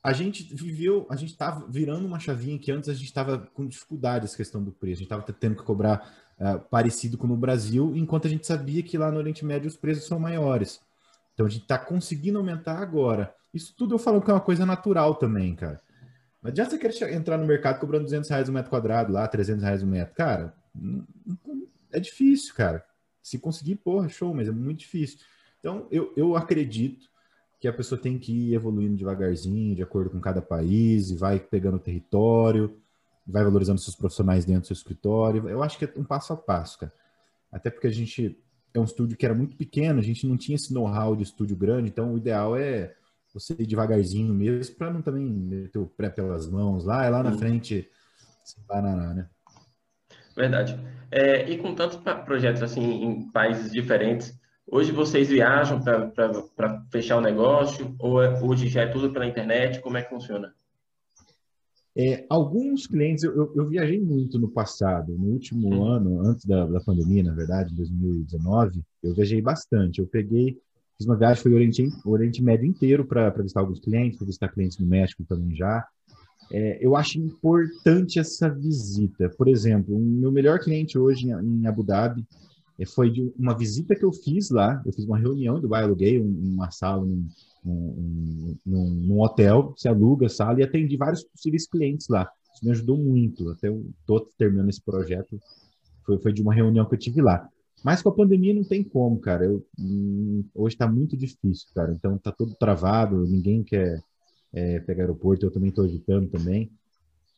a 0.00 0.12
gente 0.12 0.54
viveu, 0.54 1.04
a 1.10 1.16
gente 1.16 1.32
estava 1.32 1.66
virando 1.66 2.06
uma 2.06 2.20
chavinha 2.20 2.56
que 2.60 2.70
antes 2.70 2.88
a 2.88 2.94
gente 2.94 3.06
estava 3.06 3.38
com 3.38 3.66
dificuldade 3.66 4.24
essa 4.24 4.36
questão 4.36 4.62
do 4.62 4.70
preço. 4.70 4.98
A 4.98 5.02
gente 5.02 5.12
estava 5.12 5.22
tendo 5.32 5.56
que 5.56 5.64
cobrar 5.64 6.14
uh, 6.38 6.60
parecido 6.70 7.18
com 7.18 7.26
no 7.26 7.36
Brasil, 7.36 7.92
enquanto 7.96 8.28
a 8.28 8.30
gente 8.30 8.46
sabia 8.46 8.84
que 8.84 8.96
lá 8.96 9.10
no 9.10 9.18
Oriente 9.18 9.44
Médio 9.44 9.66
os 9.66 9.76
preços 9.76 10.06
são 10.06 10.20
maiores. 10.20 10.80
Então 11.34 11.44
a 11.44 11.48
gente 11.48 11.62
está 11.62 11.76
conseguindo 11.76 12.38
aumentar 12.38 12.78
agora. 12.78 13.34
Isso 13.52 13.74
tudo 13.76 13.96
eu 13.96 13.98
falo 13.98 14.22
que 14.22 14.30
é 14.30 14.34
uma 14.34 14.40
coisa 14.40 14.64
natural 14.64 15.16
também, 15.16 15.56
cara. 15.56 15.80
Não 16.40 16.50
adianta 16.50 16.70
você 16.70 16.78
querer 16.78 17.12
entrar 17.12 17.36
no 17.36 17.44
mercado 17.44 17.80
cobrando 17.80 18.04
200 18.04 18.30
reais 18.30 18.48
um 18.48 18.52
metro 18.52 18.70
quadrado 18.70 19.12
lá, 19.12 19.26
300 19.26 19.64
reais 19.64 19.82
um 19.82 19.88
metro. 19.88 20.14
Cara, 20.14 20.54
é 21.90 21.98
difícil, 21.98 22.54
cara. 22.54 22.84
Se 23.20 23.40
conseguir, 23.40 23.74
porra, 23.74 24.08
show, 24.08 24.32
mas 24.32 24.46
é 24.46 24.52
muito 24.52 24.78
difícil. 24.78 25.18
Então, 25.58 25.86
eu, 25.90 26.12
eu 26.16 26.36
acredito 26.36 27.08
que 27.60 27.66
a 27.66 27.72
pessoa 27.72 28.00
tem 28.00 28.18
que 28.18 28.32
ir 28.32 28.54
evoluindo 28.54 28.96
devagarzinho, 28.96 29.74
de 29.74 29.82
acordo 29.82 30.10
com 30.10 30.20
cada 30.20 30.40
país, 30.40 31.10
e 31.10 31.16
vai 31.16 31.40
pegando 31.40 31.76
o 31.76 31.80
território, 31.80 32.78
vai 33.26 33.42
valorizando 33.42 33.80
seus 33.80 33.96
profissionais 33.96 34.44
dentro 34.44 34.62
do 34.62 34.66
seu 34.68 34.74
escritório. 34.74 35.48
Eu 35.48 35.62
acho 35.62 35.78
que 35.78 35.84
é 35.84 35.92
um 35.96 36.04
passo 36.04 36.32
a 36.32 36.36
passo, 36.36 36.78
cara. 36.78 36.92
Até 37.50 37.70
porque 37.70 37.86
a 37.86 37.92
gente 37.92 38.38
é 38.72 38.78
um 38.78 38.84
estúdio 38.84 39.16
que 39.16 39.24
era 39.24 39.34
muito 39.34 39.56
pequeno, 39.56 39.98
a 39.98 40.02
gente 40.02 40.26
não 40.26 40.36
tinha 40.36 40.56
esse 40.56 40.72
know-how 40.72 41.16
de 41.16 41.22
estúdio 41.22 41.56
grande, 41.56 41.88
então 41.88 42.14
o 42.14 42.18
ideal 42.18 42.56
é 42.56 42.94
você 43.32 43.54
ir 43.58 43.66
devagarzinho 43.66 44.32
mesmo, 44.32 44.76
para 44.76 44.92
não 44.92 45.02
também 45.02 45.24
meter 45.24 45.78
o 45.78 45.86
pré 45.86 46.08
pelas 46.08 46.48
mãos 46.48 46.84
lá, 46.84 47.06
e 47.06 47.10
lá 47.10 47.22
na 47.22 47.30
uhum. 47.30 47.38
frente 47.38 47.90
se 48.44 48.60
bananar, 48.66 49.14
né? 49.14 49.28
Verdade. 50.36 50.78
É, 51.10 51.48
e 51.50 51.58
com 51.58 51.74
tantos 51.74 51.98
projetos 52.24 52.62
assim 52.62 53.02
em 53.02 53.30
países 53.30 53.72
diferentes, 53.72 54.37
Hoje 54.70 54.92
vocês 54.92 55.28
viajam 55.28 55.80
para 55.80 56.84
fechar 56.90 57.16
o 57.16 57.22
negócio 57.22 57.94
ou 57.98 58.22
é, 58.22 58.38
hoje 58.42 58.68
já 58.68 58.82
é 58.82 58.86
tudo 58.86 59.10
pela 59.10 59.26
internet? 59.26 59.80
Como 59.80 59.96
é 59.96 60.02
que 60.02 60.10
funciona? 60.10 60.52
É, 61.96 62.26
alguns 62.28 62.86
clientes, 62.86 63.24
eu, 63.24 63.52
eu, 63.56 63.66
viajei 63.66 63.98
muito 63.98 64.38
no 64.38 64.48
passado, 64.48 65.16
no 65.18 65.32
último 65.32 65.74
hum. 65.74 65.84
ano, 65.84 66.20
antes 66.20 66.44
da, 66.44 66.66
da 66.66 66.80
pandemia, 66.80 67.24
na 67.24 67.32
verdade, 67.32 67.72
em 67.72 67.76
2019, 67.76 68.82
eu 69.02 69.14
viajei 69.14 69.40
bastante. 69.40 70.00
Eu 70.00 70.06
peguei, 70.06 70.58
fiz 70.96 71.06
uma 71.06 71.16
viagem, 71.16 71.42
foi 71.42 71.52
o 71.52 71.54
Oriente, 71.54 71.88
Oriente 72.04 72.42
Médio 72.42 72.66
inteiro 72.66 73.06
para 73.06 73.30
visitar 73.30 73.60
alguns 73.60 73.80
clientes, 73.80 74.18
para 74.18 74.26
visitar 74.26 74.48
clientes 74.48 74.78
no 74.78 74.86
México 74.86 75.24
também 75.24 75.56
já. 75.56 75.84
É, 76.52 76.78
eu 76.80 76.94
acho 76.94 77.18
importante 77.18 78.18
essa 78.18 78.50
visita. 78.50 79.30
Por 79.30 79.48
exemplo, 79.48 79.96
o 79.96 79.98
meu 79.98 80.30
melhor 80.30 80.60
cliente 80.60 80.98
hoje 80.98 81.30
em 81.30 81.66
Abu 81.66 81.82
Dhabi, 81.82 82.24
foi 82.86 83.10
de 83.10 83.32
uma 83.36 83.56
visita 83.56 83.94
que 83.94 84.04
eu 84.04 84.12
fiz 84.12 84.50
lá. 84.50 84.80
Eu 84.86 84.92
fiz 84.92 85.04
uma 85.04 85.18
reunião 85.18 85.60
do 85.60 85.68
bairro, 85.68 85.88
aluguei 85.88 86.20
uma 86.20 86.70
sala 86.70 87.04
num, 87.04 87.28
num, 87.64 88.56
num, 88.64 88.90
num, 88.90 89.20
hotel, 89.20 89.74
se 89.76 89.88
aluga 89.88 90.26
a 90.26 90.28
sala 90.28 90.60
e 90.60 90.62
atendi 90.62 90.96
vários 90.96 91.24
possíveis 91.24 91.66
clientes 91.66 92.08
lá. 92.08 92.30
Isso 92.54 92.64
me 92.64 92.70
ajudou 92.70 92.96
muito. 92.96 93.50
Até 93.50 93.68
eu 93.68 93.84
estou 94.00 94.20
terminando 94.38 94.68
esse 94.68 94.80
projeto. 94.80 95.40
Foi, 96.04 96.18
foi 96.18 96.32
de 96.32 96.40
uma 96.40 96.54
reunião 96.54 96.86
que 96.86 96.94
eu 96.94 96.98
tive 96.98 97.20
lá. 97.20 97.48
Mas 97.84 98.02
com 98.02 98.08
a 98.08 98.14
pandemia 98.14 98.54
não 98.54 98.64
tem 98.64 98.82
como, 98.82 99.18
cara. 99.18 99.44
Eu, 99.44 99.64
hum, 99.78 100.44
hoje 100.54 100.74
está 100.74 100.88
muito 100.88 101.16
difícil, 101.16 101.68
cara. 101.74 101.92
Então 101.92 102.16
está 102.16 102.32
tudo 102.32 102.54
travado, 102.54 103.26
ninguém 103.26 103.62
quer 103.62 104.02
é, 104.52 104.80
pegar 104.80 105.04
aeroporto. 105.04 105.46
Eu 105.46 105.50
também 105.50 105.70
estou 105.70 105.84
evitando 105.84 106.28
também. 106.28 106.70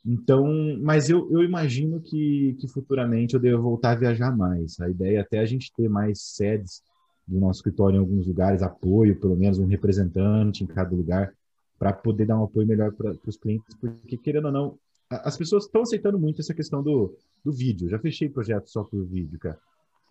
Então, 0.05 0.47
mas 0.81 1.11
eu, 1.11 1.31
eu 1.31 1.43
imagino 1.43 2.01
que, 2.01 2.57
que 2.59 2.67
futuramente 2.69 3.35
eu 3.35 3.41
devo 3.41 3.63
voltar 3.63 3.93
a 3.93 3.97
viajar 3.97 4.35
mais. 4.35 4.81
A 4.81 4.89
ideia 4.89 5.19
é 5.19 5.21
até 5.21 5.39
a 5.41 5.45
gente 5.45 5.73
ter 5.75 5.89
mais 5.89 6.23
sedes 6.23 6.83
do 7.27 7.39
nosso 7.39 7.59
escritório 7.59 7.97
em 7.97 8.01
alguns 8.01 8.27
lugares, 8.27 8.63
apoio, 8.63 9.21
pelo 9.21 9.37
menos 9.37 9.59
um 9.59 9.67
representante 9.67 10.65
em 10.65 10.67
cada 10.67 10.95
lugar, 10.95 11.33
para 11.79 11.93
poder 11.93 12.27
dar 12.27 12.39
um 12.39 12.45
apoio 12.45 12.67
melhor 12.67 12.93
para 12.93 13.15
os 13.27 13.37
clientes, 13.37 13.75
porque 13.77 14.17
querendo 14.17 14.47
ou 14.47 14.53
não, 14.53 14.79
as 15.11 15.37
pessoas 15.37 15.65
estão 15.65 15.83
aceitando 15.83 16.19
muito 16.19 16.41
essa 16.41 16.55
questão 16.55 16.83
do, 16.83 17.17
do 17.45 17.53
vídeo. 17.53 17.87
Eu 17.87 17.91
já 17.91 17.99
fechei 17.99 18.29
projeto 18.29 18.69
só 18.69 18.85
por 18.85 19.05
vídeo, 19.05 19.39
cara. 19.39 19.59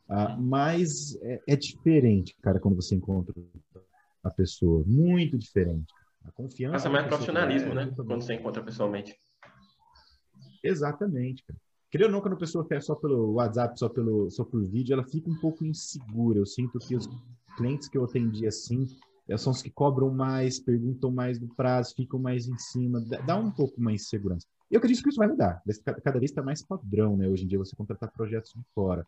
Ah, 0.07 0.35
mas 0.37 1.15
é, 1.21 1.39
é, 1.47 1.55
diferente, 1.55 2.35
cara, 2.41 2.59
quando 2.59 2.75
você 2.75 2.95
encontra 2.95 3.33
a 4.23 4.29
pessoa. 4.29 4.83
Muito 4.85 5.37
diferente. 5.37 5.93
A 6.25 6.31
confiança. 6.31 6.73
Passa 6.73 6.89
mais 6.89 7.07
profissionalismo, 7.07 7.71
é, 7.71 7.75
né? 7.75 7.93
Quando 7.95 8.21
você 8.21 8.33
encontra 8.33 8.63
pessoalmente. 8.63 9.15
Exatamente, 10.63 11.43
cara. 11.43 11.59
Ou 12.03 12.11
não, 12.11 12.21
quando 12.21 12.33
a 12.33 12.37
pessoa 12.37 12.67
quer 12.67 12.81
só 12.83 12.93
pelo 12.93 13.33
WhatsApp, 13.33 13.77
só, 13.79 13.89
pelo, 13.89 14.29
só 14.29 14.43
por 14.43 14.63
vídeo, 14.63 14.93
ela 14.93 15.03
fica 15.03 15.29
um 15.29 15.35
pouco 15.35 15.65
insegura. 15.65 16.37
Eu 16.37 16.45
sinto 16.45 16.77
que 16.77 16.95
os 16.95 17.09
clientes 17.57 17.87
que 17.87 17.97
eu 17.97 18.03
atendi 18.03 18.45
assim 18.45 18.87
eh, 19.27 19.37
são 19.37 19.51
os 19.51 19.61
que 19.61 19.71
cobram 19.71 20.11
mais, 20.11 20.59
perguntam 20.59 21.11
mais 21.11 21.39
do 21.39 21.47
prazo, 21.47 21.95
ficam 21.95 22.19
mais 22.19 22.47
em 22.47 22.57
cima, 22.59 23.01
dá 23.25 23.35
um 23.35 23.49
pouco 23.49 23.81
mais 23.81 24.01
de 24.01 24.07
segurança. 24.07 24.45
E 24.69 24.75
eu 24.75 24.77
acredito 24.77 25.01
que 25.01 25.09
isso 25.09 25.17
vai 25.17 25.27
mudar. 25.27 25.63
Cada 26.03 26.19
vez 26.19 26.29
está 26.29 26.43
mais 26.43 26.61
padrão, 26.61 27.17
né? 27.17 27.27
Hoje 27.27 27.43
em 27.43 27.47
dia, 27.47 27.57
você 27.57 27.75
contratar 27.75 28.11
projetos 28.11 28.53
de 28.53 28.63
fora. 28.75 29.05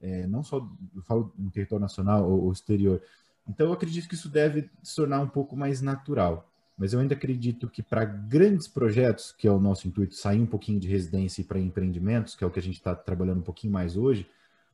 É, 0.00 0.26
não 0.26 0.42
só, 0.42 0.66
eu 0.96 1.02
falo 1.02 1.34
no 1.38 1.50
território 1.50 1.82
nacional 1.82 2.28
ou, 2.30 2.44
ou 2.44 2.52
exterior. 2.52 3.02
Então, 3.46 3.66
eu 3.66 3.72
acredito 3.74 4.08
que 4.08 4.14
isso 4.14 4.30
deve 4.30 4.70
se 4.82 4.96
tornar 4.96 5.20
um 5.20 5.28
pouco 5.28 5.54
mais 5.54 5.82
natural 5.82 6.49
mas 6.80 6.94
eu 6.94 7.00
ainda 7.00 7.14
acredito 7.14 7.68
que 7.68 7.82
para 7.82 8.06
grandes 8.06 8.66
projetos, 8.66 9.32
que 9.32 9.46
é 9.46 9.50
o 9.50 9.60
nosso 9.60 9.86
intuito, 9.86 10.14
sair 10.14 10.40
um 10.40 10.46
pouquinho 10.46 10.80
de 10.80 10.88
residência 10.88 11.42
e 11.42 11.44
para 11.44 11.58
empreendimentos, 11.58 12.34
que 12.34 12.42
é 12.42 12.46
o 12.46 12.50
que 12.50 12.58
a 12.58 12.62
gente 12.62 12.76
está 12.76 12.94
trabalhando 12.94 13.40
um 13.40 13.42
pouquinho 13.42 13.70
mais 13.70 13.98
hoje, 13.98 14.26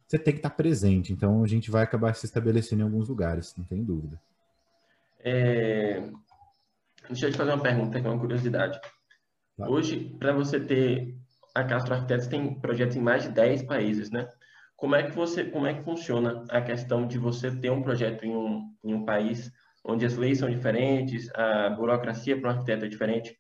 você 0.07 0.17
tem 0.17 0.33
que 0.33 0.39
estar 0.39 0.51
tá 0.51 0.55
presente. 0.55 1.13
Então 1.13 1.43
a 1.43 1.49
gente 1.49 1.69
vai 1.69 1.83
acabar 1.83 2.15
se 2.15 2.25
estabelecendo 2.25 2.83
em 2.83 2.85
alguns 2.85 3.09
lugares, 3.09 3.57
não 3.59 3.65
tem 3.65 3.83
dúvida. 3.83 4.21
É... 5.19 6.09
Deixa 7.09 7.27
eu 7.27 7.33
te 7.33 7.37
fazer 7.37 7.51
uma 7.51 7.63
pergunta, 7.63 8.01
que 8.01 8.07
é 8.07 8.09
uma 8.11 8.21
curiosidade. 8.21 8.81
Claro. 9.57 9.73
Hoje, 9.73 10.17
para 10.17 10.33
você 10.33 10.61
ter 10.61 11.13
a 11.53 11.65
Castro 11.65 11.93
Arquitetos 11.93 12.29
tem 12.29 12.55
projetos 12.55 12.95
em 12.95 13.01
mais 13.01 13.25
de 13.25 13.31
10 13.31 13.65
países, 13.65 14.13
né? 14.13 14.29
Como 14.77 14.95
é 14.95 15.03
que 15.03 15.11
você, 15.11 15.43
como 15.43 15.67
é 15.67 15.75
que 15.75 15.83
funciona 15.83 16.45
a 16.51 16.61
questão 16.61 17.05
de 17.05 17.19
você 17.19 17.51
ter 17.51 17.71
um 17.71 17.83
projeto 17.83 18.25
em 18.25 18.31
um, 18.31 18.73
em 18.85 18.95
um 18.95 19.05
país 19.05 19.51
onde 19.87 20.05
as 20.05 20.17
leis 20.17 20.39
são 20.39 20.51
diferentes, 20.51 21.31
a 21.35 21.71
burocracia 21.71 22.39
para 22.39 22.51
um 22.51 22.53
arquiteto 22.53 22.85
é 22.85 22.89
diferente. 22.89 23.37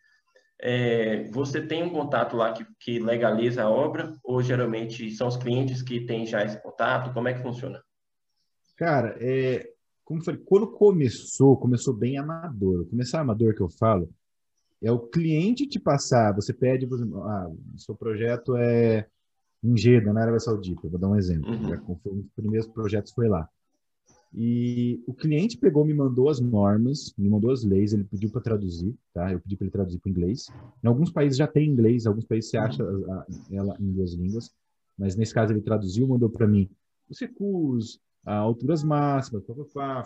É, 0.58 1.24
você 1.30 1.60
tem 1.60 1.82
um 1.82 1.90
contato 1.90 2.36
lá 2.36 2.52
que, 2.52 2.66
que 2.80 2.98
legaliza 2.98 3.64
a 3.64 3.70
obra 3.70 4.16
ou 4.24 4.40
geralmente 4.40 5.10
são 5.10 5.28
os 5.28 5.36
clientes 5.36 5.82
que 5.82 6.06
têm 6.06 6.24
já 6.24 6.44
esse 6.44 6.62
contato? 6.62 7.12
Como 7.12 7.28
é 7.28 7.34
que 7.34 7.42
funciona? 7.42 7.82
Cara, 8.76 9.16
é, 9.20 9.68
como 10.04 10.24
falei, 10.24 10.40
quando 10.44 10.70
começou, 10.70 11.56
começou 11.56 11.92
bem 11.92 12.16
amador. 12.16 12.86
Começar 12.88 13.20
amador 13.20 13.54
que 13.54 13.60
eu 13.60 13.68
falo, 13.68 14.08
é 14.82 14.90
o 14.92 15.00
cliente 15.00 15.66
te 15.66 15.80
passar, 15.80 16.34
você 16.34 16.52
pede, 16.52 16.86
por 16.86 16.96
exemplo, 16.96 17.22
ah, 17.22 17.50
seu 17.76 17.94
projeto 17.94 18.56
é 18.56 19.06
em 19.62 19.76
Jeddah, 19.76 20.12
na 20.12 20.22
Arábia 20.22 20.38
Saudita, 20.38 20.88
vou 20.88 20.98
dar 20.98 21.08
um 21.08 21.16
exemplo. 21.16 21.50
Uhum. 21.50 21.68
Já, 21.68 21.82
um 21.82 22.20
dos 22.20 22.30
primeiros 22.34 22.68
projetos 22.68 23.12
foi 23.12 23.28
lá. 23.28 23.48
E 24.38 25.02
o 25.06 25.14
cliente 25.14 25.56
pegou, 25.56 25.82
me 25.82 25.94
mandou 25.94 26.28
as 26.28 26.40
normas, 26.40 27.14
me 27.16 27.26
mandou 27.26 27.50
as 27.50 27.64
leis, 27.64 27.94
ele 27.94 28.04
pediu 28.04 28.30
para 28.30 28.42
traduzir, 28.42 28.94
tá? 29.14 29.32
Eu 29.32 29.40
pedi 29.40 29.56
para 29.56 29.64
ele 29.64 29.72
traduzir 29.72 29.98
para 29.98 30.10
inglês. 30.10 30.48
Em 30.84 30.86
alguns 30.86 31.10
países 31.10 31.38
já 31.38 31.46
tem 31.46 31.70
inglês, 31.70 32.04
em 32.04 32.08
alguns 32.08 32.26
países 32.26 32.50
você 32.50 32.58
acha 32.58 32.84
ela 33.50 33.74
em 33.80 33.90
duas 33.92 34.12
línguas, 34.12 34.50
mas 34.98 35.16
nesse 35.16 35.32
caso 35.32 35.54
ele 35.54 35.62
traduziu, 35.62 36.06
mandou 36.06 36.28
para 36.28 36.46
mim 36.46 36.68
os 37.08 37.18
recursos, 37.18 37.98
alturas 38.26 38.84
máximas, 38.84 39.42
pá, 39.72 40.02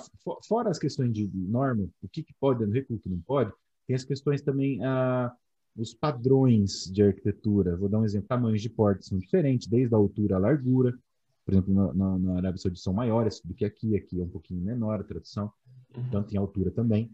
fora 0.46 0.70
as 0.70 0.78
questões 0.78 1.12
de 1.12 1.28
norma, 1.34 1.88
o 2.00 2.08
que, 2.08 2.23
que 2.23 2.34
pode 2.38 2.64
no 2.64 2.73
recurso, 2.73 3.00
o 3.00 3.02
que 3.02 3.08
não 3.08 3.21
pode, 3.21 3.52
tem 3.88 3.97
as 3.97 4.04
questões 4.04 4.43
também, 4.43 4.80
ah, 4.84 5.32
os 5.76 5.93
padrões 5.93 6.84
de 6.93 7.02
arquitetura. 7.02 7.76
Vou 7.76 7.88
dar 7.88 7.99
um 7.99 8.04
exemplo, 8.04 8.28
tamanhos 8.28 8.62
de 8.62 8.71
portas 8.71 9.06
são 9.06 9.19
diferentes, 9.19 9.66
desde 9.66 9.93
a 9.93 9.99
altura 9.99 10.36
à 10.36 10.38
largura 10.38 10.97
por 11.50 11.54
exemplo, 11.54 11.75
na, 11.75 11.93
na, 11.93 12.19
na 12.19 12.36
Arábia 12.36 12.58
Saudita 12.58 12.82
são 12.82 12.93
maiores 12.93 13.41
do 13.45 13.54
que 13.54 13.65
aqui, 13.65 13.97
aqui 13.97 14.21
é 14.21 14.23
um 14.23 14.28
pouquinho 14.28 14.60
menor 14.60 15.00
a 15.00 15.04
tradução, 15.04 15.52
uhum. 15.97 16.10
tanto 16.10 16.32
em 16.32 16.39
altura 16.39 16.71
também. 16.71 17.10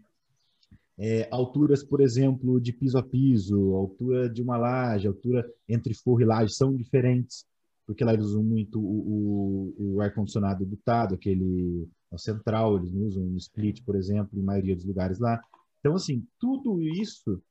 É, 0.98 1.28
alturas, 1.30 1.82
por 1.82 2.00
exemplo, 2.00 2.60
de 2.60 2.72
piso 2.72 2.98
a 2.98 3.02
piso, 3.02 3.74
altura 3.74 4.28
de 4.28 4.42
uma 4.42 4.56
laje, 4.56 5.06
altura 5.06 5.46
entre 5.68 5.94
forro 5.94 6.20
e 6.20 6.24
laje 6.24 6.54
são 6.54 6.74
diferentes, 6.74 7.46
porque 7.86 8.04
lá 8.04 8.12
eles 8.12 8.26
usam 8.26 8.42
muito 8.42 8.80
o, 8.80 9.74
o, 9.78 9.94
o 9.94 10.00
ar-condicionado 10.00 10.64
dutado, 10.64 11.14
aquele 11.14 11.88
central, 12.16 12.76
eles 12.76 12.92
usam 12.92 13.22
um 13.22 13.36
split, 13.36 13.82
por 13.84 13.94
exemplo, 13.94 14.38
em 14.38 14.42
maioria 14.42 14.74
dos 14.74 14.84
lugares 14.84 15.18
lá. 15.18 15.40
Então, 15.80 15.94
assim, 15.94 16.26
tudo 16.38 16.80
isso 16.82 17.42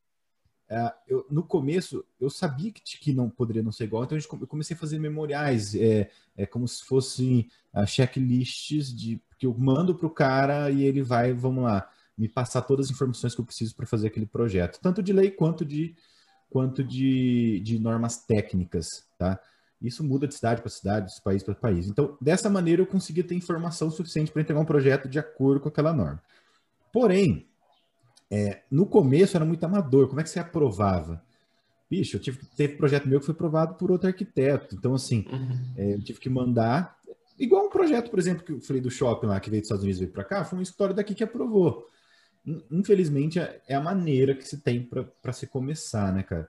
é, 0.67 0.93
eu, 1.07 1.25
no 1.29 1.43
começo 1.43 2.03
eu 2.19 2.29
sabia 2.29 2.71
que, 2.71 2.81
que 2.81 3.13
não 3.13 3.29
poderia 3.29 3.61
não 3.61 3.71
ser 3.71 3.83
igual, 3.83 4.03
então 4.03 4.17
eu 4.17 4.47
comecei 4.47 4.75
a 4.75 4.79
fazer 4.79 4.97
memoriais, 4.97 5.75
é, 5.75 6.09
é 6.35 6.45
como 6.45 6.67
se 6.67 6.83
fossem 6.83 7.49
uh, 7.73 7.85
checklists 7.85 8.95
de 8.95 9.21
que 9.37 9.45
eu 9.45 9.53
mando 9.53 9.93
para 9.93 10.07
o 10.07 10.09
cara 10.09 10.71
e 10.71 10.83
ele 10.83 11.03
vai, 11.03 11.33
vamos 11.33 11.63
lá, 11.63 11.87
me 12.17 12.27
passar 12.27 12.61
todas 12.63 12.87
as 12.87 12.91
informações 12.91 13.35
que 13.35 13.41
eu 13.41 13.45
preciso 13.45 13.75
para 13.75 13.85
fazer 13.85 14.07
aquele 14.07 14.25
projeto, 14.25 14.79
tanto 14.81 15.03
de 15.03 15.13
lei 15.13 15.29
quanto 15.29 15.63
de 15.63 15.95
quanto 16.49 16.83
de, 16.83 17.59
de 17.59 17.77
normas 17.77 18.25
técnicas, 18.25 19.05
tá? 19.17 19.39
Isso 19.81 20.03
muda 20.03 20.25
de 20.25 20.33
cidade 20.33 20.61
para 20.61 20.69
cidade, 20.69 21.13
de 21.13 21.21
país 21.21 21.43
para 21.43 21.53
país. 21.53 21.87
Então, 21.87 22.17
dessa 22.21 22.49
maneira 22.49 22.81
eu 22.81 22.87
conseguia 22.87 23.23
ter 23.23 23.35
informação 23.35 23.91
suficiente 23.91 24.31
para 24.31 24.41
entregar 24.41 24.61
um 24.61 24.65
projeto 24.65 25.09
de 25.09 25.19
acordo 25.19 25.59
com 25.59 25.69
aquela 25.69 25.93
norma. 25.93 26.23
Porém, 26.93 27.45
é, 28.31 28.61
no 28.71 28.85
começo 28.85 29.37
era 29.37 29.45
muito 29.45 29.63
amador. 29.63 30.07
Como 30.07 30.19
é 30.19 30.23
que 30.23 30.29
você 30.29 30.39
aprovava? 30.39 31.23
Bicho, 31.89 32.17
eu 32.17 32.21
tive 32.21 32.39
que 32.39 32.45
teve 32.55 32.75
projeto 32.75 33.07
meu 33.07 33.19
que 33.19 33.25
foi 33.25 33.33
aprovado 33.33 33.75
por 33.75 33.91
outro 33.91 34.07
arquiteto. 34.07 34.75
Então, 34.75 34.95
assim, 34.95 35.25
uhum. 35.31 35.73
é, 35.77 35.93
eu 35.93 36.03
tive 36.03 36.19
que 36.19 36.29
mandar. 36.29 36.97
Igual 37.37 37.67
um 37.67 37.69
projeto, 37.69 38.09
por 38.09 38.17
exemplo, 38.17 38.43
que 38.43 38.51
eu 38.53 38.61
falei 38.61 38.81
do 38.81 38.89
shopping 38.89 39.27
lá, 39.27 39.39
que 39.39 39.49
veio 39.49 39.61
dos 39.61 39.67
Estados 39.67 39.83
Unidos 39.83 39.99
e 39.99 40.05
veio 40.05 40.13
para 40.13 40.23
cá, 40.23 40.43
foi 40.43 40.57
um 40.57 40.61
escritório 40.61 40.95
daqui 40.95 41.13
que 41.13 41.23
aprovou. 41.23 41.85
Infelizmente, 42.71 43.39
é, 43.39 43.61
é 43.67 43.75
a 43.75 43.81
maneira 43.81 44.35
que 44.35 44.47
se 44.47 44.61
tem 44.61 44.81
para 45.21 45.33
se 45.33 45.47
começar, 45.47 46.13
né, 46.13 46.23
cara? 46.23 46.47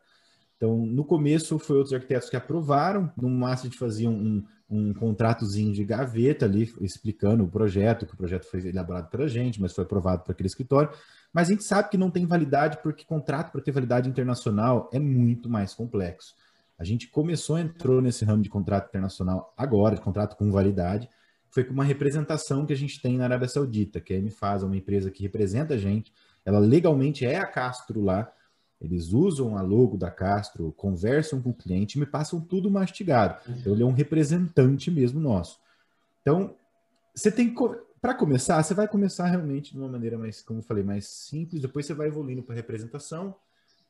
Então, 0.57 0.87
no 0.87 1.05
começo, 1.05 1.59
foi 1.59 1.77
outros 1.77 1.93
arquitetos 1.93 2.31
que 2.31 2.37
aprovaram. 2.37 3.13
No 3.17 3.29
máximo, 3.29 3.69
a 3.69 3.71
gente 3.71 3.79
fazia 3.79 4.09
um, 4.09 4.43
um 4.71 4.95
contratozinho 4.95 5.73
de 5.73 5.85
gaveta 5.85 6.47
ali, 6.47 6.73
explicando 6.81 7.45
o 7.45 7.49
projeto, 7.49 8.07
que 8.07 8.15
o 8.15 8.17
projeto 8.17 8.47
foi 8.47 8.67
elaborado 8.67 9.11
pela 9.11 9.29
gente, 9.29 9.61
mas 9.61 9.75
foi 9.75 9.85
aprovado 9.85 10.23
para 10.25 10.33
aquele 10.33 10.47
escritório. 10.47 10.91
Mas 11.37 11.49
a 11.49 11.53
gente 11.53 11.65
sabe 11.65 11.91
que 11.91 11.99
não 11.99 12.11
tem 12.11 12.25
validade, 12.25 12.79
porque 12.83 13.05
contrato 13.05 13.53
para 13.53 13.61
ter 13.61 13.71
validade 13.71 14.09
internacional 14.09 14.89
é 14.91 14.99
muito 14.99 15.51
mais 15.51 15.75
complexo. 15.75 16.35
A 16.79 16.83
gente 16.83 17.09
começou, 17.09 17.59
entrou 17.59 18.01
nesse 18.01 18.25
ramo 18.25 18.43
de 18.43 18.49
contrato 18.49 18.89
internacional 18.89 19.53
agora, 19.55 19.97
de 19.97 20.01
contrato 20.01 20.35
com 20.35 20.51
validade, 20.51 21.11
foi 21.51 21.63
com 21.63 21.75
uma 21.75 21.85
representação 21.85 22.65
que 22.65 22.73
a 22.73 22.77
gente 22.77 23.03
tem 23.03 23.19
na 23.19 23.25
Arábia 23.25 23.49
Saudita, 23.49 24.01
que 24.01 24.15
a 24.15 24.19
MFAS 24.19 24.63
é 24.63 24.65
uma 24.65 24.79
empresa 24.79 25.11
que 25.11 25.23
representa 25.23 25.75
a 25.75 25.77
gente, 25.77 26.11
ela 26.43 26.59
legalmente 26.59 27.27
é 27.27 27.37
a 27.37 27.45
Castro 27.45 28.03
lá, 28.03 28.33
eles 28.81 29.13
usam 29.13 29.59
a 29.59 29.61
logo 29.61 29.99
da 29.99 30.11
Castro, 30.11 30.73
conversam 30.73 31.43
com 31.43 31.51
o 31.51 31.55
cliente 31.55 31.99
me 31.99 32.07
passam 32.07 32.41
tudo 32.41 32.71
mastigado. 32.71 33.39
Então, 33.47 33.75
ele 33.75 33.83
é 33.83 33.87
um 33.87 33.93
representante 33.93 34.91
mesmo 34.91 35.21
nosso. 35.21 35.61
Então, 36.23 36.57
você 37.15 37.31
tem 37.31 37.55
que 37.55 37.86
para 38.01 38.15
começar, 38.15 38.63
você 38.63 38.75
vai 38.75 38.87
começar 38.87 39.27
realmente 39.27 39.73
de 39.73 39.79
uma 39.79 39.89
maneira 39.89 40.19
mais, 40.19 40.43
como 40.43 40.61
eu 40.61 40.63
falei, 40.63 40.85
mais 40.85 41.07
simples, 41.07 41.63
depois 41.63 41.87
você 41.87 41.95
vai 41.95 42.09
evoluindo 42.09 42.43
para 42.43 42.55
representação 42.55 43.35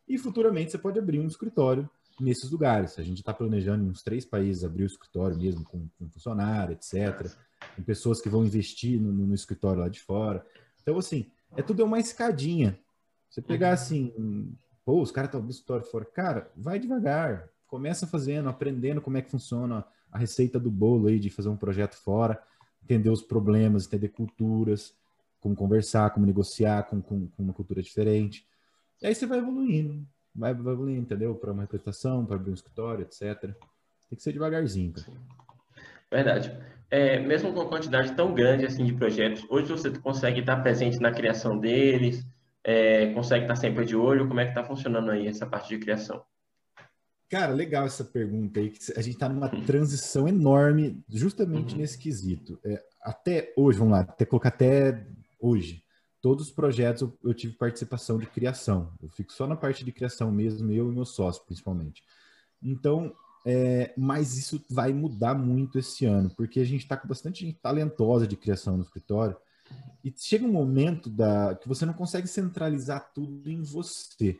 e 0.09 0.17
futuramente 0.17 0.71
você 0.71 0.79
pode 0.79 0.99
abrir 0.99 1.19
um 1.19 1.27
escritório 1.27 1.89
nesses 2.21 2.51
lugares. 2.51 2.99
A 2.99 3.03
gente 3.03 3.19
está 3.19 3.35
planejando 3.35 3.85
em 3.85 3.89
uns 3.89 4.03
três 4.03 4.25
países 4.25 4.65
abrir 4.65 4.85
o 4.85 4.87
escritório 4.87 5.37
mesmo 5.37 5.65
com, 5.65 5.89
com 5.99 6.09
funcionário, 6.09 6.73
etc. 6.73 7.31
Com 7.75 7.83
pessoas 7.83 8.21
que 8.21 8.29
vão 8.29 8.45
investir 8.45 9.01
no, 9.01 9.13
no, 9.13 9.35
escritório 9.35 9.81
lá 9.81 9.89
de 9.89 10.01
fora. 10.01 10.45
Então, 10.81 10.97
assim, 10.99 11.31
é 11.57 11.63
tudo 11.63 11.85
uma 11.85 11.99
escadinha. 11.99 12.79
Você 13.29 13.43
pegar 13.43 13.69
uhum. 13.69 13.75
assim, 13.75 14.57
pô, 14.85 15.03
os 15.03 15.11
caras 15.11 15.29
estão 15.29 15.41
abrindo 15.41 15.53
escritório 15.53 15.85
fora. 15.85 16.05
Cara, 16.05 16.51
vai 16.57 16.79
devagar. 16.79 17.49
Começa 17.67 18.07
fazendo, 18.07 18.49
aprendendo 18.49 19.03
como 19.03 19.19
é 19.19 19.23
que 19.23 19.31
funciona 19.31 19.85
a 20.11 20.19
receita 20.19 20.59
do 20.61 20.71
bolo 20.71 21.09
aí 21.09 21.19
de 21.19 21.29
fazer 21.29 21.49
um 21.49 21.57
projeto 21.57 21.97
fora 21.97 22.41
entender 22.87 23.11
os 23.11 23.23
problemas, 23.23 23.87
entender 23.87 24.09
culturas, 24.09 24.95
como 25.41 25.57
conversar, 25.57 26.11
como 26.11 26.25
negociar 26.25 26.85
com, 26.85 27.03
com, 27.03 27.27
com 27.29 27.43
uma 27.43 27.53
cultura 27.53 27.83
diferente. 27.83 28.47
E 29.03 29.07
aí 29.07 29.15
você 29.15 29.27
vai 29.27 29.39
evoluindo, 29.39 30.07
vai, 30.35 30.55
vai 30.55 30.73
evoluindo, 30.73 31.03
entendeu? 31.03 31.35
Para 31.35 31.53
uma 31.53 31.63
representação, 31.63 32.25
para 32.25 32.37
abrir 32.37 32.51
um 32.53 32.55
escritório, 32.55 33.03
etc. 33.03 33.41
Tem 34.09 34.17
que 34.17 34.23
ser 34.23 34.33
devagarzinho, 34.33 34.93
cara. 34.93 35.13
Verdade. 36.11 36.57
É, 36.89 37.19
mesmo 37.19 37.53
com 37.53 37.61
uma 37.61 37.69
quantidade 37.69 38.15
tão 38.15 38.33
grande 38.33 38.65
assim 38.65 38.85
de 38.85 38.95
projetos, 38.95 39.45
hoje 39.51 39.69
você 39.69 39.91
consegue 39.91 40.41
estar 40.41 40.57
presente 40.63 41.01
na 41.01 41.11
criação 41.11 41.59
deles, 41.59 42.25
é, 42.63 43.13
consegue 43.13 43.45
estar 43.45 43.57
sempre 43.57 43.85
de 43.85 43.97
olho. 43.97 44.29
Como 44.29 44.39
é 44.39 44.45
que 44.45 44.53
está 44.53 44.63
funcionando 44.63 45.11
aí 45.11 45.27
essa 45.27 45.47
parte 45.47 45.69
de 45.69 45.79
criação? 45.79 46.25
Cara, 47.29 47.53
legal 47.53 47.87
essa 47.87 48.05
pergunta 48.05 48.61
aí. 48.61 48.73
A 48.97 49.01
gente 49.01 49.15
está 49.15 49.29
numa 49.29 49.49
transição 49.49 50.29
enorme, 50.29 51.03
justamente 51.09 51.75
uhum. 51.75 51.81
nesse 51.81 51.99
quesito. 51.99 52.59
É, 52.65 52.83
até 53.03 53.53
hoje, 53.57 53.79
vamos 53.79 53.93
lá, 53.93 54.01
até 54.01 54.25
colocar 54.25 54.51
até 54.51 55.07
hoje. 55.41 55.83
Todos 56.21 56.47
os 56.47 56.53
projetos 56.53 57.03
eu, 57.03 57.19
eu, 57.25 57.35
tive 57.35 57.55
participação 57.55 58.19
de 58.19 58.27
criação. 58.27 58.93
Eu 59.03 59.09
fico 59.09 59.33
só 59.33 59.47
na 59.47 59.57
parte 59.57 59.85
de 59.85 59.93
criação 59.93 60.31
mesmo, 60.31 60.71
eu 60.71 60.91
e 60.91 60.95
meu 60.95 61.05
sócio, 61.05 61.45
principalmente. 61.45 62.03
Então, 62.63 63.13
é, 63.45 63.93
mas 63.97 64.37
isso 64.37 64.61
vai 64.71 64.93
mudar 64.93 65.35
muito 65.35 65.79
esse 65.79 66.05
ano, 66.05 66.31
porque 66.37 66.59
a 66.61 66.65
gente 66.65 66.83
está 66.83 66.97
com 66.97 67.07
bastante 67.07 67.45
gente 67.45 67.59
talentosa 67.61 68.27
de 68.27 68.37
criação 68.37 68.77
no 68.77 68.83
escritório. 68.83 69.37
E 70.03 70.13
chega 70.17 70.45
um 70.45 70.53
momento 70.53 71.11
da, 71.11 71.55
que 71.57 71.69
você 71.69 71.85
não 71.85 71.93
consegue 71.93 72.29
centralizar 72.29 73.13
tudo 73.13 73.51
em 73.51 73.63
você. 73.63 74.39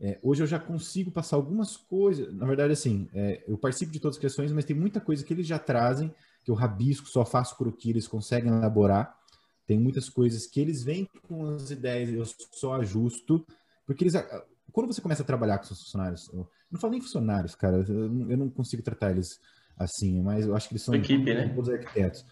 É, 0.00 0.18
hoje 0.22 0.42
eu 0.42 0.46
já 0.46 0.58
consigo 0.58 1.10
passar 1.10 1.36
algumas 1.36 1.76
coisas. 1.76 2.32
Na 2.34 2.46
verdade, 2.46 2.72
assim, 2.72 3.08
é, 3.12 3.42
eu 3.46 3.58
participo 3.58 3.92
de 3.92 3.98
todas 3.98 4.16
as 4.16 4.18
criações, 4.18 4.52
mas 4.52 4.64
tem 4.64 4.76
muita 4.76 5.00
coisa 5.00 5.24
que 5.24 5.32
eles 5.32 5.46
já 5.46 5.58
trazem, 5.58 6.14
que 6.44 6.50
eu 6.50 6.54
rabisco, 6.54 7.08
só 7.08 7.24
faço 7.24 7.56
croquis, 7.56 7.90
eles 7.90 8.08
conseguem 8.08 8.52
elaborar. 8.52 9.16
Tem 9.66 9.78
muitas 9.78 10.08
coisas 10.08 10.46
que 10.46 10.60
eles 10.60 10.82
vêm 10.82 11.08
com 11.26 11.54
as 11.54 11.70
ideias, 11.70 12.10
eu 12.10 12.24
só 12.52 12.74
ajusto, 12.74 13.44
porque 13.86 14.04
eles. 14.04 14.14
Quando 14.72 14.86
você 14.86 15.00
começa 15.00 15.22
a 15.22 15.26
trabalhar 15.26 15.58
com 15.58 15.64
seus 15.64 15.82
funcionários, 15.82 16.30
eu 16.32 16.48
não 16.70 16.80
falo 16.80 16.92
nem 16.92 17.02
funcionários, 17.02 17.54
cara, 17.54 17.84
eu 17.86 18.36
não 18.36 18.48
consigo 18.48 18.82
tratar 18.82 19.10
eles 19.10 19.40
assim, 19.78 20.20
mas 20.22 20.46
eu 20.46 20.54
acho 20.54 20.68
que 20.68 20.74
eles 20.74 20.82
são 20.82 20.94
equipe, 20.94 21.34
né? 21.34 21.48
todos 21.54 21.70
arquitetos. 21.70 22.24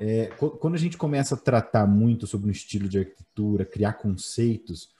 É, 0.00 0.26
quando 0.60 0.74
a 0.74 0.78
gente 0.78 0.96
começa 0.96 1.34
a 1.34 1.38
tratar 1.38 1.86
muito 1.86 2.26
sobre 2.26 2.48
o 2.48 2.52
estilo 2.52 2.88
de 2.88 2.98
arquitetura, 2.98 3.64
criar 3.64 3.94
conceitos, 3.94 4.90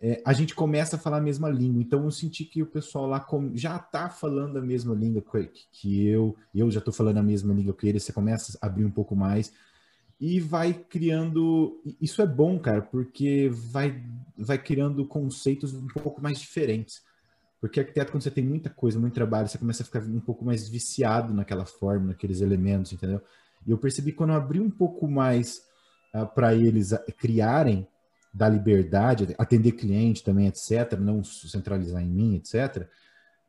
é, 0.00 0.22
a 0.24 0.32
gente 0.32 0.54
começa 0.54 0.96
a 0.96 0.98
falar 0.98 1.18
a 1.18 1.20
mesma 1.20 1.48
língua. 1.48 1.82
Então 1.82 2.04
eu 2.04 2.10
senti 2.10 2.44
que 2.44 2.62
o 2.62 2.66
pessoal 2.66 3.06
lá 3.06 3.26
já 3.54 3.76
está 3.76 4.08
falando 4.08 4.56
a 4.56 4.62
mesma 4.62 4.94
língua 4.94 5.22
que 5.72 6.06
eu, 6.06 6.36
eu 6.54 6.70
já 6.70 6.78
estou 6.78 6.94
falando 6.94 7.18
a 7.18 7.22
mesma 7.22 7.52
língua 7.52 7.74
que 7.74 7.88
ele, 7.88 7.98
você 7.98 8.12
começa 8.12 8.56
a 8.60 8.66
abrir 8.66 8.84
um 8.84 8.90
pouco 8.90 9.16
mais 9.16 9.52
e 10.20 10.40
vai 10.40 10.72
criando. 10.72 11.80
Isso 12.00 12.22
é 12.22 12.26
bom, 12.26 12.58
cara, 12.58 12.82
porque 12.82 13.50
vai, 13.52 14.02
vai 14.36 14.58
criando 14.58 15.04
conceitos 15.04 15.74
um 15.74 15.86
pouco 15.88 16.22
mais 16.22 16.38
diferentes. 16.38 17.02
Porque 17.60 17.80
arquiteto, 17.80 18.12
quando 18.12 18.22
você 18.22 18.30
tem 18.30 18.44
muita 18.44 18.70
coisa, 18.70 19.00
muito 19.00 19.14
trabalho, 19.14 19.48
você 19.48 19.58
começa 19.58 19.82
a 19.82 19.86
ficar 19.86 20.00
um 20.02 20.20
pouco 20.20 20.44
mais 20.44 20.68
viciado 20.68 21.34
naquela 21.34 21.66
forma, 21.66 22.08
naqueles 22.08 22.40
elementos, 22.40 22.92
entendeu? 22.92 23.20
E 23.66 23.70
eu 23.72 23.78
percebi 23.78 24.12
que 24.12 24.18
quando 24.18 24.30
eu 24.30 24.36
abri 24.36 24.60
um 24.60 24.70
pouco 24.70 25.08
mais 25.08 25.58
uh, 26.14 26.18
ah, 26.18 26.26
para 26.26 26.54
eles 26.54 26.92
criarem, 27.16 27.86
da 28.38 28.48
liberdade, 28.48 29.34
atender 29.36 29.72
cliente 29.72 30.22
também, 30.22 30.46
etc., 30.46 30.96
não 30.96 31.24
centralizar 31.24 32.02
em 32.02 32.08
mim, 32.08 32.36
etc., 32.36 32.88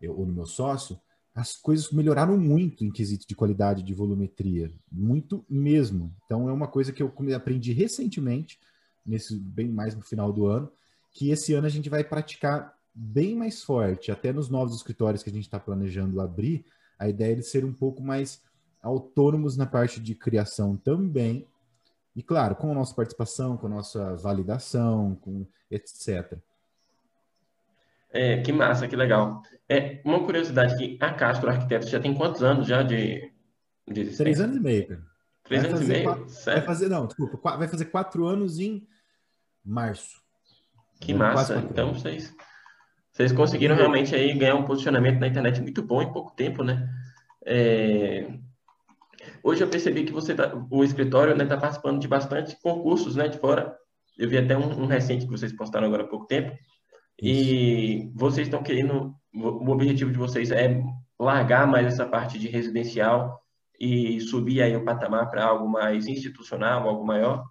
eu, 0.01 0.17
ou 0.17 0.25
no 0.25 0.33
meu 0.33 0.47
sócio, 0.47 0.99
as 1.35 1.55
coisas 1.55 1.91
melhoraram 1.91 2.37
muito 2.37 2.83
em 2.83 2.91
quesito 2.91 3.27
de 3.27 3.35
qualidade 3.35 3.83
de 3.83 3.93
volumetria, 3.93 4.73
muito 4.91 5.45
mesmo. 5.47 6.11
Então 6.25 6.49
é 6.49 6.51
uma 6.51 6.67
coisa 6.67 6.91
que 6.91 7.03
eu 7.03 7.13
aprendi 7.35 7.71
recentemente, 7.71 8.59
nesse 9.05 9.37
bem 9.37 9.67
mais 9.67 9.95
no 9.95 10.01
final 10.01 10.33
do 10.33 10.47
ano, 10.47 10.71
que 11.11 11.29
esse 11.29 11.53
ano 11.53 11.67
a 11.67 11.69
gente 11.69 11.87
vai 11.87 12.03
praticar 12.03 12.73
bem 12.93 13.35
mais 13.35 13.61
forte, 13.61 14.11
até 14.11 14.33
nos 14.33 14.49
novos 14.49 14.75
escritórios 14.75 15.21
que 15.21 15.29
a 15.29 15.33
gente 15.33 15.45
está 15.45 15.59
planejando 15.59 16.19
abrir, 16.19 16.65
a 16.97 17.07
ideia 17.07 17.33
é 17.33 17.35
de 17.35 17.47
ser 17.47 17.63
um 17.63 17.73
pouco 17.73 18.01
mais 18.01 18.41
autônomos 18.81 19.55
na 19.55 19.67
parte 19.67 19.99
de 19.99 20.15
criação 20.15 20.75
também, 20.75 21.45
e 22.19 22.21
claro, 22.21 22.53
com 22.53 22.69
a 22.69 22.73
nossa 22.73 22.93
participação, 22.93 23.55
com 23.55 23.67
a 23.67 23.69
nossa 23.69 24.13
validação, 24.17 25.15
com 25.21 25.47
etc. 25.71 26.37
É, 28.11 28.41
que 28.41 28.51
massa, 28.51 28.89
que 28.89 28.95
legal. 28.97 29.41
É, 29.69 30.01
uma 30.03 30.21
curiosidade 30.25 30.75
que 30.75 30.97
a 30.99 31.13
Castro 31.13 31.49
Arquitetos 31.49 31.89
já 31.89 31.97
tem 31.97 32.13
quantos 32.13 32.43
anos 32.43 32.67
já 32.67 32.83
de, 32.83 33.31
de 33.87 34.01
existência? 34.01 34.25
Três 34.25 34.41
anos 34.41 34.57
e 34.57 34.59
meio, 34.59 34.87
cara. 34.89 35.01
Três 35.45 35.61
vai 35.61 35.71
anos 35.71 35.81
e 35.81 35.87
meio? 35.87 36.03
Quatro, 36.03 36.25
vai 36.43 36.61
fazer, 36.61 36.89
não, 36.89 37.07
desculpa, 37.07 37.57
vai 37.57 37.67
fazer 37.69 37.85
quatro 37.85 38.27
anos 38.27 38.59
em 38.59 38.85
março. 39.63 40.21
Que 40.99 41.13
massa. 41.13 41.55
Então, 41.71 41.93
vocês, 41.93 42.35
vocês 43.13 43.31
conseguiram 43.31 43.77
realmente 43.77 44.13
aí 44.13 44.37
ganhar 44.37 44.55
um 44.55 44.65
posicionamento 44.65 45.21
na 45.21 45.27
internet 45.27 45.61
muito 45.61 45.81
bom 45.81 46.01
em 46.01 46.11
pouco 46.11 46.35
tempo, 46.35 46.65
né? 46.65 46.93
É, 47.45 48.29
Hoje 49.43 49.63
eu 49.63 49.69
percebi 49.69 50.03
que 50.03 50.11
você 50.11 50.35
tá, 50.35 50.53
o 50.69 50.83
escritório 50.83 51.33
está 51.33 51.43
né, 51.43 51.49
tá 51.49 51.57
participando 51.57 51.99
de 51.99 52.07
bastante 52.07 52.57
concursos 52.61 53.15
né, 53.15 53.27
de 53.27 53.37
fora. 53.37 53.75
Eu 54.17 54.29
vi 54.29 54.37
até 54.37 54.57
um, 54.57 54.83
um, 54.83 54.85
recente 54.85 55.25
que 55.25 55.31
vocês 55.31 55.53
postaram 55.53 55.87
agora 55.87 56.03
há 56.03 56.07
pouco 56.07 56.27
tempo. 56.27 56.57
E 57.21 58.11
vocês 58.15 58.47
estão 58.47 58.63
querendo, 58.63 59.13
o 59.33 59.69
objetivo 59.69 60.11
de 60.11 60.17
vocês 60.17 60.51
é 60.51 60.81
largar 61.19 61.67
mais 61.67 61.87
essa 61.87 62.05
parte 62.05 62.39
de 62.39 62.47
residencial 62.47 63.41
e 63.79 64.19
subir 64.21 64.61
aí 64.61 64.75
o 64.75 64.83
patamar 64.83 65.29
para 65.29 65.45
algo 65.45 65.67
mais 65.67 66.07
institucional, 66.07 66.87
algo 66.87 67.05
maior? 67.05 67.45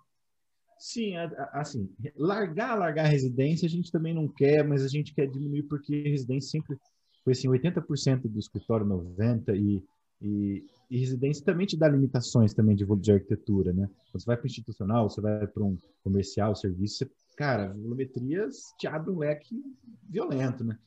Sim, 0.78 1.16
assim, 1.52 1.90
largar, 2.16 2.78
largar 2.78 3.06
a 3.06 3.08
residência 3.08 3.66
a 3.66 3.70
gente 3.70 3.90
também 3.90 4.14
não 4.14 4.28
quer, 4.28 4.62
mas 4.64 4.84
a 4.84 4.88
gente 4.88 5.12
quer 5.12 5.26
diminuir 5.26 5.64
porque 5.64 6.04
a 6.06 6.10
residência 6.10 6.50
sempre 6.50 6.78
foi 7.24 7.32
assim, 7.32 7.48
80% 7.48 8.22
do 8.22 8.38
escritório, 8.38 8.86
90% 8.86 9.56
e, 9.56 9.84
e, 10.22 10.64
e 10.90 10.98
residência 10.98 11.44
também 11.44 11.66
te 11.66 11.77
dá 11.77 11.88
limitações 11.88 12.55
também 12.55 12.74
de, 12.74 12.85
de 12.85 13.12
arquitetura, 13.12 13.72
né? 13.72 13.88
Você 14.12 14.24
vai 14.24 14.37
para 14.37 14.46
institucional, 14.46 15.09
você 15.09 15.20
vai 15.20 15.46
para 15.46 15.62
um 15.62 15.79
comercial, 16.03 16.55
serviço, 16.55 16.98
você, 16.98 17.11
cara, 17.37 17.74
volumetrias 17.74 18.72
te 18.79 18.87
abre 18.87 19.11
um 19.11 19.18
leque 19.18 19.62
violento, 20.09 20.64
né? 20.64 20.79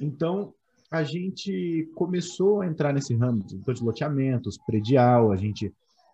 Então, 0.00 0.52
a 0.90 1.02
gente 1.02 1.90
começou 1.94 2.60
a 2.60 2.66
entrar 2.66 2.92
nesse 2.92 3.14
ramo 3.14 3.44
de, 3.44 3.56
de 3.56 3.82
loteamentos, 3.82 4.58
predial, 4.58 5.32
a 5.32 5.36
gente 5.36 5.72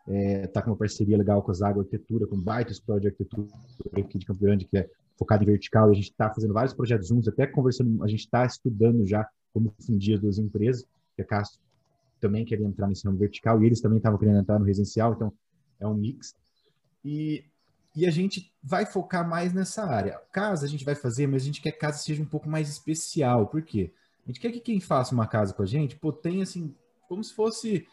é, 0.08 0.46
tá 0.46 0.62
com 0.62 0.70
uma 0.70 0.76
parceria 0.76 1.16
legal 1.16 1.42
com 1.42 1.50
a 1.50 1.54
Zago 1.54 1.80
Arquitetura, 1.80 2.26
com 2.26 2.36
o 2.36 2.40
baita 2.40 2.70
escritório 2.70 3.02
de 3.02 3.08
arquitetura 3.08 3.48
aqui 3.98 4.18
de 4.18 4.26
Campo 4.26 4.40
Grande, 4.40 4.66
que 4.66 4.78
é 4.78 4.88
focado 5.18 5.42
em 5.42 5.46
vertical, 5.46 5.90
a 5.90 5.94
gente 5.94 6.10
está 6.10 6.32
fazendo 6.32 6.54
vários 6.54 6.74
projetos 6.74 7.08
juntos, 7.08 7.28
até 7.28 7.46
conversando, 7.46 8.02
a 8.02 8.08
gente 8.08 8.20
está 8.20 8.44
estudando 8.46 9.06
já 9.06 9.28
como 9.52 9.74
fundir 9.84 10.14
as 10.14 10.20
duas 10.20 10.38
empresas, 10.38 10.84
que 11.14 11.22
é 11.22 11.24
Castro 11.24 11.60
também 12.22 12.44
queria 12.44 12.66
entrar 12.66 12.86
nesse 12.86 13.04
ramo 13.04 13.18
vertical 13.18 13.60
e 13.62 13.66
eles 13.66 13.80
também 13.80 13.98
estavam 13.98 14.18
querendo 14.18 14.38
entrar 14.38 14.58
no 14.58 14.64
residencial, 14.64 15.12
então 15.12 15.32
é 15.78 15.86
um 15.86 15.94
mix. 15.94 16.34
E, 17.04 17.44
e 17.94 18.06
a 18.06 18.10
gente 18.10 18.54
vai 18.62 18.86
focar 18.86 19.28
mais 19.28 19.52
nessa 19.52 19.84
área. 19.84 20.20
Casa 20.32 20.64
a 20.64 20.68
gente 20.68 20.84
vai 20.84 20.94
fazer, 20.94 21.26
mas 21.26 21.42
a 21.42 21.44
gente 21.44 21.60
quer 21.60 21.72
que 21.72 21.78
a 21.78 21.80
casa 21.80 21.98
seja 21.98 22.22
um 22.22 22.26
pouco 22.26 22.48
mais 22.48 22.68
especial. 22.70 23.48
Por 23.48 23.62
quê? 23.62 23.92
A 24.24 24.28
gente 24.28 24.40
quer 24.40 24.52
que 24.52 24.60
quem 24.60 24.80
faça 24.80 25.12
uma 25.12 25.26
casa 25.26 25.52
com 25.52 25.62
a 25.62 25.66
gente, 25.66 25.96
pô, 25.96 26.12
tenha 26.12 26.44
assim, 26.44 26.72
como 27.08 27.24
se 27.24 27.34
fosse 27.34 27.86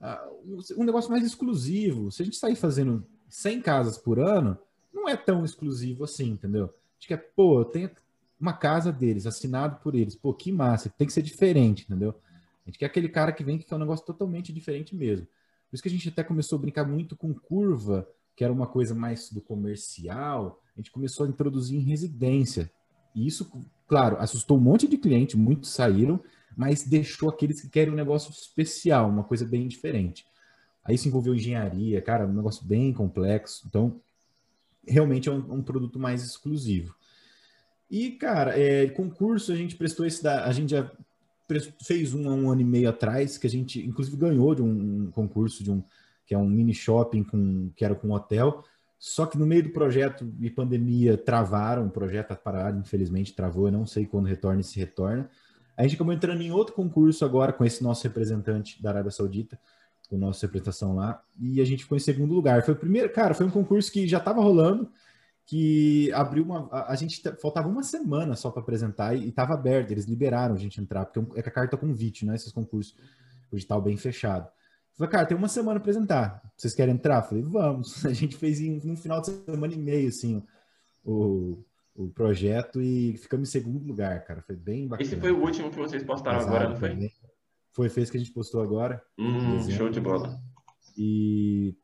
uh, 0.00 0.80
um 0.80 0.84
negócio 0.84 1.10
mais 1.10 1.24
exclusivo. 1.24 2.12
Se 2.12 2.22
a 2.22 2.24
gente 2.24 2.36
sair 2.36 2.54
fazendo 2.54 3.04
100 3.28 3.62
casas 3.62 3.98
por 3.98 4.20
ano, 4.20 4.56
não 4.94 5.08
é 5.08 5.16
tão 5.16 5.44
exclusivo 5.44 6.04
assim, 6.04 6.30
entendeu? 6.30 6.66
A 6.66 6.94
gente 6.94 7.08
quer, 7.08 7.32
pô, 7.34 7.60
eu 7.60 7.64
tenho 7.64 7.90
uma 8.38 8.52
casa 8.52 8.92
deles, 8.92 9.26
assinado 9.26 9.80
por 9.80 9.96
eles. 9.96 10.14
Pô, 10.14 10.32
que 10.32 10.52
massa, 10.52 10.88
tem 10.88 11.06
que 11.06 11.12
ser 11.12 11.22
diferente, 11.22 11.84
entendeu? 11.84 12.14
A 12.66 12.70
gente 12.70 12.78
quer 12.80 12.86
aquele 12.86 13.08
cara 13.08 13.32
que 13.32 13.44
vem 13.44 13.58
que 13.58 13.72
é 13.72 13.76
um 13.76 13.80
negócio 13.80 14.04
totalmente 14.04 14.52
diferente 14.52 14.94
mesmo. 14.94 15.26
Por 15.26 15.74
isso 15.74 15.82
que 15.82 15.88
a 15.88 15.92
gente 15.92 16.08
até 16.08 16.24
começou 16.24 16.58
a 16.58 16.60
brincar 16.60 16.84
muito 16.84 17.16
com 17.16 17.32
curva, 17.32 18.08
que 18.34 18.42
era 18.42 18.52
uma 18.52 18.66
coisa 18.66 18.92
mais 18.92 19.30
do 19.30 19.40
comercial. 19.40 20.60
A 20.74 20.80
gente 20.80 20.90
começou 20.90 21.26
a 21.26 21.28
introduzir 21.28 21.78
em 21.78 21.82
residência. 21.82 22.70
E 23.14 23.24
isso, 23.24 23.50
claro, 23.86 24.16
assustou 24.18 24.58
um 24.58 24.60
monte 24.60 24.88
de 24.88 24.98
cliente, 24.98 25.36
muitos 25.36 25.70
saíram, 25.70 26.20
mas 26.56 26.82
deixou 26.82 27.28
aqueles 27.28 27.60
que 27.60 27.68
querem 27.68 27.92
um 27.92 27.96
negócio 27.96 28.32
especial, 28.32 29.08
uma 29.08 29.22
coisa 29.22 29.44
bem 29.44 29.68
diferente. 29.68 30.26
Aí 30.84 30.98
se 30.98 31.08
envolveu 31.08 31.34
engenharia, 31.34 32.02
cara, 32.02 32.26
um 32.26 32.32
negócio 32.32 32.66
bem 32.66 32.92
complexo. 32.92 33.64
Então, 33.68 34.00
realmente 34.86 35.28
é 35.28 35.32
um, 35.32 35.54
um 35.54 35.62
produto 35.62 35.98
mais 36.00 36.24
exclusivo. 36.24 36.94
E, 37.88 38.10
cara, 38.12 38.58
é, 38.58 38.88
concurso, 38.88 39.52
a 39.52 39.56
gente 39.56 39.76
prestou 39.76 40.04
esse 40.04 40.22
da. 40.22 40.44
A 40.44 40.52
gente 40.52 40.70
já 40.70 40.90
fez 41.82 42.14
um 42.14 42.28
um 42.28 42.50
ano 42.50 42.60
e 42.60 42.64
meio 42.64 42.88
atrás, 42.88 43.38
que 43.38 43.46
a 43.46 43.50
gente 43.50 43.84
inclusive 43.84 44.16
ganhou 44.16 44.54
de 44.54 44.62
um, 44.62 45.10
concurso 45.10 45.62
de 45.62 45.70
um 45.70 45.82
que 46.24 46.34
é 46.34 46.38
um 46.38 46.48
mini 46.48 46.74
shopping 46.74 47.22
com 47.22 47.70
que 47.76 47.84
era 47.84 47.94
com 47.94 48.08
um 48.08 48.12
hotel. 48.12 48.64
Só 48.98 49.26
que 49.26 49.38
no 49.38 49.46
meio 49.46 49.62
do 49.62 49.70
projeto 49.70 50.28
e 50.40 50.50
pandemia 50.50 51.16
travaram, 51.16 51.86
o 51.86 51.90
projeto 51.90 52.32
está 52.32 52.36
parado, 52.36 52.80
infelizmente 52.80 53.34
travou, 53.34 53.68
eu 53.68 53.72
não 53.72 53.86
sei 53.86 54.06
quando 54.06 54.26
retorna 54.26 54.62
se 54.62 54.78
retorna. 54.78 55.30
A 55.76 55.82
gente 55.82 55.94
acabou 55.94 56.12
entrando 56.12 56.40
em 56.42 56.50
outro 56.50 56.74
concurso 56.74 57.24
agora 57.24 57.52
com 57.52 57.64
esse 57.64 57.82
nosso 57.82 58.02
representante 58.04 58.82
da 58.82 58.90
Arábia 58.90 59.10
Saudita, 59.10 59.60
com 60.08 60.16
nossa 60.16 60.46
representação 60.46 60.94
lá, 60.94 61.22
e 61.38 61.60
a 61.60 61.64
gente 61.64 61.82
ficou 61.82 61.96
em 61.96 62.00
segundo 62.00 62.34
lugar. 62.34 62.62
Foi 62.62 62.74
o 62.74 62.76
primeiro, 62.76 63.12
cara, 63.12 63.34
foi 63.34 63.44
um 63.44 63.50
concurso 63.50 63.92
que 63.92 64.08
já 64.08 64.18
estava 64.18 64.40
rolando, 64.40 64.90
que 65.46 66.12
abriu 66.12 66.44
uma. 66.44 66.68
A, 66.72 66.92
a 66.92 66.96
gente 66.96 67.22
faltava 67.40 67.68
uma 67.68 67.82
semana 67.82 68.34
só 68.34 68.50
para 68.50 68.60
apresentar 68.60 69.14
e 69.14 69.28
estava 69.28 69.54
aberto, 69.54 69.92
eles 69.92 70.04
liberaram 70.04 70.54
a 70.54 70.58
gente 70.58 70.80
entrar, 70.80 71.06
porque 71.06 71.20
é, 71.36 71.40
é 71.40 71.42
com 71.42 71.48
a 71.48 71.52
carta 71.52 71.76
convite, 71.76 72.26
né? 72.26 72.34
Esses 72.34 72.52
concursos, 72.52 72.96
o 73.50 73.56
edital 73.56 73.80
bem 73.80 73.96
fechado. 73.96 74.48
Falei, 74.96 75.10
cara, 75.10 75.26
tem 75.26 75.36
uma 75.36 75.48
semana 75.48 75.78
para 75.78 75.90
apresentar. 75.90 76.42
Vocês 76.56 76.74
querem 76.74 76.94
entrar? 76.94 77.22
Falei, 77.22 77.44
vamos. 77.44 78.04
A 78.04 78.12
gente 78.12 78.36
fez 78.36 78.60
em 78.60 78.80
um 78.90 78.96
final 78.96 79.20
de 79.20 79.28
semana 79.28 79.72
e 79.72 79.78
meio, 79.78 80.08
assim, 80.08 80.42
o, 81.04 81.62
o 81.94 82.08
projeto 82.08 82.80
e 82.80 83.16
ficamos 83.18 83.48
em 83.48 83.52
segundo 83.52 83.86
lugar, 83.86 84.24
cara. 84.24 84.42
Foi 84.42 84.56
bem 84.56 84.88
bacana. 84.88 85.06
Esse 85.06 85.20
foi 85.20 85.30
o 85.30 85.40
último 85.40 85.70
que 85.70 85.76
vocês 85.76 86.02
postaram 86.02 86.38
Exato, 86.38 86.54
agora, 86.54 86.68
não 86.70 86.76
foi? 86.76 86.90
Também. 86.90 87.12
Foi, 87.72 87.88
fez 87.90 88.10
que 88.10 88.16
a 88.16 88.20
gente 88.20 88.32
postou 88.32 88.62
agora. 88.62 89.02
Hum, 89.18 89.62
show 89.70 89.90
de 89.90 90.00
bola. 90.00 90.40
E 90.96 91.76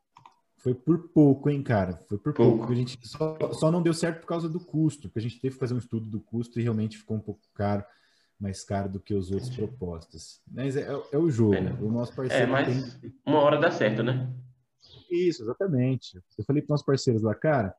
foi 0.63 0.73
por 0.73 1.09
pouco, 1.09 1.49
hein, 1.49 1.61
cara? 1.61 1.97
Foi 2.07 2.17
por 2.17 2.33
pouco. 2.33 2.59
pouco. 2.59 2.71
A 2.71 2.75
gente 2.75 2.97
só, 3.05 3.37
só 3.51 3.69
não 3.69 3.83
deu 3.83 3.93
certo 3.93 4.21
por 4.21 4.27
causa 4.27 4.47
do 4.47 4.61
custo, 4.61 5.09
porque 5.09 5.19
a 5.19 5.21
gente 5.21 5.39
teve 5.41 5.55
que 5.55 5.59
fazer 5.59 5.73
um 5.73 5.77
estudo 5.77 6.09
do 6.09 6.21
custo 6.21 6.57
e 6.57 6.63
realmente 6.63 6.97
ficou 6.97 7.17
um 7.17 7.19
pouco 7.19 7.41
caro, 7.53 7.83
mais 8.39 8.63
caro 8.63 8.89
do 8.89 8.97
que 8.97 9.13
os 9.13 9.29
outros 9.29 9.49
propostas. 9.49 10.41
Mas 10.49 10.77
é, 10.77 10.87
é 11.11 11.17
o 11.17 11.29
jogo. 11.29 11.55
É, 11.55 11.73
o 11.81 11.91
nosso 11.91 12.15
parceiro. 12.15 12.45
É, 12.45 12.47
mas 12.47 12.95
tem... 12.95 13.13
uma 13.25 13.39
hora 13.39 13.59
dá 13.59 13.69
certo, 13.69 14.01
né? 14.03 14.33
Isso, 15.11 15.43
exatamente. 15.43 16.17
Eu 16.37 16.45
falei 16.45 16.61
para 16.61 16.73
nossos 16.73 16.85
parceiros 16.85 17.21
lá, 17.21 17.35
cara, 17.35 17.75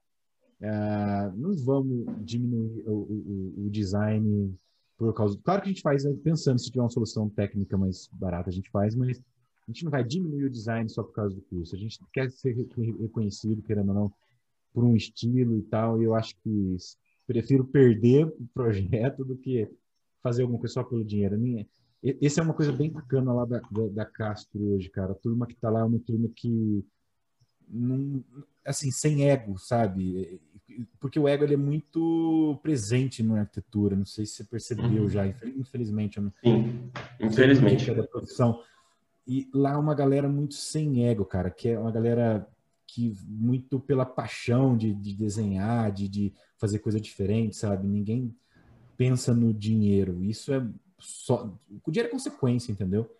uh, 0.61 1.37
não 1.37 1.57
vamos 1.57 2.05
diminuir 2.23 2.85
o, 2.87 2.93
o, 2.93 3.65
o, 3.67 3.71
design 3.71 4.55
por 4.99 5.15
causa. 5.15 5.41
Claro 5.43 5.63
que 5.63 5.69
a 5.69 5.73
gente 5.73 5.83
faz 5.83 6.05
né, 6.05 6.15
pensando 6.23 6.59
se 6.59 6.71
tiver 6.71 6.83
uma 6.83 6.91
solução 6.91 7.31
técnica 7.31 7.79
mais 7.79 8.11
barata, 8.13 8.51
a 8.51 8.53
gente 8.53 8.71
faz, 8.71 8.95
mas 8.95 9.19
a 9.67 9.71
gente 9.71 9.85
não 9.85 9.91
vai 9.91 10.05
diminuir 10.05 10.45
o 10.45 10.51
design 10.51 10.89
só 10.89 11.03
por 11.03 11.13
causa 11.13 11.35
do 11.35 11.41
custo. 11.43 11.75
A 11.75 11.79
gente 11.79 11.99
quer 12.13 12.31
ser 12.31 12.55
reconhecido, 13.01 13.63
querendo 13.63 13.89
ou 13.89 13.95
não, 13.95 14.13
por 14.73 14.85
um 14.85 14.95
estilo 14.95 15.59
e 15.59 15.63
tal. 15.63 16.01
E 16.01 16.05
eu 16.05 16.15
acho 16.15 16.37
que 16.43 16.77
prefiro 17.27 17.65
perder 17.65 18.27
o 18.27 18.49
projeto 18.53 19.25
do 19.25 19.37
que 19.37 19.69
fazer 20.23 20.43
alguma 20.43 20.59
coisa 20.59 20.75
só 20.75 20.85
pelo 20.85 21.05
dinheiro. 21.05 21.39
Minha, 21.39 21.67
esse 22.03 22.39
é 22.39 22.43
uma 22.43 22.53
coisa 22.53 22.73
bem 22.73 22.91
bacana 22.91 23.33
lá 23.33 23.47
da, 23.47 23.61
da, 23.71 23.89
da 23.89 24.05
Castro 24.05 24.63
hoje, 24.75 24.91
cara. 24.91 25.13
A 25.13 25.17
turma 25.17 25.47
que 25.47 25.55
está 25.55 25.71
lá 25.71 25.81
é 25.81 25.85
uma 25.85 25.99
turma 25.99 26.29
que 26.29 26.85
não, 27.67 28.23
assim, 28.65 28.91
sem 28.91 29.31
ego, 29.31 29.59
sabe? 29.59 30.41
Porque 31.01 31.19
o 31.19 31.27
ego 31.27 31.45
ele 31.45 31.55
é 31.55 31.59
muito 31.59 32.59
presente 32.63 33.23
na 33.23 33.41
arquitetura. 33.41 33.97
Não 33.97 34.05
sei 34.05 34.27
se 34.27 34.35
você 34.35 34.45
percebeu 34.45 35.05
uhum. 35.05 35.09
já. 35.09 35.27
Infelizmente, 35.27 36.19
eu 36.19 36.25
não. 36.25 36.33
Sim, 36.43 36.91
infelizmente. 37.21 37.91
É 37.91 37.95
da 37.95 38.03
profissão. 38.03 38.61
E 39.27 39.49
lá 39.55 39.73
é 39.73 39.77
uma 39.77 39.95
galera 39.95 40.29
muito 40.29 40.55
sem 40.55 41.07
ego, 41.07 41.25
cara, 41.25 41.51
que 41.51 41.69
é 41.69 41.79
uma 41.79 41.91
galera 41.91 42.47
que 42.87 43.17
muito 43.27 43.81
pela 43.81 44.05
paixão 44.05 44.77
de, 44.77 44.95
de 44.95 45.15
desenhar, 45.15 45.91
de, 45.91 46.09
de 46.09 46.35
fazer 46.57 46.79
coisa 46.79 47.01
diferente, 47.01 47.57
sabe? 47.57 47.89
Ninguém 47.89 48.35
pensa 48.97 49.35
no 49.35 49.53
dinheiro. 49.53 50.23
Isso 50.23 50.53
é 50.53 50.65
só. 50.99 51.51
O 51.85 51.91
dinheiro 51.91 52.09
é 52.09 52.13
consequência, 52.13 52.71
entendeu? 52.71 53.11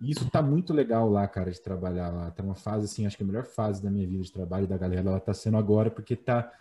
E 0.00 0.10
isso 0.10 0.28
tá 0.30 0.42
muito 0.42 0.72
legal 0.72 1.08
lá, 1.08 1.26
cara, 1.28 1.50
de 1.50 1.60
trabalhar 1.60 2.10
lá. 2.10 2.30
Tá 2.30 2.42
uma 2.42 2.54
fase, 2.54 2.86
assim, 2.86 3.06
acho 3.06 3.16
que 3.16 3.22
a 3.22 3.26
melhor 3.26 3.44
fase 3.44 3.82
da 3.82 3.90
minha 3.90 4.06
vida 4.06 4.22
de 4.22 4.32
trabalho 4.32 4.66
da 4.66 4.76
galera, 4.76 5.08
ela 5.08 5.20
tá 5.20 5.34
sendo 5.34 5.56
agora, 5.56 5.90
porque 5.90 6.16
tá 6.16 6.52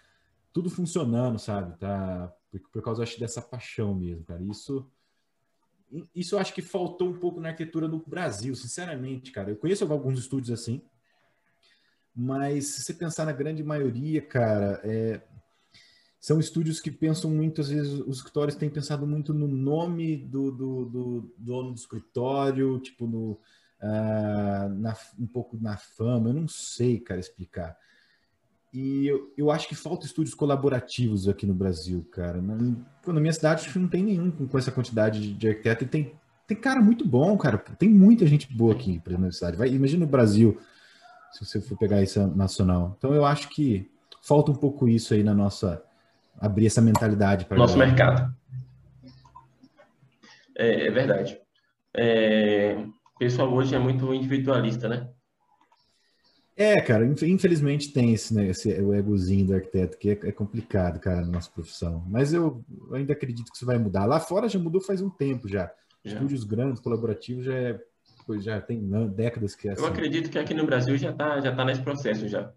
tudo 0.51 0.69
funcionando, 0.69 1.39
sabe? 1.39 1.77
Tá. 1.79 2.33
Por, 2.51 2.59
por 2.71 2.81
causa, 2.83 3.03
acho, 3.03 3.19
dessa 3.19 3.41
paixão 3.41 3.95
mesmo, 3.95 4.23
cara. 4.25 4.43
Isso 4.43 4.85
isso 6.15 6.35
eu 6.35 6.39
acho 6.39 6.53
que 6.53 6.61
faltou 6.61 7.09
um 7.09 7.19
pouco 7.19 7.39
na 7.39 7.49
arquitetura 7.49 7.87
no 7.87 8.03
Brasil, 8.05 8.55
sinceramente, 8.55 9.31
cara. 9.31 9.49
Eu 9.49 9.57
conheço 9.57 9.83
alguns 9.91 10.19
estúdios 10.19 10.51
assim, 10.51 10.81
mas 12.15 12.67
se 12.67 12.83
você 12.83 12.93
pensar 12.93 13.25
na 13.25 13.31
grande 13.31 13.63
maioria, 13.63 14.21
cara, 14.21 14.81
é, 14.83 15.21
são 16.19 16.39
estúdios 16.39 16.79
que 16.79 16.91
pensam 16.91 17.31
muito, 17.31 17.61
às 17.61 17.69
vezes 17.69 17.93
os 17.93 18.17
escritórios 18.17 18.55
têm 18.55 18.69
pensado 18.69 19.07
muito 19.07 19.33
no 19.33 19.47
nome 19.47 20.17
do, 20.17 20.51
do, 20.51 20.85
do 20.85 21.33
dono 21.37 21.71
do 21.71 21.79
escritório, 21.79 22.79
tipo 22.79 23.07
no, 23.07 23.31
uh, 23.31 24.69
na, 24.77 24.95
um 25.17 25.25
pouco 25.25 25.57
na 25.59 25.77
fama, 25.77 26.29
eu 26.29 26.33
não 26.33 26.47
sei, 26.47 26.99
cara, 26.99 27.19
explicar. 27.19 27.75
E 28.73 29.05
eu, 29.07 29.33
eu 29.37 29.51
acho 29.51 29.67
que 29.67 29.75
falta 29.75 30.05
estúdios 30.05 30.33
colaborativos 30.33 31.27
aqui 31.27 31.45
no 31.45 31.53
Brasil, 31.53 32.07
cara. 32.11 32.41
Na, 32.41 32.55
na 33.07 33.19
minha 33.19 33.33
cidade 33.33 33.61
acho 33.61 33.73
que 33.73 33.79
não 33.79 33.89
tem 33.89 34.03
nenhum 34.03 34.31
com, 34.31 34.47
com 34.47 34.57
essa 34.57 34.71
quantidade 34.71 35.19
de, 35.19 35.33
de 35.33 35.47
arquiteto. 35.49 35.83
E 35.83 35.87
tem, 35.87 36.13
tem 36.47 36.55
cara 36.55 36.81
muito 36.81 37.05
bom, 37.05 37.37
cara. 37.37 37.57
Tem 37.57 37.89
muita 37.89 38.25
gente 38.25 38.51
boa 38.53 38.73
aqui, 38.73 38.99
por 38.99 39.09
exemplo, 39.09 39.25
na 39.25 39.31
cidade. 39.31 39.57
Vai, 39.57 39.69
imagina 39.69 40.05
o 40.05 40.07
Brasil, 40.07 40.57
se 41.33 41.43
você 41.43 41.59
for 41.59 41.77
pegar 41.77 42.01
isso 42.01 42.25
nacional. 42.27 42.95
Então 42.97 43.13
eu 43.13 43.25
acho 43.25 43.49
que 43.49 43.91
falta 44.21 44.51
um 44.51 44.55
pouco 44.55 44.87
isso 44.87 45.13
aí 45.13 45.21
na 45.21 45.33
nossa. 45.33 45.83
abrir 46.39 46.67
essa 46.67 46.81
mentalidade 46.81 47.45
para 47.45 47.57
Nosso 47.57 47.77
galera. 47.77 47.91
mercado. 47.95 48.35
É, 50.57 50.87
é 50.87 50.91
verdade. 50.91 51.37
É, 51.93 52.77
o 53.15 53.19
pessoal 53.19 53.53
hoje 53.53 53.75
é 53.75 53.79
muito 53.79 54.13
individualista, 54.13 54.87
né? 54.87 55.09
É, 56.61 56.79
cara, 56.79 57.05
infelizmente 57.05 57.91
tem 57.91 58.13
esse, 58.13 58.31
né, 58.33 58.49
esse 58.49 58.69
o 58.81 58.93
egozinho 58.93 59.47
do 59.47 59.55
arquiteto, 59.55 59.97
que 59.97 60.11
é, 60.11 60.11
é, 60.11 60.31
complicado, 60.31 60.99
cara, 60.99 61.21
na 61.21 61.31
nossa 61.31 61.49
profissão. 61.49 62.05
Mas 62.07 62.33
eu 62.33 62.63
ainda 62.93 63.13
acredito 63.13 63.49
que 63.49 63.55
isso 63.55 63.65
vai 63.65 63.79
mudar. 63.79 64.05
Lá 64.05 64.19
fora 64.19 64.47
já 64.47 64.59
mudou 64.59 64.79
faz 64.79 65.01
um 65.01 65.09
tempo 65.09 65.47
já. 65.47 65.73
já. 66.05 66.13
Estúdios 66.13 66.43
grandes, 66.43 66.79
colaborativos, 66.79 67.45
já, 67.45 67.53
é, 67.53 67.79
já 68.39 68.61
tem 68.61 68.79
décadas 69.09 69.55
que 69.55 69.69
é 69.69 69.71
assim. 69.71 69.81
Eu 69.81 69.87
acredito 69.87 70.29
que 70.29 70.37
aqui 70.37 70.53
no 70.53 70.63
Brasil 70.63 70.95
já 70.97 71.09
está 71.09 71.41
já 71.41 71.55
tá 71.55 71.65
nesse 71.65 71.81
processo 71.81 72.27
já. 72.27 72.53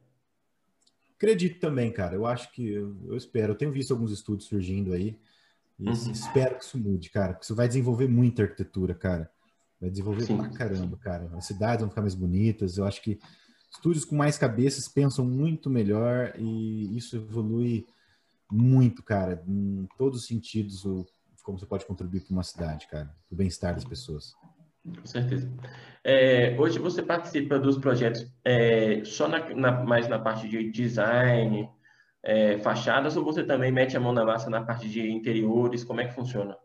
Acredito 1.16 1.58
também, 1.58 1.90
cara. 1.90 2.14
Eu 2.14 2.26
acho 2.26 2.52
que, 2.52 2.68
eu, 2.68 2.94
eu 3.06 3.16
espero. 3.16 3.52
Eu 3.52 3.56
tenho 3.56 3.72
visto 3.72 3.92
alguns 3.92 4.12
estudos 4.12 4.44
surgindo 4.44 4.92
aí. 4.92 5.18
E 5.78 5.88
uhum. 5.88 5.92
espero 6.12 6.56
que 6.56 6.64
isso 6.64 6.76
mude, 6.76 7.08
cara. 7.08 7.32
Porque 7.32 7.44
isso 7.44 7.54
vai 7.54 7.66
desenvolver 7.66 8.06
muita 8.06 8.42
arquitetura, 8.42 8.94
cara. 8.94 9.30
Vai 9.80 9.88
desenvolver 9.88 10.24
Sim. 10.24 10.36
pra 10.36 10.50
caramba, 10.50 10.98
cara. 10.98 11.30
As 11.34 11.46
cidades 11.46 11.80
vão 11.80 11.88
ficar 11.88 12.02
mais 12.02 12.14
bonitas. 12.14 12.76
Eu 12.76 12.84
acho 12.84 13.00
que 13.02 13.18
Estúdios 13.74 14.04
com 14.04 14.14
mais 14.14 14.38
cabeças 14.38 14.88
pensam 14.88 15.26
muito 15.26 15.68
melhor 15.68 16.32
e 16.38 16.96
isso 16.96 17.16
evolui 17.16 17.86
muito, 18.50 19.02
cara, 19.02 19.42
em 19.46 19.88
todos 19.98 20.20
os 20.20 20.26
sentidos, 20.26 20.84
como 21.42 21.58
você 21.58 21.66
pode 21.66 21.84
contribuir 21.84 22.20
para 22.20 22.32
uma 22.32 22.42
cidade, 22.44 22.86
cara, 22.86 23.06
para 23.06 23.34
o 23.34 23.36
bem-estar 23.36 23.74
das 23.74 23.84
pessoas. 23.84 24.32
Com 24.84 25.06
certeza. 25.06 25.50
É, 26.04 26.54
hoje 26.58 26.78
você 26.78 27.02
participa 27.02 27.58
dos 27.58 27.76
projetos 27.76 28.26
é, 28.44 29.02
só 29.04 29.26
na, 29.26 29.54
na, 29.54 29.84
mais 29.84 30.08
na 30.08 30.18
parte 30.18 30.48
de 30.48 30.70
design, 30.70 31.68
é, 32.22 32.58
fachadas, 32.58 33.16
ou 33.16 33.24
você 33.24 33.42
também 33.42 33.72
mete 33.72 33.96
a 33.96 34.00
mão 34.00 34.12
na 34.12 34.24
massa 34.24 34.48
na 34.48 34.62
parte 34.62 34.88
de 34.88 35.10
interiores? 35.10 35.82
Como 35.82 36.00
é 36.00 36.06
que 36.06 36.14
funciona? 36.14 36.56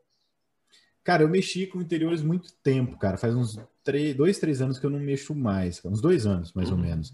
Cara, 1.10 1.24
eu 1.24 1.28
mexi 1.28 1.66
com 1.66 1.82
interiores 1.82 2.22
muito 2.22 2.54
tempo, 2.62 2.96
cara. 2.96 3.18
Faz 3.18 3.34
uns 3.36 3.60
três, 3.84 4.16
dois, 4.16 4.38
três 4.38 4.62
anos 4.62 4.78
que 4.78 4.86
eu 4.86 4.92
não 4.92 5.00
mexo 5.00 5.34
mais. 5.34 5.84
Uns 5.84 6.02
dois 6.02 6.28
anos, 6.28 6.54
mais 6.54 6.70
ou 6.70 6.76
uhum. 6.76 6.84
menos. 6.84 7.12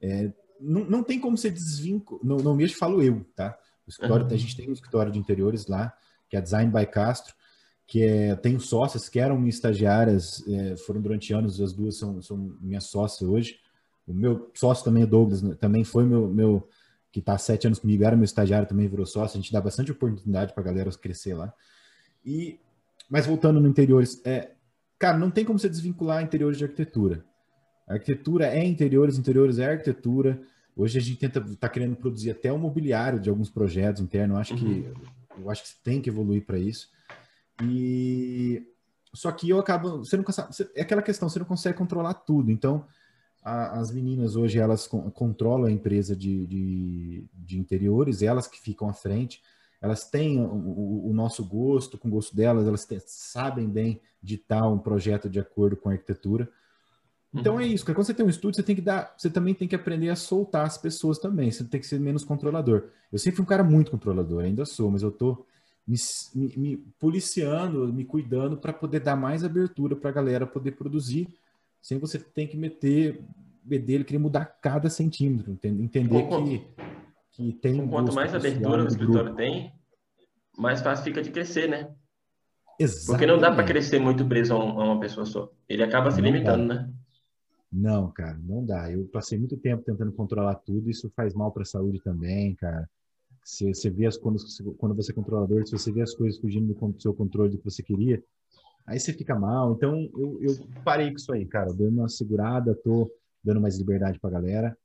É, 0.00 0.32
não, 0.60 0.84
não 0.84 1.02
tem 1.02 1.18
como 1.18 1.36
ser 1.36 1.50
desvincular. 1.50 2.24
Não, 2.24 2.36
não 2.36 2.54
mexo, 2.54 2.76
falo 2.76 3.02
eu, 3.02 3.26
tá? 3.34 3.58
O 3.84 3.90
escritório, 3.90 4.26
uhum. 4.26 4.32
A 4.32 4.36
gente 4.36 4.56
tem 4.56 4.70
um 4.70 4.72
escritório 4.72 5.10
de 5.10 5.18
interiores 5.18 5.66
lá, 5.66 5.92
que 6.30 6.36
é 6.36 6.40
Design 6.40 6.70
by 6.70 6.86
Castro, 6.86 7.34
que 7.84 8.04
é, 8.04 8.36
tenho 8.36 8.60
sócias 8.60 9.08
que 9.08 9.18
eram 9.18 9.36
minhas 9.36 9.56
estagiárias, 9.56 10.46
é, 10.46 10.76
foram 10.76 11.00
durante 11.02 11.34
anos, 11.34 11.60
as 11.60 11.72
duas 11.72 11.96
são, 11.96 12.22
são 12.22 12.56
minhas 12.60 12.84
sócias 12.84 13.28
hoje. 13.28 13.58
O 14.06 14.14
meu 14.14 14.52
sócio 14.54 14.84
também 14.84 15.02
é 15.02 15.06
Douglas, 15.06 15.42
né? 15.42 15.56
também 15.56 15.82
foi 15.82 16.04
meu, 16.04 16.28
meu 16.28 16.68
que 17.10 17.18
está 17.18 17.36
sete 17.36 17.66
anos 17.66 17.80
comigo, 17.80 18.04
era 18.04 18.14
meu 18.14 18.24
estagiário, 18.24 18.68
também 18.68 18.86
virou 18.86 19.04
sócio. 19.04 19.36
A 19.36 19.42
gente 19.42 19.52
dá 19.52 19.60
bastante 19.60 19.90
oportunidade 19.90 20.54
para 20.54 20.62
a 20.62 20.66
galera 20.66 20.88
crescer 20.92 21.34
lá. 21.34 21.52
E 22.24 22.60
mas 23.08 23.26
voltando 23.26 23.60
no 23.60 23.68
interiores, 23.68 24.20
é, 24.24 24.52
cara, 24.98 25.18
não 25.18 25.30
tem 25.30 25.44
como 25.44 25.58
você 25.58 25.68
desvincular 25.68 26.22
interiores 26.22 26.58
de 26.58 26.64
arquitetura. 26.64 27.24
A 27.88 27.94
arquitetura 27.94 28.46
é 28.46 28.64
interiores, 28.64 29.18
interiores 29.18 29.58
é 29.58 29.70
arquitetura. 29.70 30.40
Hoje 30.76 30.98
a 30.98 31.00
gente 31.00 31.18
tenta 31.18 31.40
tá 31.56 31.68
querendo 31.68 31.96
produzir 31.96 32.30
até 32.30 32.52
o 32.52 32.58
mobiliário 32.58 33.20
de 33.20 33.28
alguns 33.28 33.50
projetos 33.50 34.00
internos. 34.00 34.34
Eu 34.34 34.40
acho 34.40 34.54
que 34.56 34.64
uhum. 34.64 34.94
eu 35.42 35.50
acho 35.50 35.64
que 35.64 35.82
tem 35.82 36.00
que 36.00 36.08
evoluir 36.08 36.46
para 36.46 36.58
isso. 36.58 36.88
E 37.62 38.66
só 39.14 39.30
que 39.30 39.48
eu 39.50 39.58
acabo, 39.58 39.98
você 39.98 40.16
não 40.16 40.24
consegue, 40.24 40.48
é 40.74 40.82
aquela 40.82 41.02
questão, 41.02 41.28
você 41.28 41.38
não 41.38 41.46
consegue 41.46 41.76
controlar 41.76 42.14
tudo. 42.14 42.50
Então, 42.50 42.86
a, 43.42 43.78
as 43.78 43.90
meninas 43.92 44.36
hoje 44.36 44.58
elas 44.58 44.86
controlam 44.86 45.66
a 45.66 45.72
empresa 45.72 46.16
de, 46.16 46.46
de, 46.46 47.26
de 47.34 47.58
interiores, 47.58 48.22
elas 48.22 48.46
que 48.46 48.60
ficam 48.60 48.88
à 48.88 48.94
frente 48.94 49.42
elas 49.82 50.08
têm 50.08 50.40
o, 50.40 50.44
o, 50.44 51.10
o 51.10 51.12
nosso 51.12 51.44
gosto, 51.44 51.98
com 51.98 52.06
o 52.06 52.10
gosto 52.12 52.34
delas, 52.34 52.68
elas 52.68 52.86
te, 52.86 53.02
sabem 53.04 53.68
bem 53.68 54.00
ditar 54.22 54.72
um 54.72 54.78
projeto 54.78 55.28
de 55.28 55.40
acordo 55.40 55.76
com 55.76 55.88
a 55.88 55.92
arquitetura. 55.92 56.48
Então 57.34 57.54
uhum. 57.54 57.60
é 57.60 57.66
isso, 57.66 57.84
quando 57.84 57.96
você 57.96 58.14
tem 58.14 58.24
um 58.24 58.28
estúdio, 58.28 58.56
você 58.56 58.62
tem 58.62 58.76
que 58.76 58.82
dar, 58.82 59.12
você 59.18 59.28
também 59.28 59.54
tem 59.54 59.66
que 59.66 59.74
aprender 59.74 60.08
a 60.10 60.16
soltar 60.16 60.66
as 60.66 60.78
pessoas 60.78 61.18
também, 61.18 61.50
você 61.50 61.64
tem 61.64 61.80
que 61.80 61.86
ser 61.86 61.98
menos 61.98 62.24
controlador. 62.24 62.90
Eu 63.10 63.18
sempre 63.18 63.38
fui 63.38 63.42
um 63.42 63.48
cara 63.48 63.64
muito 63.64 63.90
controlador, 63.90 64.44
ainda 64.44 64.64
sou, 64.64 64.90
mas 64.90 65.02
eu 65.02 65.10
tô 65.10 65.44
me, 65.86 65.96
me, 66.34 66.56
me 66.56 66.76
policiando, 67.00 67.92
me 67.92 68.04
cuidando 68.04 68.56
para 68.56 68.72
poder 68.72 69.00
dar 69.00 69.16
mais 69.16 69.42
abertura 69.42 69.96
para 69.96 70.10
a 70.10 70.12
galera 70.12 70.46
poder 70.46 70.72
produzir, 70.72 71.26
sem 71.80 71.98
você 71.98 72.18
ter 72.18 72.46
que 72.46 72.56
meter 72.56 73.20
bedelho, 73.64 74.04
querer 74.04 74.18
mudar 74.18 74.44
cada 74.44 74.88
centímetro, 74.88 75.50
entender, 75.50 75.82
entender 75.82 76.28
que 76.28 76.66
que 77.32 77.52
tem. 77.54 77.74
Então, 77.74 77.88
quanto 77.88 78.14
mais 78.14 78.34
abertura 78.34 78.84
o 78.84 78.86
escritório 78.86 79.24
grupo. 79.24 79.36
tem, 79.36 79.72
mais 80.56 80.80
fácil 80.80 81.04
fica 81.04 81.22
de 81.22 81.30
crescer, 81.30 81.68
né? 81.68 81.94
Exatamente. 82.78 83.06
Porque 83.06 83.26
não 83.26 83.38
dá 83.38 83.52
para 83.52 83.64
crescer 83.64 83.98
muito 83.98 84.26
preso 84.26 84.54
a, 84.54 84.64
uma 84.64 85.00
pessoa 85.00 85.26
só. 85.26 85.50
Ele 85.68 85.82
acaba 85.82 86.10
se 86.10 86.20
não 86.20 86.30
limitando, 86.30 86.68
dá. 86.68 86.74
né? 86.74 86.92
Não, 87.72 88.10
cara, 88.10 88.38
não 88.42 88.64
dá. 88.64 88.90
Eu 88.90 89.06
passei 89.06 89.38
muito 89.38 89.56
tempo 89.56 89.82
tentando 89.82 90.12
controlar 90.12 90.56
tudo, 90.56 90.90
isso 90.90 91.10
faz 91.16 91.32
mal 91.34 91.50
para 91.50 91.62
a 91.62 91.66
saúde 91.66 92.00
também, 92.00 92.54
cara. 92.54 92.88
Se 93.44 93.66
você 93.74 93.90
vê 93.90 94.06
as 94.06 94.16
quando, 94.16 94.38
quando 94.76 94.94
você 94.94 95.10
é 95.10 95.14
controlador, 95.14 95.66
se 95.66 95.72
você 95.72 95.90
vê 95.90 96.02
as 96.02 96.14
coisas 96.14 96.38
fugindo 96.38 96.72
do 96.72 97.00
seu 97.00 97.14
controle 97.14 97.50
do 97.50 97.58
que 97.58 97.64
você 97.64 97.82
queria, 97.82 98.22
aí 98.86 99.00
você 99.00 99.12
fica 99.12 99.34
mal. 99.34 99.72
Então 99.72 100.08
eu, 100.14 100.38
eu 100.42 100.54
parei 100.84 101.10
com 101.10 101.16
isso 101.16 101.32
aí, 101.32 101.46
cara. 101.46 101.72
Dando 101.72 101.98
uma 101.98 102.08
segurada, 102.08 102.74
tô 102.74 103.10
dando 103.42 103.60
mais 103.60 103.78
liberdade 103.78 104.20
pra 104.20 104.30
galera. 104.30 104.76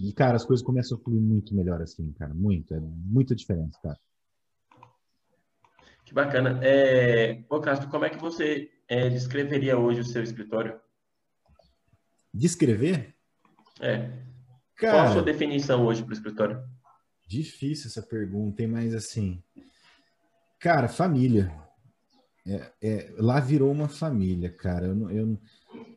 E, 0.00 0.12
cara, 0.14 0.36
as 0.36 0.44
coisas 0.46 0.64
começam 0.64 0.96
a 0.96 1.00
fluir 1.00 1.20
muito 1.20 1.54
melhor 1.54 1.82
assim, 1.82 2.10
cara. 2.12 2.32
Muito. 2.32 2.74
É 2.74 2.80
muita 2.80 3.34
diferença, 3.34 3.78
cara. 3.82 3.98
Que 6.06 6.14
bacana. 6.14 6.58
É... 6.62 7.44
Ô, 7.50 7.60
Castro, 7.60 7.90
como 7.90 8.06
é 8.06 8.10
que 8.10 8.18
você 8.18 8.70
é, 8.88 9.10
descreveria 9.10 9.78
hoje 9.78 10.00
o 10.00 10.04
seu 10.04 10.22
escritório? 10.22 10.80
Descrever? 12.32 13.14
É. 13.78 14.10
Cara, 14.74 14.92
Qual 14.92 15.06
a 15.06 15.12
sua 15.12 15.22
definição 15.22 15.84
hoje 15.84 16.02
para 16.02 16.10
o 16.10 16.14
escritório? 16.14 16.64
Difícil 17.28 17.88
essa 17.88 18.02
pergunta, 18.02 18.62
hein? 18.62 18.68
mas 18.68 18.94
assim. 18.94 19.42
Cara, 20.58 20.88
família. 20.88 21.54
É, 22.46 22.72
é, 22.82 23.14
lá 23.18 23.38
virou 23.38 23.70
uma 23.70 23.88
família, 23.88 24.50
cara. 24.50 24.86
Eu, 24.86 25.10
eu, 25.10 25.38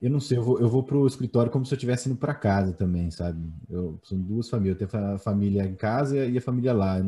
eu 0.04 0.10
não 0.10 0.20
sei, 0.20 0.38
eu 0.38 0.44
vou, 0.44 0.60
eu 0.60 0.68
vou 0.68 0.84
pro 0.84 1.08
escritório 1.08 1.50
como 1.50 1.66
se 1.66 1.74
eu 1.74 1.78
estivesse 1.78 2.10
indo 2.10 2.18
para 2.18 2.36
casa 2.36 2.74
também, 2.74 3.10
sabe? 3.10 3.42
Eu, 3.70 3.98
são 4.04 4.20
duas 4.20 4.50
famílias. 4.50 4.82
Eu 4.82 4.86
tenho 4.86 5.14
a 5.14 5.18
família 5.18 5.64
em 5.64 5.76
casa 5.76 6.26
e 6.26 6.38
a 6.38 6.42
família 6.42 6.74
lá. 6.74 7.00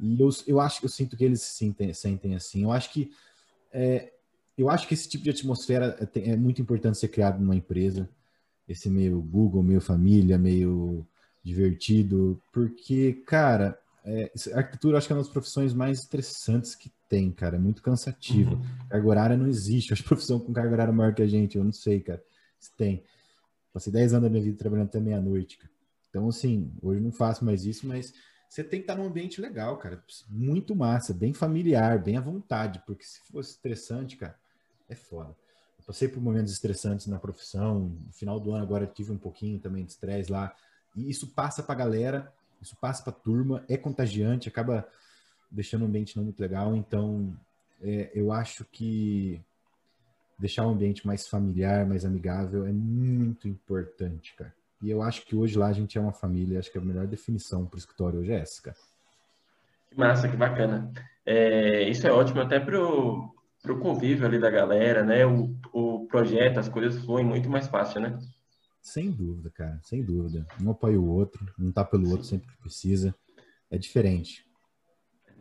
E 0.00 0.18
eu, 0.18 0.30
eu 0.46 0.58
acho 0.58 0.80
que 0.80 0.86
eu 0.86 0.88
sinto 0.88 1.14
que 1.14 1.22
eles 1.22 1.42
se 1.42 1.58
sentem, 1.58 1.92
sentem 1.92 2.34
assim. 2.34 2.62
Eu 2.62 2.72
acho 2.72 2.90
que 2.90 3.10
é, 3.70 4.14
eu 4.56 4.70
acho 4.70 4.88
que 4.88 4.94
esse 4.94 5.06
tipo 5.06 5.24
de 5.24 5.30
atmosfera 5.30 5.94
é, 6.14 6.30
é 6.30 6.36
muito 6.36 6.62
importante 6.62 6.96
ser 6.96 7.08
criado 7.08 7.38
numa 7.38 7.54
empresa. 7.54 8.08
Esse 8.66 8.88
meio 8.88 9.20
Google, 9.20 9.62
meio 9.62 9.82
família, 9.82 10.38
meio 10.38 11.06
divertido, 11.44 12.40
porque, 12.50 13.12
cara, 13.26 13.78
é, 14.02 14.32
arquitetura 14.54 14.96
acho 14.96 15.06
que 15.06 15.12
é 15.12 15.16
uma 15.16 15.22
das 15.22 15.30
profissões 15.30 15.74
mais 15.74 15.98
estressantes 15.98 16.74
que 16.74 16.90
tem, 17.08 17.30
cara. 17.30 17.56
É 17.56 17.58
muito 17.58 17.82
cansativa. 17.82 18.54
Uhum. 18.54 18.88
Carga 18.88 19.08
horária 19.08 19.36
não 19.36 19.46
existe. 19.46 19.92
Acho 19.94 20.04
profissão 20.04 20.38
com 20.38 20.52
carga 20.52 20.72
horária 20.72 20.92
maior 20.92 21.14
que 21.14 21.22
a 21.22 21.26
gente, 21.26 21.56
eu 21.56 21.64
não 21.64 21.72
sei, 21.72 22.00
cara. 22.00 22.22
Se 22.58 22.74
tem. 22.76 23.02
Passei 23.72 23.92
10 23.92 24.14
anos 24.14 24.24
da 24.24 24.30
minha 24.30 24.42
vida 24.42 24.56
trabalhando 24.56 24.88
até 24.88 25.00
meia-noite, 25.00 25.58
cara. 25.58 25.70
Então, 26.08 26.28
assim, 26.28 26.72
hoje 26.82 27.00
não 27.00 27.12
faço 27.12 27.44
mais 27.44 27.66
isso, 27.66 27.86
mas 27.86 28.14
você 28.48 28.64
tem 28.64 28.80
que 28.80 28.84
estar 28.84 28.94
num 28.94 29.06
ambiente 29.06 29.40
legal, 29.40 29.76
cara. 29.76 30.02
Muito 30.30 30.74
massa, 30.74 31.12
bem 31.12 31.34
familiar, 31.34 32.02
bem 32.02 32.16
à 32.16 32.20
vontade, 32.20 32.82
porque 32.86 33.04
se 33.04 33.20
fosse 33.30 33.50
estressante, 33.50 34.16
cara, 34.16 34.34
é 34.88 34.94
foda. 34.94 35.36
Eu 35.78 35.84
passei 35.84 36.08
por 36.08 36.22
momentos 36.22 36.52
estressantes 36.52 37.06
na 37.06 37.18
profissão. 37.18 37.80
No 38.06 38.12
final 38.12 38.40
do 38.40 38.52
ano 38.52 38.62
agora 38.62 38.86
tive 38.86 39.12
um 39.12 39.18
pouquinho 39.18 39.58
também 39.58 39.84
de 39.84 39.92
estresse 39.92 40.32
lá. 40.32 40.54
E 40.94 41.10
isso 41.10 41.28
passa 41.34 41.62
pra 41.62 41.74
galera, 41.74 42.32
isso 42.62 42.76
passa 42.80 43.02
pra 43.02 43.12
turma, 43.12 43.62
é 43.68 43.76
contagiante, 43.76 44.48
acaba 44.48 44.88
deixando 45.56 45.82
o 45.82 45.86
ambiente 45.86 46.16
não 46.16 46.24
muito 46.24 46.38
legal. 46.38 46.76
Então, 46.76 47.34
é, 47.80 48.10
eu 48.14 48.30
acho 48.30 48.64
que 48.66 49.40
deixar 50.38 50.66
o 50.66 50.70
ambiente 50.70 51.06
mais 51.06 51.26
familiar, 51.26 51.86
mais 51.86 52.04
amigável 52.04 52.66
é 52.66 52.72
muito 52.72 53.48
importante, 53.48 54.34
cara. 54.36 54.54
E 54.82 54.90
eu 54.90 55.02
acho 55.02 55.24
que 55.24 55.34
hoje 55.34 55.58
lá 55.58 55.68
a 55.68 55.72
gente 55.72 55.96
é 55.96 56.00
uma 56.00 56.12
família, 56.12 56.58
acho 56.58 56.70
que 56.70 56.76
a 56.76 56.82
melhor 56.82 57.06
definição 57.06 57.64
para 57.64 57.76
o 57.76 57.78
escritório 57.78 58.20
hoje 58.20 58.32
é 58.32 58.40
essa, 58.40 58.60
cara. 58.62 58.76
Que 59.88 59.96
massa, 59.96 60.28
que 60.28 60.36
bacana. 60.36 60.92
É, 61.24 61.88
isso 61.88 62.06
é 62.06 62.12
ótimo 62.12 62.42
até 62.42 62.60
para 62.60 62.78
o 62.78 63.80
convívio 63.80 64.26
ali 64.26 64.38
da 64.38 64.50
galera, 64.50 65.02
né? 65.02 65.24
O, 65.24 65.56
o 65.72 66.06
projeto, 66.06 66.58
as 66.58 66.68
coisas 66.68 67.02
fluem 67.02 67.24
muito 67.24 67.48
mais 67.48 67.66
fácil, 67.66 68.02
né? 68.02 68.18
Sem 68.82 69.10
dúvida, 69.10 69.50
cara, 69.50 69.80
sem 69.82 70.04
dúvida. 70.04 70.46
Um 70.62 70.70
apoia 70.70 71.00
o 71.00 71.08
outro, 71.08 71.44
um 71.58 71.72
tá 71.72 71.84
pelo 71.84 72.04
Sim. 72.04 72.12
outro 72.12 72.26
sempre 72.26 72.46
que 72.46 72.58
precisa. 72.58 73.14
É 73.70 73.78
diferente. 73.78 74.45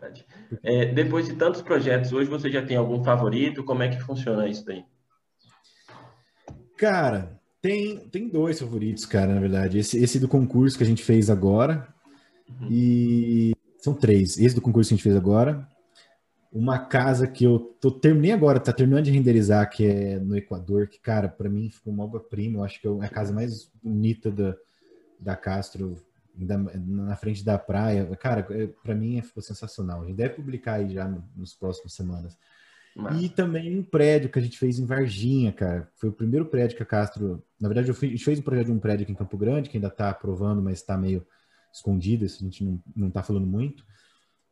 Verdade. 0.06 0.26
É, 0.64 0.86
depois 0.86 1.26
de 1.26 1.36
tantos 1.36 1.62
projetos, 1.62 2.14
hoje 2.14 2.30
você 2.30 2.50
já 2.50 2.62
tem 2.66 2.78
algum 2.78 3.04
favorito? 3.04 3.64
Como 3.64 3.84
é 3.84 3.90
que 3.90 4.00
funciona 4.00 4.48
isso 4.48 4.66
daí? 4.66 4.84
Cara, 6.78 7.40
tem, 7.62 7.98
tem 8.10 8.30
dois 8.30 8.60
favoritos, 8.60 9.06
cara, 9.06 9.34
na 9.34 9.40
verdade. 9.40 9.80
Esse, 9.80 9.98
esse 10.02 10.20
do 10.20 10.28
concurso 10.28 10.78
que 10.78 10.84
a 10.84 10.88
gente 10.88 11.04
fez 11.04 11.30
agora. 11.30 11.88
Uhum. 12.62 12.68
E 12.70 13.54
são 13.80 13.94
três. 13.94 14.38
Esse 14.38 14.56
do 14.56 14.62
concurso 14.62 14.90
que 14.90 14.94
a 14.94 14.98
gente 14.98 15.04
fez 15.04 15.16
agora. 15.16 15.68
Uma 16.52 16.80
casa 16.80 17.28
que 17.28 17.44
eu 17.44 17.60
tô, 17.82 17.92
terminei 17.92 18.32
agora, 18.32 18.62
tá 18.62 18.72
terminando 18.72 19.04
de 19.04 19.12
renderizar, 19.12 19.70
que 19.70 19.86
é 19.86 20.20
no 20.20 20.38
Equador, 20.38 20.88
que, 20.88 21.00
cara, 21.00 21.28
para 21.28 21.50
mim 21.50 21.70
ficou 21.70 21.92
uma 21.92 22.06
obra-prima. 22.06 22.60
Eu 22.60 22.64
acho 22.64 22.80
que 22.80 22.88
é 22.88 22.92
a 23.02 23.10
casa 23.10 23.34
mais 23.34 23.70
bonita 23.84 24.32
da, 24.32 24.56
da 25.20 25.36
Castro, 25.36 25.98
na 26.38 27.16
frente 27.16 27.44
da 27.44 27.58
praia. 27.58 28.06
Cara, 28.18 28.46
é, 28.50 28.68
para 28.68 28.96
mim 28.96 29.22
ficou 29.22 29.42
sensacional. 29.42 30.02
A 30.02 30.06
gente 30.06 30.16
deve 30.16 30.36
publicar 30.36 30.76
aí 30.76 30.94
já 30.94 31.08
nos 31.36 31.54
próximas 31.54 31.94
semanas. 31.94 32.38
Mas... 32.96 33.22
E 33.22 33.30
também 33.30 33.78
um 33.78 33.84
prédio 33.84 34.30
que 34.30 34.40
a 34.40 34.42
gente 34.42 34.58
fez 34.58 34.80
em 34.80 34.86
Varginha, 34.86 35.52
cara. 35.52 35.90
Foi 35.96 36.10
o 36.10 36.14
primeiro 36.14 36.46
prédio 36.46 36.78
que 36.78 36.84
a 36.84 36.86
Castro. 36.86 37.44
Na 37.60 37.68
verdade, 37.68 37.92
a 37.92 37.94
gente 37.94 38.24
fez 38.24 38.40
um 38.40 38.44
projeto 38.44 38.68
de 38.68 38.72
um 38.72 38.80
prédio 38.80 39.04
aqui 39.04 39.12
em 39.12 39.16
Campo 39.16 39.38
Grande, 39.38 39.70
que 39.70 39.78
ainda 39.78 39.90
está 39.90 40.10
aprovando, 40.10 40.62
mas 40.62 40.80
está 40.80 40.98
meio 40.98 41.26
escondido, 41.74 42.24
isso 42.24 42.42
a 42.42 42.46
gente 42.46 42.64
não, 42.64 42.82
não 42.96 43.12
tá 43.12 43.22
falando 43.22 43.46
muito. 43.46 43.86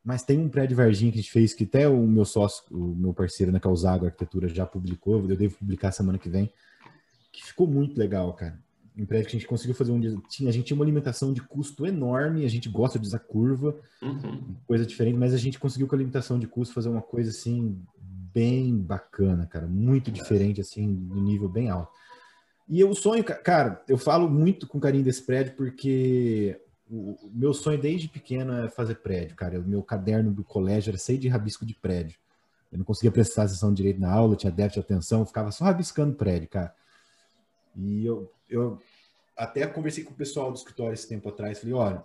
Mas 0.03 0.23
tem 0.23 0.37
um 0.37 0.49
prédio 0.49 0.75
Varginha 0.75 1.11
que 1.11 1.19
a 1.19 1.21
gente 1.21 1.31
fez, 1.31 1.53
que 1.53 1.63
até 1.63 1.87
o 1.87 2.05
meu 2.05 2.25
sócio, 2.25 2.65
o 2.69 2.93
meu 2.93 3.13
parceiro 3.13 3.51
na 3.51 3.57
né, 3.57 3.61
Causago 3.61 4.05
Arquitetura 4.05 4.49
já 4.49 4.65
publicou, 4.65 5.25
eu 5.29 5.37
devo 5.37 5.55
publicar 5.55 5.93
semana 5.93 6.19
que 6.19 6.27
vem, 6.27 6.51
que 7.31 7.45
ficou 7.45 7.65
muito 7.65 7.97
legal, 7.97 8.33
cara. 8.33 8.61
Um 8.97 9.05
prédio 9.05 9.29
que 9.29 9.35
a 9.35 9.39
gente 9.39 9.47
conseguiu 9.47 9.73
fazer 9.73 9.91
um. 9.91 9.99
Tinha, 10.27 10.49
a 10.49 10.53
gente 10.53 10.65
tinha 10.65 10.75
uma 10.75 10.85
limitação 10.85 11.33
de 11.33 11.41
custo 11.41 11.85
enorme, 11.85 12.45
a 12.45 12.49
gente 12.49 12.69
gosta 12.69 12.99
de 12.99 13.07
usar 13.07 13.19
curva, 13.19 13.75
uhum. 14.01 14.55
coisa 14.67 14.85
diferente, 14.85 15.17
mas 15.17 15.33
a 15.33 15.37
gente 15.37 15.59
conseguiu 15.59 15.87
com 15.87 15.95
a 15.95 15.97
limitação 15.97 16.37
de 16.37 16.45
custo 16.45 16.73
fazer 16.73 16.89
uma 16.89 17.01
coisa 17.01 17.31
assim 17.31 17.81
bem 18.33 18.75
bacana, 18.75 19.45
cara, 19.45 19.67
muito 19.67 20.11
diferente, 20.11 20.59
assim, 20.59 20.87
no 20.87 21.21
nível 21.21 21.47
bem 21.47 21.69
alto. 21.69 21.91
E 22.67 22.83
o 22.83 22.93
sonho, 22.95 23.23
cara, 23.23 23.83
eu 23.87 23.97
falo 23.97 24.29
muito 24.29 24.67
com 24.67 24.79
carinho 24.79 25.03
desse 25.03 25.23
prédio 25.23 25.53
porque 25.55 26.59
o, 26.89 27.17
meu 27.33 27.53
sonho 27.53 27.79
desde 27.79 28.07
pequeno 28.07 28.53
é 28.65 28.69
fazer 28.69 28.95
prédio, 28.95 29.35
cara. 29.35 29.59
O 29.59 29.63
meu 29.63 29.83
caderno 29.83 30.31
do 30.31 30.43
colégio 30.43 30.91
era 30.91 30.97
cheio 30.97 31.19
de 31.19 31.27
rabisco 31.27 31.65
de 31.65 31.75
prédio. 31.75 32.17
Eu 32.71 32.79
não 32.79 32.85
conseguia 32.85 33.11
prestar 33.11 33.43
atenção 33.43 33.73
direito 33.73 33.99
na 33.99 34.11
aula, 34.11 34.35
tinha 34.35 34.51
déficit 34.51 34.79
de 34.79 34.93
atenção, 34.93 35.25
ficava 35.25 35.51
só 35.51 35.65
rabiscando 35.65 36.15
prédio, 36.15 36.49
cara. 36.49 36.73
E 37.75 38.05
eu, 38.05 38.31
eu 38.49 38.79
até 39.35 39.65
conversei 39.67 40.03
com 40.03 40.11
o 40.11 40.17
pessoal 40.17 40.51
do 40.51 40.57
escritório 40.57 40.93
esse 40.93 41.07
tempo 41.07 41.29
atrás, 41.29 41.59
falei, 41.59 41.73
olha, 41.73 42.03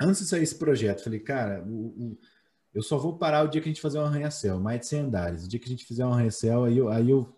antes 0.00 0.22
de 0.22 0.28
sair 0.28 0.42
esse 0.42 0.54
projeto, 0.54 1.04
falei, 1.04 1.20
cara, 1.20 1.62
o, 1.66 1.86
o 1.86 2.18
eu 2.74 2.82
só 2.82 2.98
vou 2.98 3.16
parar 3.16 3.44
o 3.44 3.48
dia 3.48 3.60
que 3.60 3.68
a 3.68 3.72
gente 3.72 3.80
fazer 3.80 3.98
um 3.98 4.04
arranha-céu, 4.04 4.60
mais 4.60 4.80
de 4.80 4.86
100 4.86 5.00
andares. 5.00 5.44
O 5.44 5.48
dia 5.48 5.58
que 5.58 5.66
a 5.66 5.70
gente 5.70 5.84
fizer 5.84 6.06
um 6.06 6.12
arranha-céu, 6.12 6.64
aí 6.64 6.76
eu, 6.76 6.88
aí, 6.88 7.10
eu, 7.10 7.36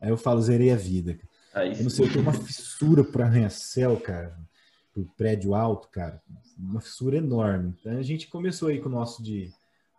aí 0.00 0.10
eu 0.10 0.16
falo, 0.16 0.42
zerei 0.42 0.72
a 0.72 0.76
vida. 0.76 1.18
Aí, 1.54 1.78
eu 1.78 1.84
não 1.84 1.90
sei, 1.90 2.06
eu 2.06 2.12
tenho 2.12 2.22
uma 2.22 2.32
fissura 2.34 3.04
para 3.04 3.24
arranha-céu, 3.24 3.98
cara, 3.98 4.36
pro 4.92 5.06
prédio 5.16 5.54
alto, 5.54 5.88
cara. 5.88 6.20
Uma 6.58 6.80
fissura 6.80 7.16
enorme. 7.16 7.74
Então 7.80 7.96
a 7.96 8.02
gente 8.02 8.26
começou 8.26 8.68
aí 8.68 8.80
com 8.80 8.88
o 8.88 8.92
nosso 8.92 9.22
de. 9.22 9.52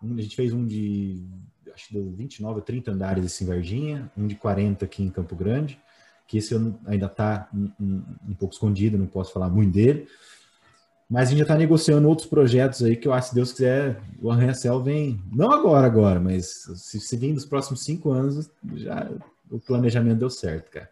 Um, 0.03 0.13
a 0.15 0.21
gente 0.21 0.35
fez 0.35 0.53
um 0.53 0.65
de 0.65 1.25
acho 1.73 1.89
que 1.89 1.99
29 1.99 2.59
a 2.59 2.63
30 2.63 2.91
andares 2.91 3.25
assim, 3.25 3.43
em 3.43 3.47
Varginha, 3.47 4.11
um 4.17 4.27
de 4.27 4.35
40 4.35 4.85
aqui 4.85 5.03
em 5.03 5.09
Campo 5.09 5.35
Grande, 5.35 5.79
que 6.27 6.37
esse 6.37 6.55
ainda 6.85 7.05
está 7.05 7.49
um, 7.53 7.71
um, 7.79 8.03
um 8.29 8.33
pouco 8.33 8.53
escondido, 8.53 8.97
não 8.97 9.07
posso 9.07 9.33
falar 9.33 9.49
muito 9.49 9.73
dele. 9.73 10.07
Mas 11.09 11.27
a 11.27 11.31
gente 11.31 11.39
já 11.39 11.43
está 11.43 11.55
negociando 11.55 12.07
outros 12.07 12.27
projetos 12.27 12.83
aí 12.83 12.95
que 12.95 13.07
eu 13.07 13.13
acho, 13.13 13.29
se 13.29 13.35
Deus 13.35 13.51
quiser, 13.51 14.01
o 14.19 14.31
Arranha-Céu 14.31 14.81
vem, 14.81 15.21
não 15.31 15.51
agora, 15.51 15.85
agora, 15.85 16.19
mas 16.19 16.63
se, 16.75 16.99
se 16.99 17.15
vir 17.15 17.31
nos 17.31 17.45
próximos 17.45 17.83
cinco 17.83 18.11
anos, 18.11 18.49
já 18.73 19.07
o 19.51 19.59
planejamento 19.59 20.17
deu 20.17 20.29
certo, 20.29 20.71
cara. 20.71 20.89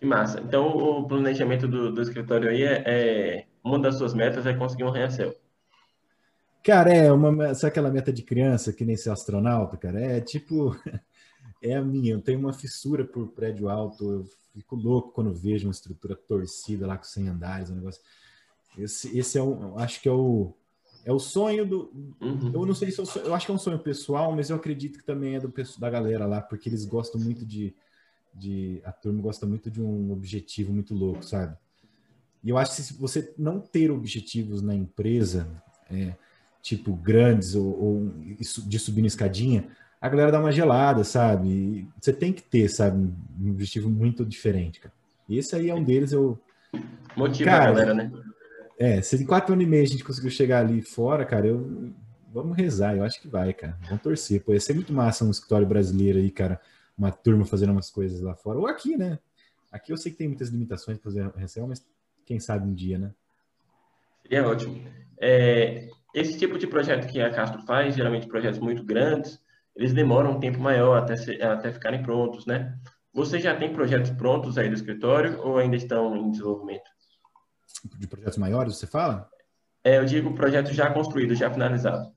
Que 0.00 0.06
massa. 0.06 0.40
Então, 0.40 0.66
o 0.66 1.06
planejamento 1.06 1.68
do, 1.68 1.92
do 1.92 2.02
escritório 2.02 2.50
aí 2.50 2.64
é, 2.64 2.82
é, 2.84 3.46
Uma 3.62 3.78
das 3.78 3.94
suas 3.94 4.12
metas 4.12 4.44
é 4.44 4.52
conseguir 4.52 4.82
um 4.82 4.88
arranha-céu. 4.88 5.32
Cara, 6.64 6.92
é 6.92 7.12
uma. 7.12 7.54
Sabe 7.54 7.70
aquela 7.70 7.90
meta 7.90 8.12
de 8.12 8.22
criança 8.22 8.72
que 8.72 8.84
nem 8.84 8.96
ser 8.96 9.10
astronauta, 9.10 9.76
cara? 9.76 10.00
É 10.00 10.20
tipo. 10.20 10.76
É 11.62 11.76
a 11.76 11.82
minha. 11.82 12.12
Eu 12.12 12.20
tenho 12.20 12.40
uma 12.40 12.52
fissura 12.52 13.04
por 13.04 13.28
prédio 13.28 13.68
alto. 13.68 14.10
Eu 14.10 14.28
fico 14.52 14.76
louco 14.76 15.12
quando 15.12 15.32
vejo 15.32 15.66
uma 15.68 15.72
estrutura 15.72 16.16
torcida 16.16 16.86
lá 16.86 16.98
com 16.98 17.04
100 17.04 17.28
andares, 17.28 17.70
um 17.70 17.76
negócio. 17.76 18.02
Esse, 18.76 19.16
esse 19.16 19.38
é 19.38 19.42
o, 19.42 19.78
acho 19.78 20.00
que 20.00 20.08
é 20.08 20.12
o, 20.12 20.54
é 21.04 21.12
o 21.12 21.18
sonho 21.18 21.66
do. 21.66 21.92
Uhum. 22.20 22.52
Eu 22.52 22.66
não 22.66 22.74
sei 22.74 22.90
se 22.90 22.98
eu, 22.98 23.04
eu 23.24 23.34
acho 23.34 23.46
que 23.46 23.52
é 23.52 23.54
um 23.54 23.58
sonho 23.58 23.78
pessoal, 23.78 24.34
mas 24.34 24.50
eu 24.50 24.56
acredito 24.56 24.98
que 24.98 25.04
também 25.04 25.36
é 25.36 25.40
do 25.40 25.52
da 25.78 25.90
galera 25.90 26.26
lá, 26.26 26.40
porque 26.40 26.68
eles 26.68 26.84
gostam 26.84 27.20
muito 27.20 27.44
de, 27.44 27.74
de. 28.34 28.80
A 28.84 28.92
turma 28.92 29.22
gosta 29.22 29.46
muito 29.46 29.70
de 29.70 29.80
um 29.80 30.12
objetivo 30.12 30.72
muito 30.72 30.94
louco, 30.94 31.22
sabe? 31.24 31.56
E 32.42 32.50
eu 32.50 32.58
acho 32.58 32.74
que 32.74 32.82
se 32.82 32.94
você 32.94 33.32
não 33.38 33.60
ter 33.60 33.90
objetivos 33.90 34.62
na 34.62 34.74
empresa, 34.74 35.46
é, 35.90 36.14
tipo 36.60 36.94
grandes 36.94 37.54
ou, 37.54 37.66
ou 37.66 38.12
de 38.66 38.78
subir 38.78 39.02
na 39.02 39.06
escadinha, 39.06 39.68
a 40.02 40.08
galera 40.08 40.32
dá 40.32 40.40
uma 40.40 40.50
gelada, 40.50 41.04
sabe? 41.04 41.88
Você 42.00 42.12
tem 42.12 42.32
que 42.32 42.42
ter, 42.42 42.68
sabe, 42.68 43.08
um 43.40 43.50
objetivo 43.50 43.88
muito 43.88 44.26
diferente, 44.26 44.80
cara. 44.80 44.92
E 45.28 45.38
esse 45.38 45.54
aí 45.54 45.70
é 45.70 45.74
um 45.74 45.82
deles, 45.82 46.10
eu. 46.10 46.36
Motiva 47.16 47.50
cara, 47.50 47.64
a 47.64 47.66
galera, 47.68 47.94
né? 47.94 48.12
É, 48.76 49.00
se 49.00 49.22
em 49.22 49.24
quatro 49.24 49.52
anos 49.52 49.64
e 49.64 49.68
meio 49.68 49.84
a 49.84 49.86
gente 49.86 50.02
conseguiu 50.02 50.30
chegar 50.30 50.58
ali 50.58 50.82
fora, 50.82 51.24
cara, 51.24 51.46
eu 51.46 51.92
vamos 52.32 52.56
rezar, 52.56 52.96
eu 52.96 53.04
acho 53.04 53.20
que 53.20 53.28
vai, 53.28 53.52
cara. 53.52 53.78
Vamos 53.84 54.02
torcer. 54.02 54.42
Pô, 54.42 54.52
ia 54.52 54.60
ser 54.60 54.74
muito 54.74 54.92
massa 54.92 55.24
um 55.24 55.30
escritório 55.30 55.66
brasileiro 55.66 56.18
aí, 56.18 56.30
cara. 56.32 56.60
Uma 56.98 57.12
turma 57.12 57.44
fazendo 57.44 57.70
umas 57.70 57.88
coisas 57.88 58.20
lá 58.20 58.34
fora. 58.34 58.58
Ou 58.58 58.66
aqui, 58.66 58.96
né? 58.96 59.20
Aqui 59.70 59.92
eu 59.92 59.96
sei 59.96 60.10
que 60.10 60.18
tem 60.18 60.26
muitas 60.26 60.48
limitações 60.48 60.98
para 60.98 61.12
fazer 61.12 61.30
recém, 61.36 61.64
mas 61.66 61.86
quem 62.26 62.40
sabe 62.40 62.66
um 62.66 62.74
dia, 62.74 62.98
né? 62.98 63.12
Seria 64.22 64.48
ótimo. 64.48 64.82
É, 65.20 65.88
esse 66.12 66.36
tipo 66.38 66.58
de 66.58 66.66
projeto 66.66 67.06
que 67.06 67.20
a 67.20 67.30
Castro 67.30 67.62
faz, 67.62 67.94
geralmente 67.94 68.26
projetos 68.26 68.58
muito 68.58 68.82
grandes, 68.82 69.40
eles 69.76 69.92
demoram 69.92 70.32
um 70.32 70.40
tempo 70.40 70.58
maior 70.58 70.98
até, 70.98 71.16
se, 71.16 71.40
até 71.42 71.72
ficarem 71.72 72.02
prontos, 72.02 72.46
né? 72.46 72.78
Você 73.14 73.38
já 73.38 73.54
tem 73.56 73.72
projetos 73.72 74.10
prontos 74.10 74.56
aí 74.56 74.68
do 74.68 74.74
escritório 74.74 75.40
ou 75.40 75.58
ainda 75.58 75.76
estão 75.76 76.16
em 76.16 76.30
desenvolvimento? 76.30 76.90
De 77.98 78.06
projetos 78.06 78.38
maiores, 78.38 78.76
você 78.76 78.86
fala? 78.86 79.28
É, 79.84 79.98
eu 79.98 80.04
digo 80.04 80.34
projetos 80.34 80.74
já 80.74 80.90
construídos, 80.90 81.38
já 81.38 81.50
finalizados. 81.50 82.08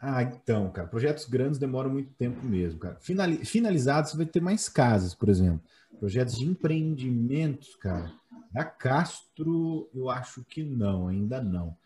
Ah, 0.00 0.22
então, 0.22 0.70
cara, 0.70 0.86
projetos 0.86 1.24
grandes 1.24 1.58
demoram 1.58 1.90
muito 1.90 2.12
tempo 2.12 2.44
mesmo, 2.44 2.78
cara. 2.78 2.98
Finalizados, 3.00 4.10
você 4.10 4.16
vai 4.16 4.26
ter 4.26 4.40
mais 4.40 4.68
casas, 4.68 5.14
por 5.14 5.28
exemplo. 5.28 5.62
Projetos 5.98 6.38
de 6.38 6.44
empreendimentos, 6.44 7.74
cara. 7.76 8.12
Da 8.52 8.64
Castro, 8.64 9.88
eu 9.94 10.08
acho 10.08 10.44
que 10.44 10.62
não, 10.62 11.08
ainda 11.08 11.42
não. 11.42 11.76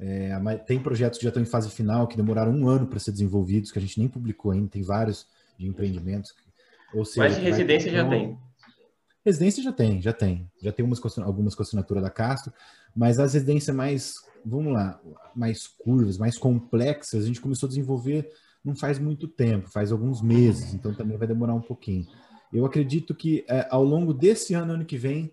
É, 0.00 0.34
tem 0.66 0.80
projetos 0.80 1.18
que 1.18 1.24
já 1.24 1.28
estão 1.28 1.42
em 1.42 1.46
fase 1.46 1.70
final, 1.70 2.08
que 2.08 2.16
demoraram 2.16 2.52
um 2.52 2.66
ano 2.66 2.86
para 2.86 2.98
ser 2.98 3.12
desenvolvidos, 3.12 3.70
que 3.70 3.78
a 3.78 3.82
gente 3.82 3.98
nem 3.98 4.08
publicou 4.08 4.50
ainda, 4.50 4.68
tem 4.68 4.82
vários 4.82 5.26
de 5.58 5.66
empreendimentos. 5.68 6.34
Ou 6.94 7.04
seja, 7.04 7.20
Mas 7.20 7.36
residência 7.36 7.92
já 7.92 8.08
tem. 8.08 8.38
Residência 9.24 9.62
já 9.62 9.72
tem, 9.72 10.00
já 10.00 10.12
tem. 10.12 10.50
Já 10.62 10.72
tem 10.72 10.84
umas, 10.84 11.18
algumas 11.18 11.54
com 11.54 11.62
assinatura 11.62 12.00
da 12.00 12.08
Castro, 12.08 12.52
mas 12.96 13.18
as 13.18 13.34
residências 13.34 13.76
mais, 13.76 14.14
vamos 14.44 14.72
lá, 14.72 14.98
mais 15.36 15.68
curvas, 15.68 16.16
mais 16.16 16.38
complexas, 16.38 17.24
a 17.24 17.26
gente 17.26 17.40
começou 17.40 17.66
a 17.66 17.68
desenvolver 17.68 18.30
não 18.64 18.74
faz 18.74 18.98
muito 18.98 19.26
tempo, 19.26 19.70
faz 19.70 19.90
alguns 19.90 20.20
meses, 20.20 20.74
então 20.74 20.94
também 20.94 21.16
vai 21.16 21.26
demorar 21.26 21.54
um 21.54 21.62
pouquinho. 21.62 22.06
Eu 22.52 22.66
acredito 22.66 23.14
que 23.14 23.44
é, 23.48 23.66
ao 23.70 23.84
longo 23.84 24.12
desse 24.12 24.54
ano, 24.54 24.74
ano 24.74 24.84
que 24.84 24.98
vem, 24.98 25.32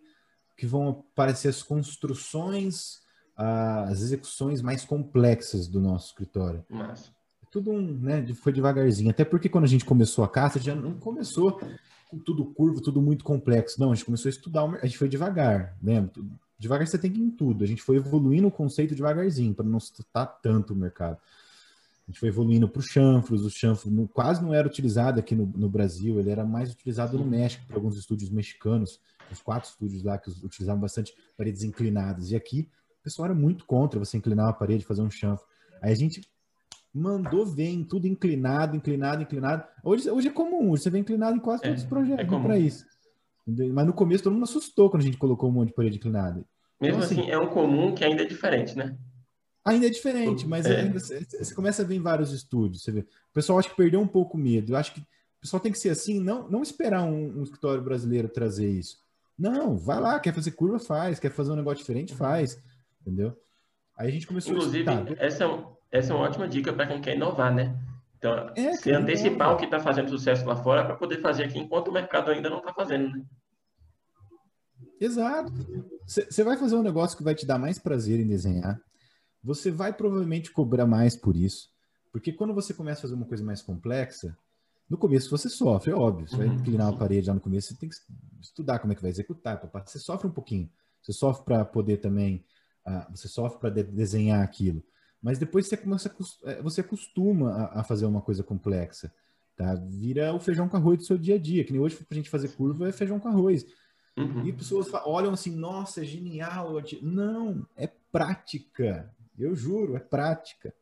que 0.55 0.65
vão 0.65 0.89
aparecer 0.89 1.49
as 1.49 1.61
construções 1.61 2.99
as 3.38 4.01
execuções 4.01 4.61
mais 4.61 4.83
complexas 4.83 5.67
do 5.67 5.79
nosso 5.79 6.07
escritório. 6.07 6.65
Massa. 6.69 7.11
Tudo 7.51 7.71
um, 7.71 7.81
né, 7.81 8.25
foi 8.33 8.51
devagarzinho. 8.51 9.11
Até 9.11 9.23
porque 9.23 9.47
quando 9.47 9.65
a 9.65 9.67
gente 9.67 9.85
começou 9.85 10.23
a 10.23 10.27
casa, 10.27 10.59
já 10.59 10.75
não 10.75 10.93
começou 10.93 11.61
com 12.09 12.17
tudo 12.17 12.45
curvo, 12.45 12.81
tudo 12.81 13.01
muito 13.01 13.23
complexo. 13.23 13.79
Não, 13.79 13.91
a 13.91 13.95
gente 13.95 14.05
começou 14.05 14.27
a 14.27 14.31
estudar, 14.31 14.63
a 14.81 14.85
gente 14.85 14.97
foi 14.97 15.07
devagar, 15.07 15.77
né? 15.81 16.09
Devagar 16.57 16.88
você 16.88 16.97
tem 16.97 17.11
que 17.11 17.19
ir 17.19 17.23
em 17.23 17.29
tudo. 17.29 17.63
A 17.63 17.67
gente 17.67 17.81
foi 17.81 17.97
evoluindo 17.97 18.47
o 18.47 18.51
conceito 18.51 18.95
devagarzinho, 18.95 19.53
para 19.53 19.65
não 19.65 19.77
estar 19.77 20.25
tanto 20.25 20.73
o 20.73 20.75
mercado. 20.75 21.17
A 22.07 22.11
gente 22.11 22.19
foi 22.19 22.29
evoluindo 22.29 22.67
para 22.67 22.79
o 22.79 22.83
chanfros, 22.83 23.45
o 23.45 23.49
chanfro 23.49 24.09
quase 24.13 24.41
não 24.41 24.53
era 24.53 24.67
utilizado 24.67 25.19
aqui 25.19 25.35
no, 25.35 25.45
no, 25.45 25.69
Brasil, 25.69 26.19
ele 26.19 26.29
era 26.29 26.45
mais 26.45 26.71
utilizado 26.71 27.17
no 27.17 27.25
México, 27.25 27.65
por 27.67 27.75
alguns 27.75 27.97
estúdios 27.97 28.29
mexicanos, 28.29 29.01
os 29.29 29.41
quatro 29.41 29.69
estúdios 29.69 30.03
lá 30.03 30.17
que 30.17 30.29
utilizavam 30.41 30.79
bastante 30.79 31.13
paredes 31.35 31.63
inclinadas. 31.63 32.31
E 32.31 32.35
aqui 32.35 32.69
pessoal 33.07 33.27
era 33.27 33.35
muito 33.35 33.65
contra 33.65 33.97
você 33.97 34.17
inclinar 34.17 34.47
uma 34.47 34.53
parede, 34.53 34.85
fazer 34.85 35.01
um 35.01 35.09
chanfro. 35.09 35.45
Aí 35.81 35.91
a 35.91 35.95
gente 35.95 36.21
mandou 36.93 37.45
ver 37.45 37.69
em 37.69 37.83
tudo 37.83 38.05
inclinado, 38.05 38.75
inclinado, 38.75 39.21
inclinado. 39.21 39.63
Hoje, 39.83 40.09
hoje 40.09 40.27
é 40.27 40.31
comum, 40.31 40.71
você 40.71 40.89
vê 40.89 40.99
inclinado 40.99 41.37
em 41.37 41.39
quase 41.39 41.63
todos 41.63 41.79
os 41.79 41.85
é, 41.85 41.89
projetos 41.89 42.33
é 42.33 42.39
para 42.39 42.59
isso. 42.59 42.85
Mas 43.45 43.85
no 43.85 43.93
começo 43.93 44.23
todo 44.23 44.33
mundo 44.33 44.43
assustou 44.43 44.89
quando 44.89 45.03
a 45.03 45.05
gente 45.05 45.17
colocou 45.17 45.49
um 45.49 45.53
monte 45.53 45.69
de 45.69 45.73
parede 45.73 45.97
inclinada. 45.97 46.43
Mesmo 46.81 46.97
então, 46.97 46.99
assim, 46.99 47.21
assim, 47.21 47.31
é 47.31 47.39
um 47.39 47.47
comum 47.47 47.95
que 47.95 48.03
ainda 48.03 48.23
é 48.23 48.25
diferente, 48.25 48.77
né? 48.77 48.97
Ainda 49.63 49.87
é 49.87 49.89
diferente, 49.89 50.45
mas 50.45 50.65
é. 50.65 50.81
ainda 50.81 50.99
você 50.99 51.53
começa 51.55 51.81
a 51.81 51.85
ver 51.85 51.95
em 51.95 52.01
vários 52.01 52.31
estúdios. 52.33 52.83
Você 52.83 52.91
vê. 52.91 52.99
O 52.99 53.33
pessoal 53.33 53.57
acho 53.59 53.69
que 53.69 53.75
perdeu 53.75 53.99
um 53.99 54.07
pouco 54.07 54.37
o 54.37 54.39
medo. 54.39 54.73
Eu 54.73 54.77
acho 54.77 54.93
que 54.93 54.99
o 54.99 55.05
pessoal 55.41 55.59
tem 55.59 55.71
que 55.71 55.79
ser 55.79 55.89
assim, 55.89 56.19
não, 56.19 56.49
não 56.49 56.61
esperar 56.61 57.03
um, 57.03 57.39
um 57.39 57.43
escritório 57.43 57.81
brasileiro 57.81 58.27
trazer 58.27 58.69
isso. 58.69 58.97
Não, 59.37 59.77
vai 59.77 59.99
lá, 59.99 60.19
quer 60.19 60.33
fazer 60.33 60.51
curva, 60.51 60.79
faz, 60.79 61.19
quer 61.19 61.31
fazer 61.31 61.51
um 61.51 61.55
negócio 61.55 61.79
diferente, 61.79 62.15
faz 62.15 62.57
entendeu? 63.07 63.35
Aí 63.97 64.09
a 64.09 64.11
gente 64.11 64.27
começou 64.27 64.53
Inclusive, 64.53 64.89
a 64.89 64.93
Inclusive, 64.93 65.21
essa, 65.23 65.45
é 65.45 65.63
essa 65.91 66.11
é 66.11 66.15
uma 66.15 66.25
ótima 66.25 66.47
dica 66.47 66.73
para 66.73 66.87
quem 66.87 67.01
quer 67.01 67.15
inovar, 67.15 67.53
né? 67.53 67.79
Então, 68.17 68.51
é, 68.55 68.73
se 68.73 68.91
antecipar 68.91 69.53
o 69.53 69.57
que 69.57 69.65
está 69.65 69.79
fazendo 69.79 70.09
sucesso 70.09 70.45
lá 70.45 70.55
fora 70.55 70.83
para 70.83 70.95
poder 70.95 71.21
fazer 71.21 71.45
aqui 71.45 71.57
enquanto 71.57 71.87
o 71.87 71.93
mercado 71.93 72.31
ainda 72.31 72.49
não 72.49 72.59
está 72.59 72.73
fazendo, 72.73 73.09
né? 73.09 73.23
Exato. 74.99 75.51
Você 76.05 76.43
vai 76.43 76.57
fazer 76.57 76.75
um 76.75 76.83
negócio 76.83 77.17
que 77.17 77.23
vai 77.23 77.35
te 77.35 77.45
dar 77.45 77.59
mais 77.59 77.77
prazer 77.77 78.19
em 78.19 78.27
desenhar. 78.27 78.79
Você 79.43 79.69
vai 79.69 79.93
provavelmente 79.93 80.51
cobrar 80.51 80.87
mais 80.87 81.15
por 81.15 81.35
isso. 81.35 81.69
Porque 82.11 82.33
quando 82.33 82.53
você 82.53 82.73
começa 82.73 82.99
a 82.99 83.03
fazer 83.03 83.13
uma 83.13 83.25
coisa 83.25 83.43
mais 83.43 83.61
complexa, 83.61 84.35
no 84.89 84.97
começo 84.97 85.29
você 85.29 85.49
sofre, 85.49 85.91
é 85.91 85.95
óbvio. 85.95 86.27
Você 86.27 86.37
vai 86.37 86.47
uhum. 86.47 86.55
inclinar 86.55 86.87
a 86.87 86.97
parede 86.97 87.27
lá 87.27 87.35
no 87.35 87.41
começo, 87.41 87.67
você 87.67 87.79
tem 87.79 87.89
que 87.89 87.95
estudar 88.41 88.79
como 88.79 88.91
é 88.91 88.95
que 88.95 89.01
vai 89.01 89.11
executar. 89.11 89.61
Você 89.85 89.99
sofre 89.99 90.27
um 90.27 90.31
pouquinho. 90.31 90.67
Você 91.01 91.13
sofre 91.13 91.45
para 91.45 91.63
poder 91.63 91.97
também 91.97 92.43
você 93.09 93.27
sofre 93.27 93.59
para 93.59 93.69
de 93.69 93.83
desenhar 93.83 94.41
aquilo. 94.41 94.83
Mas 95.21 95.38
depois 95.38 95.67
você, 95.67 95.75
começa, 95.75 96.15
é, 96.45 96.61
você 96.61 96.81
acostuma 96.81 97.51
a, 97.51 97.81
a, 97.81 97.83
fazer 97.83 98.05
uma 98.05 98.21
coisa 98.21 98.43
complexa. 98.43 99.11
Tá? 99.55 99.73
Vira 99.75 100.33
o 100.33 100.39
feijão 100.39 100.69
com 100.69 100.77
arroz 100.77 100.99
do 100.99 101.05
seu 101.05 101.17
dia 101.17 101.35
a 101.35 101.39
dia. 101.39 101.63
Que 101.63 101.71
nem 101.71 101.81
hoje, 101.81 101.95
para 101.95 102.05
a 102.11 102.15
gente 102.15 102.29
fazer 102.29 102.49
curva, 102.49 102.88
é 102.88 102.91
feijão 102.91 103.19
com 103.19 103.27
arroz. 103.27 103.65
Uhum. 104.15 104.47
E 104.47 104.53
pessoas 104.53 104.88
olham 105.05 105.33
assim, 105.33 105.55
nossa, 105.55 106.01
é 106.01 106.05
genial. 106.05 106.81
Não, 107.01 107.67
é 107.75 107.88
prática. 108.11 109.13
Eu 109.38 109.55
juro, 109.55 109.95
é 109.95 109.99
prática. 109.99 110.73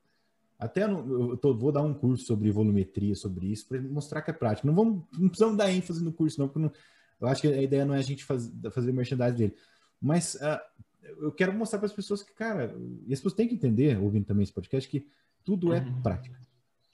Até 0.57 0.87
no, 0.87 1.31
eu 1.31 1.37
tô, 1.37 1.53
vou 1.53 1.71
dar 1.71 1.81
um 1.81 1.93
curso 1.93 2.25
sobre 2.25 2.49
volumetria, 2.49 3.13
sobre 3.13 3.47
isso, 3.47 3.67
para 3.67 3.81
mostrar 3.81 4.21
que 4.21 4.31
é 4.31 4.33
prática. 4.33 4.65
Não, 4.67 4.73
vamos, 4.73 5.03
não 5.11 5.27
precisamos 5.27 5.57
dar 5.57 5.71
ênfase 5.71 6.03
no 6.03 6.13
curso, 6.13 6.39
não, 6.39 6.47
porque 6.47 6.59
não, 6.59 6.71
eu 7.19 7.27
acho 7.27 7.41
que 7.41 7.47
a 7.47 7.61
ideia 7.61 7.85
não 7.85 7.93
é 7.93 7.99
a 7.99 8.01
gente 8.01 8.23
faz, 8.23 8.51
fazer 8.71 8.93
merchandising 8.93 9.35
dele. 9.35 9.55
Mas 10.01 10.35
uh, 10.35 10.59
eu 11.19 11.31
quero 11.31 11.53
mostrar 11.53 11.79
para 11.79 11.87
as 11.87 11.93
pessoas 11.93 12.23
que, 12.23 12.33
cara, 12.33 12.75
e 13.07 13.13
as 13.13 13.19
pessoas 13.19 13.33
têm 13.33 13.47
que 13.47 13.55
entender, 13.55 13.97
ouvindo 13.97 14.25
também 14.25 14.43
esse 14.43 14.53
podcast, 14.53 14.89
que 14.89 15.07
tudo 15.43 15.73
é 15.73 15.79
uhum. 15.79 16.01
prática. 16.01 16.37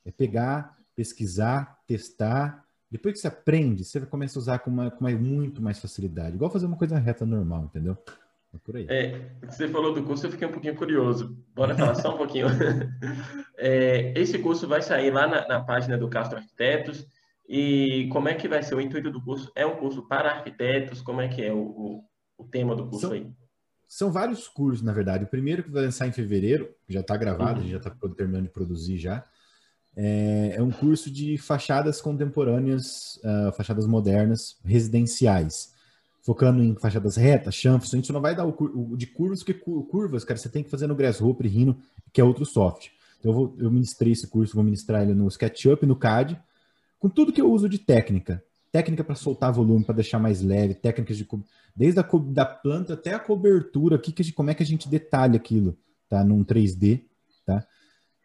É 0.05 0.11
pegar, 0.11 0.77
pesquisar, 0.95 1.79
testar. 1.87 2.65
Depois 2.89 3.13
que 3.13 3.21
você 3.21 3.27
aprende, 3.27 3.83
você 3.83 4.01
começa 4.01 4.37
a 4.37 4.41
usar 4.41 4.59
com, 4.59 4.69
uma, 4.69 4.91
com 4.91 5.05
uma, 5.05 5.11
muito 5.11 5.61
mais 5.61 5.79
facilidade. 5.79 6.35
Igual 6.35 6.51
fazer 6.51 6.65
uma 6.65 6.77
coisa 6.77 6.97
reta 6.99 7.25
normal, 7.25 7.65
entendeu? 7.65 7.97
É 8.53 8.57
por 8.57 8.75
aí. 8.75 8.85
É, 8.89 9.31
você 9.45 9.67
falou 9.69 9.93
do 9.93 10.03
curso, 10.03 10.27
eu 10.27 10.31
fiquei 10.31 10.47
um 10.47 10.51
pouquinho 10.51 10.75
curioso. 10.75 11.37
Bora 11.55 11.73
falar 11.73 11.95
só 11.95 12.13
um 12.13 12.17
pouquinho. 12.17 12.47
É, 13.63 14.11
esse 14.19 14.39
curso 14.39 14.67
vai 14.67 14.81
sair 14.81 15.11
lá 15.11 15.27
na, 15.27 15.47
na, 15.47 15.63
página 15.63 15.95
do 15.95 16.09
Castro 16.09 16.39
Arquitetos. 16.39 17.05
E 17.47 18.09
como 18.11 18.27
é 18.27 18.33
que 18.33 18.47
vai 18.47 18.63
ser 18.63 18.73
o 18.73 18.81
intuito 18.81 19.11
do 19.11 19.21
curso? 19.21 19.51
É 19.55 19.63
um 19.63 19.75
curso 19.75 20.07
para 20.07 20.31
arquitetos? 20.31 20.99
Como 20.99 21.21
é 21.21 21.27
que 21.27 21.43
é 21.43 21.53
o, 21.53 21.59
o, 21.59 22.03
o 22.39 22.43
tema 22.43 22.75
do 22.75 22.87
curso 22.87 23.01
São... 23.01 23.11
aí? 23.11 23.31
São 23.91 24.09
vários 24.09 24.47
cursos, 24.47 24.81
na 24.81 24.93
verdade. 24.93 25.25
O 25.25 25.27
primeiro 25.27 25.63
que 25.63 25.69
vai 25.69 25.83
lançar 25.83 26.07
em 26.07 26.13
fevereiro, 26.13 26.73
já 26.87 27.01
está 27.01 27.17
gravado, 27.17 27.59
uhum. 27.59 27.67
já 27.67 27.75
está 27.75 27.89
terminando 28.15 28.43
de 28.43 28.49
produzir 28.49 28.97
já, 28.97 29.25
é, 29.97 30.53
é, 30.55 30.63
um 30.63 30.71
curso 30.71 31.11
de 31.11 31.37
fachadas 31.37 31.99
contemporâneas, 31.99 33.17
uh, 33.17 33.51
fachadas 33.51 33.85
modernas, 33.85 34.55
residenciais, 34.63 35.73
focando 36.21 36.63
em 36.63 36.73
fachadas 36.73 37.17
retas, 37.17 37.53
chanfres. 37.53 37.93
A 37.93 37.97
gente 37.97 38.13
não 38.13 38.21
vai 38.21 38.33
dar 38.33 38.45
o, 38.45 38.55
o 38.57 38.95
de 38.95 39.07
curvas, 39.07 39.43
porque 39.43 39.59
curvas, 39.61 40.23
cara, 40.23 40.39
você 40.39 40.47
tem 40.47 40.63
que 40.63 40.69
fazer 40.69 40.87
no 40.87 40.95
Grasshopper, 40.95 41.51
Rhino, 41.51 41.77
que 42.13 42.21
é 42.21 42.23
outro 42.23 42.45
software. 42.45 42.93
Então 43.19 43.31
eu, 43.31 43.35
vou, 43.35 43.55
eu 43.59 43.69
ministrei 43.69 44.13
esse 44.13 44.25
curso, 44.25 44.55
vou 44.55 44.63
ministrar 44.63 45.01
ele 45.01 45.13
no 45.13 45.27
SketchUp, 45.27 45.85
no 45.85 45.97
CAD, 45.97 46.41
com 46.97 47.09
tudo 47.09 47.33
que 47.33 47.41
eu 47.41 47.51
uso 47.51 47.67
de 47.67 47.77
técnica 47.77 48.41
técnica 48.71 49.03
para 49.03 49.15
soltar 49.15 49.51
volume, 49.51 49.83
para 49.83 49.95
deixar 49.95 50.19
mais 50.19 50.41
leve, 50.41 50.73
técnicas 50.73 51.17
de 51.17 51.27
desde 51.75 51.99
a 51.99 52.03
da 52.29 52.45
planta 52.45 52.93
até 52.93 53.13
a 53.13 53.19
cobertura, 53.19 53.97
aqui 53.97 54.11
que 54.11 54.31
como 54.31 54.49
é 54.49 54.53
que 54.53 54.63
a 54.63 54.65
gente 54.65 54.87
detalha 54.87 55.35
aquilo, 55.35 55.77
tá, 56.07 56.23
num 56.23 56.43
3D, 56.43 57.03
tá? 57.45 57.65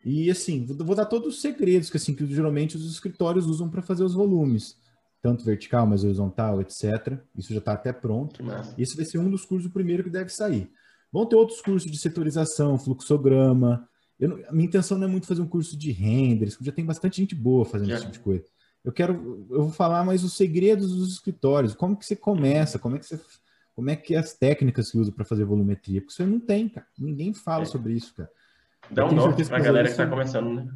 E 0.05 0.31
assim, 0.31 0.65
vou 0.65 0.95
dar 0.95 1.07
todos 1.07 1.35
os 1.35 1.41
segredos 1.41 1.91
que 1.91 1.97
assim 1.97 2.15
que 2.15 2.25
geralmente 2.27 2.77
os 2.77 2.89
escritórios 2.89 3.47
usam 3.47 3.69
para 3.69 3.83
fazer 3.83 4.05
os 4.05 4.15
volumes, 4.15 4.77
tanto 5.21 5.45
vertical, 5.45 5.85
mas 5.85 6.05
horizontal, 6.05 6.61
etc. 6.61 7.19
Isso 7.37 7.53
já 7.53 7.59
está 7.59 7.73
até 7.73 7.93
pronto. 7.93 8.41
Esse 8.79 8.97
vai 8.97 9.05
ser 9.05 9.19
um 9.19 9.29
dos 9.29 9.45
cursos, 9.45 9.69
o 9.69 9.73
primeiro 9.73 10.05
que 10.05 10.11
deve 10.11 10.31
sair. 10.31 10.71
Vão 11.13 11.27
ter 11.27 11.35
outros 11.35 11.61
cursos 11.61 11.91
de 11.91 11.99
setorização, 11.99 12.79
fluxograma. 12.79 13.89
Eu, 14.19 14.47
a 14.49 14.53
minha 14.53 14.67
intenção 14.67 14.97
não 14.97 15.09
é 15.09 15.11
muito 15.11 15.27
fazer 15.27 15.43
um 15.43 15.49
curso 15.49 15.77
de 15.77 15.91
renders, 15.91 16.57
já 16.61 16.71
tem 16.71 16.85
bastante 16.85 17.17
gente 17.17 17.35
boa 17.35 17.65
fazendo 17.65 17.91
esse 17.91 18.03
tipo 18.03 18.13
de 18.13 18.21
coisa. 18.21 18.45
Eu 18.87 18.93
quero, 18.93 19.47
eu 19.51 19.65
vou 19.65 19.71
falar 19.71 20.05
mais 20.05 20.25
os 20.25 20.35
segredos 20.35 20.95
dos 20.95 21.13
escritórios, 21.13 21.75
como 21.75 21.97
que 21.97 22.07
você 22.07 22.17
começa, 22.17 22.79
como 22.79 22.97
é 22.97 22.99
que 22.99 23.07
você, 23.07 23.21
como 23.75 23.91
é 23.91 23.97
que 23.97 24.15
as 24.15 24.33
técnicas 24.33 24.91
que 24.91 24.99
usa 24.99 25.13
para 25.13 25.25
fazer 25.25 25.45
volumetria, 25.45 26.01
porque 26.01 26.15
você 26.15 26.25
não 26.25 26.41
tem, 26.41 26.69
cara. 26.69 26.87
Ninguém 26.99 27.35
fala 27.35 27.65
é. 27.65 27.67
sobre 27.67 27.93
isso, 27.93 28.15
cara. 28.15 28.31
Dá 28.91 29.05
um 29.05 29.13
nome 29.13 29.45
para 29.45 29.57
a 29.57 29.61
galera 29.61 29.89
que 29.89 29.93
está 29.93 30.07
começando, 30.07 30.55
né? 30.55 30.69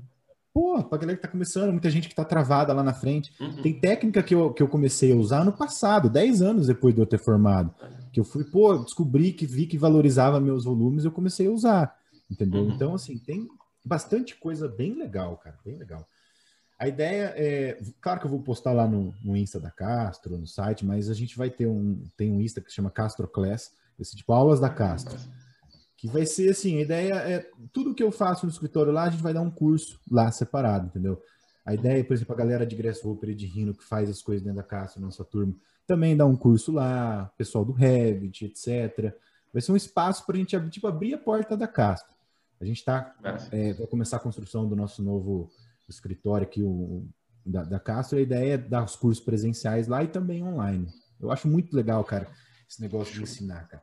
pô, 0.53 0.83
pra 0.83 0.99
galera 0.99 1.17
que 1.17 1.23
tá 1.23 1.29
começando, 1.29 1.71
muita 1.71 1.91
gente 1.91 2.09
que 2.09 2.15
tá 2.15 2.25
travada 2.25 2.73
lá 2.73 2.83
na 2.83 2.93
frente. 2.93 3.33
Uhum. 3.41 3.63
Tem 3.63 3.79
técnica 3.79 4.23
que 4.23 4.35
eu, 4.35 4.53
que 4.53 4.63
eu 4.63 4.69
comecei 4.69 5.13
a 5.13 5.17
usar 5.17 5.45
no 5.45 5.53
passado, 5.53 6.11
10 6.11 6.43
anos 6.43 6.67
depois 6.67 6.95
de 6.95 7.01
eu 7.01 7.07
ter 7.07 7.19
formado. 7.19 7.75
Que 8.13 8.21
eu 8.21 8.25
fui, 8.25 8.45
pô, 8.45 8.77
descobri 8.79 9.33
que 9.33 9.47
vi 9.47 9.67
que 9.67 9.79
valorizava 9.79 10.41
meus 10.41 10.65
volumes, 10.65 11.05
eu 11.05 11.13
comecei 11.13 11.47
a 11.47 11.51
usar. 11.51 11.97
Entendeu? 12.31 12.63
Uhum. 12.63 12.71
Então, 12.71 12.95
assim, 12.95 13.17
tem 13.19 13.49
bastante 13.85 14.37
coisa 14.37 14.69
bem 14.69 14.95
legal, 14.95 15.37
cara, 15.37 15.57
bem 15.65 15.77
legal. 15.77 16.07
A 16.81 16.89
ideia 16.89 17.35
é, 17.37 17.79
claro 18.01 18.19
que 18.19 18.25
eu 18.25 18.31
vou 18.31 18.41
postar 18.41 18.73
lá 18.73 18.89
no, 18.89 19.15
no 19.23 19.37
Insta 19.37 19.61
da 19.61 19.71
Castro, 19.71 20.39
no 20.39 20.47
site, 20.47 20.83
mas 20.83 21.11
a 21.11 21.15
gente 21.15 21.37
vai 21.37 21.51
ter 21.51 21.67
um, 21.67 22.03
tem 22.17 22.33
um 22.33 22.41
Insta 22.41 22.63
que 22.63 22.71
se 22.71 22.77
chama 22.77 22.91
Castro 22.91 23.29
Class, 23.29 23.71
esse 23.99 24.17
tipo 24.17 24.33
aulas 24.33 24.59
da 24.59 24.71
Castro, 24.71 25.15
que 25.95 26.09
vai 26.09 26.25
ser 26.25 26.49
assim, 26.49 26.79
a 26.79 26.81
ideia 26.81 27.15
é, 27.17 27.47
tudo 27.71 27.95
que 27.95 28.03
eu 28.03 28.11
faço 28.11 28.47
no 28.47 28.51
escritório 28.51 28.91
lá, 28.91 29.03
a 29.03 29.11
gente 29.11 29.23
vai 29.23 29.35
dar 29.35 29.43
um 29.43 29.51
curso 29.51 30.01
lá 30.11 30.33
separado, 30.33 30.87
entendeu? 30.87 31.23
A 31.67 31.75
ideia, 31.75 32.03
por 32.03 32.15
exemplo, 32.15 32.35
a 32.35 32.39
galera 32.39 32.65
de 32.65 32.75
Grasshopper 32.75 33.29
e 33.29 33.35
de 33.35 33.45
Rhino 33.45 33.75
que 33.75 33.85
faz 33.85 34.09
as 34.09 34.23
coisas 34.23 34.43
dentro 34.43 34.57
da 34.57 34.67
Castro, 34.67 35.03
nossa 35.03 35.23
turma, 35.23 35.55
também 35.87 36.17
dá 36.17 36.25
um 36.25 36.35
curso 36.35 36.73
lá, 36.73 37.31
pessoal 37.37 37.63
do 37.63 37.73
Revit, 37.73 38.47
etc. 38.47 39.15
Vai 39.53 39.61
ser 39.61 39.73
um 39.73 39.77
espaço 39.77 40.25
para 40.25 40.35
a 40.35 40.39
gente 40.39 40.59
tipo, 40.71 40.87
abrir 40.87 41.13
a 41.13 41.19
porta 41.19 41.59
da 41.59 41.69
Castro. 41.69 42.15
A 42.59 42.65
gente 42.65 42.83
tá, 42.83 43.15
é, 43.53 43.75
vai 43.75 43.87
começar 43.87 44.17
a 44.17 44.21
construção 44.21 44.67
do 44.67 44.75
nosso 44.75 45.03
novo 45.03 45.51
escritório 45.91 46.47
aqui 46.47 46.63
o, 46.63 47.09
da, 47.45 47.65
da 47.65 47.81
Castro, 47.81 48.19
a 48.19 48.23
ideia 48.23 48.55
é 48.55 48.59
dar 48.59 48.85
os 48.85 48.97
cursos 48.97 49.25
presenciais 49.25 49.89
lá 49.89 50.03
e 50.03 50.09
também 50.09 50.43
online. 50.43 50.87
Eu 51.21 51.31
acho 51.31 51.49
muito 51.49 51.75
legal, 51.75 52.03
cara, 52.05 52.29
esse 52.69 52.81
negócio 52.81 53.15
de 53.15 53.23
ensinar, 53.23 53.69
cara. 53.69 53.83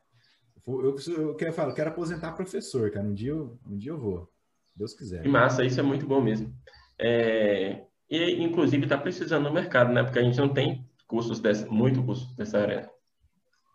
Eu, 0.65 0.97
eu, 1.07 1.21
eu 1.21 1.35
quero 1.35 1.53
falar, 1.53 1.69
eu 1.69 1.75
quero 1.75 1.89
aposentar 1.89 2.33
professor, 2.33 2.91
cara. 2.91 3.07
Um 3.07 3.13
dia 3.13 3.31
eu, 3.31 3.57
um 3.65 3.77
dia 3.77 3.91
eu 3.91 3.99
vou. 3.99 4.29
Deus 4.75 4.93
quiser. 4.93 5.21
Que 5.21 5.29
massa, 5.29 5.63
isso 5.63 5.79
é 5.79 5.83
muito 5.83 6.05
bom 6.05 6.21
mesmo. 6.21 6.53
É, 6.99 7.85
e, 8.09 8.43
inclusive, 8.43 8.83
está 8.83 8.97
precisando 8.97 9.45
no 9.45 9.53
mercado, 9.53 9.93
né? 9.93 10.03
Porque 10.03 10.19
a 10.19 10.23
gente 10.23 10.37
não 10.37 10.53
tem 10.53 10.87
cursos 11.07 11.39
dessa, 11.39 11.65
muito 11.67 12.03
cursos 12.03 12.33
dessa 12.35 12.59
área. 12.59 12.89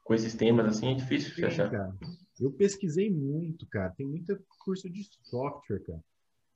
Com 0.05 0.15
esses 0.15 0.35
temas, 0.35 0.67
assim, 0.67 0.93
é 0.93 0.95
difícil 0.95 1.35
Sim, 1.35 1.45
achar. 1.45 1.71
Cara. 1.71 1.95
Eu 2.41 2.53
pesquisei 2.53 3.11
muito, 3.11 3.67
cara. 3.69 3.91
Tem 3.97 4.07
muito 4.07 4.39
curso 4.65 4.91
de 4.91 5.05
software, 5.23 5.81
cara. 5.81 6.05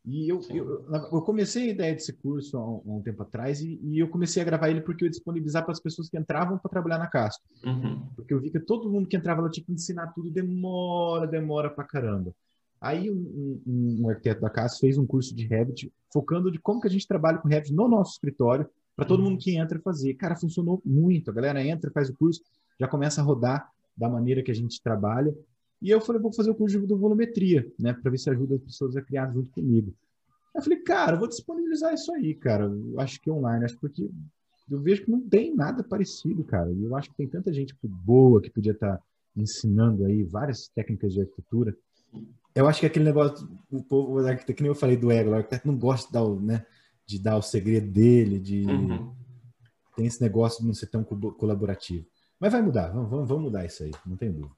E 0.06 0.28
eu, 0.28 0.40
eu, 0.50 0.86
eu, 0.88 1.22
comecei 1.22 1.64
a 1.64 1.72
ideia 1.72 1.92
desse 1.92 2.12
curso 2.12 2.56
há 2.56 2.64
um, 2.64 2.80
um 2.86 3.02
tempo 3.02 3.24
atrás 3.24 3.60
e, 3.60 3.80
e, 3.82 3.98
eu 3.98 4.08
comecei 4.08 4.40
a 4.40 4.44
gravar 4.44 4.70
ele 4.70 4.80
porque 4.80 5.04
eu 5.04 5.10
disponibilizar 5.10 5.64
para 5.64 5.72
as 5.72 5.80
pessoas 5.80 6.08
que 6.08 6.16
entravam 6.16 6.58
para 6.58 6.70
trabalhar 6.70 6.98
na 6.98 7.08
Castro. 7.08 7.44
Uhum. 7.64 8.06
Porque 8.14 8.32
eu 8.32 8.40
vi 8.40 8.50
que 8.50 8.60
todo 8.60 8.88
mundo 8.88 9.08
que 9.08 9.16
entrava 9.16 9.42
lá 9.42 9.50
tinha 9.50 9.66
que 9.66 9.72
ensinar 9.72 10.12
tudo, 10.14 10.30
demora, 10.30 11.26
demora 11.26 11.68
pra 11.68 11.82
caramba. 11.82 12.32
Aí 12.80 13.10
um, 13.10 13.60
um, 13.66 14.02
um 14.02 14.08
arquiteto 14.08 14.42
da 14.42 14.48
Castro 14.50 14.80
fez 14.80 14.96
um 14.96 15.06
curso 15.06 15.34
de 15.34 15.44
Revit 15.44 15.92
focando 16.12 16.52
de 16.52 16.60
como 16.60 16.80
que 16.80 16.86
a 16.86 16.90
gente 16.90 17.08
trabalha 17.08 17.38
com 17.38 17.48
Revit 17.48 17.74
no 17.74 17.88
nosso 17.88 18.12
escritório 18.12 18.68
para 18.94 19.04
todo 19.04 19.24
uhum. 19.24 19.30
mundo 19.30 19.40
que 19.40 19.56
entra 19.56 19.80
fazer. 19.80 20.14
Cara, 20.14 20.36
funcionou 20.36 20.80
muito. 20.84 21.32
A 21.32 21.34
galera 21.34 21.60
entra, 21.66 21.90
faz 21.90 22.08
o 22.08 22.14
curso, 22.14 22.42
já 22.78 22.86
começa 22.86 23.20
a 23.20 23.24
rodar 23.24 23.68
da 23.96 24.08
maneira 24.08 24.40
que 24.40 24.52
a 24.52 24.54
gente 24.54 24.80
trabalha 24.80 25.34
e 25.80 25.90
eu 25.90 26.00
falei, 26.00 26.20
vou 26.20 26.32
fazer 26.32 26.50
o 26.50 26.54
curso 26.54 26.80
de 26.80 26.94
volumetria, 26.94 27.70
né, 27.78 27.92
para 27.92 28.10
ver 28.10 28.18
se 28.18 28.30
ajuda 28.30 28.56
as 28.56 28.62
pessoas 28.62 28.96
a 28.96 29.02
criar 29.02 29.30
junto 29.32 29.50
comigo. 29.50 29.94
Eu 30.54 30.62
falei, 30.62 30.78
cara, 30.80 31.16
eu 31.16 31.18
vou 31.18 31.28
disponibilizar 31.28 31.92
isso 31.92 32.12
aí, 32.14 32.34
cara. 32.34 32.64
Eu 32.64 32.98
acho 32.98 33.20
que 33.20 33.30
online, 33.30 33.66
acho 33.66 33.78
porque 33.78 34.08
eu 34.70 34.80
vejo 34.80 35.04
que 35.04 35.10
não 35.10 35.20
tem 35.20 35.54
nada 35.54 35.84
parecido, 35.84 36.42
cara. 36.44 36.72
E 36.72 36.82
eu 36.82 36.96
acho 36.96 37.10
que 37.10 37.16
tem 37.16 37.28
tanta 37.28 37.52
gente 37.52 37.74
boa 37.82 38.40
que 38.40 38.50
podia 38.50 38.72
estar 38.72 38.96
tá 38.96 39.02
ensinando 39.36 40.06
aí 40.06 40.24
várias 40.24 40.68
técnicas 40.68 41.12
de 41.12 41.20
arquitetura. 41.20 41.76
Eu 42.54 42.66
acho 42.66 42.80
que 42.80 42.86
aquele 42.86 43.04
negócio, 43.04 43.46
o 43.70 43.82
povo, 43.82 44.18
arquiteto, 44.18 44.54
que 44.54 44.62
nem 44.62 44.70
eu 44.70 44.74
falei 44.74 44.96
do 44.96 45.10
ego, 45.10 45.30
o 45.30 45.34
arquiteto 45.34 45.66
não 45.66 45.76
gosta 45.76 46.06
de 46.06 46.12
dar 46.14 46.22
o, 46.22 46.40
né, 46.40 46.64
de 47.04 47.18
dar 47.18 47.36
o 47.36 47.42
segredo 47.42 47.90
dele, 47.90 48.40
de 48.40 48.64
uhum. 48.64 49.12
tem 49.94 50.06
esse 50.06 50.22
negócio 50.22 50.62
de 50.62 50.66
não 50.66 50.72
ser 50.72 50.86
tão 50.86 51.04
colaborativo. 51.04 52.06
Mas 52.40 52.52
vai 52.52 52.62
mudar, 52.62 52.88
vamos, 52.88 53.10
vamos, 53.10 53.28
vamos 53.28 53.44
mudar 53.44 53.66
isso 53.66 53.82
aí, 53.82 53.92
não 54.06 54.16
tem 54.16 54.32
dúvida. 54.32 54.54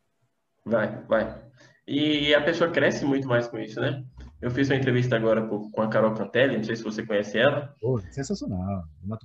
Vai, 0.69 1.03
vai. 1.09 1.43
E 1.87 2.35
a 2.35 2.43
pessoa 2.43 2.71
cresce 2.71 3.05
muito 3.05 3.27
mais 3.27 3.49
com 3.49 3.59
isso, 3.59 3.81
né? 3.81 4.05
Eu 4.41 4.51
fiz 4.51 4.69
uma 4.69 4.77
entrevista 4.77 5.17
agora 5.17 5.43
com 5.47 5.83
a 5.83 5.89
Carol 5.89 6.15
Cantelli, 6.15 6.57
não 6.57 6.65
sei 6.65 6.77
se 6.77 6.85
você 6.85 7.05
conhece 7.05 7.39
ela. 7.39 7.75
Pô, 7.81 7.99
sensacional. 8.11 8.85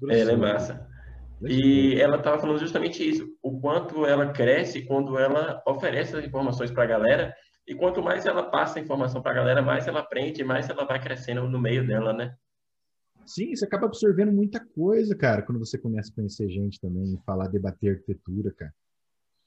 Ela 0.10 0.32
é 0.32 0.36
massa. 0.36 0.88
E 1.46 2.00
ela 2.00 2.18
estava 2.18 2.39
falando 2.39 2.58
justamente 2.58 3.08
isso, 3.08 3.28
o 3.41 3.60
quanto 3.60 4.06
ela 4.06 4.32
cresce 4.32 4.84
quando 4.84 5.20
ela 5.20 5.62
oferece 5.68 6.16
as 6.16 6.26
informações 6.26 6.72
para 6.72 6.84
a 6.84 6.88
galera, 6.88 7.36
e 7.68 7.76
quanto 7.76 8.02
mais 8.02 8.26
ela 8.26 8.44
passa 8.44 8.80
a 8.80 8.82
informação 8.82 9.22
para 9.22 9.32
a 9.32 9.36
galera, 9.36 9.62
mais 9.62 9.86
ela 9.88 10.00
aprende, 10.00 10.44
mais 10.44 10.70
ela 10.70 10.86
vai 10.86 11.02
crescendo 11.02 11.48
no 11.48 11.60
meio 11.60 11.86
dela, 11.86 12.14
né? 12.14 12.34
Sim, 13.26 13.56
você 13.56 13.66
acaba 13.66 13.86
absorvendo 13.86 14.32
muita 14.32 14.60
coisa, 14.60 15.16
cara, 15.16 15.41
quando 15.41 15.60
você 15.60 15.78
começa 15.78 16.12
a 16.12 16.16
conhecer 16.16 16.50
gente 16.50 16.80
também, 16.80 17.18
falar, 17.26 17.48
debater 17.48 17.91
arquitetura, 17.91 18.52
cara. 18.52 18.74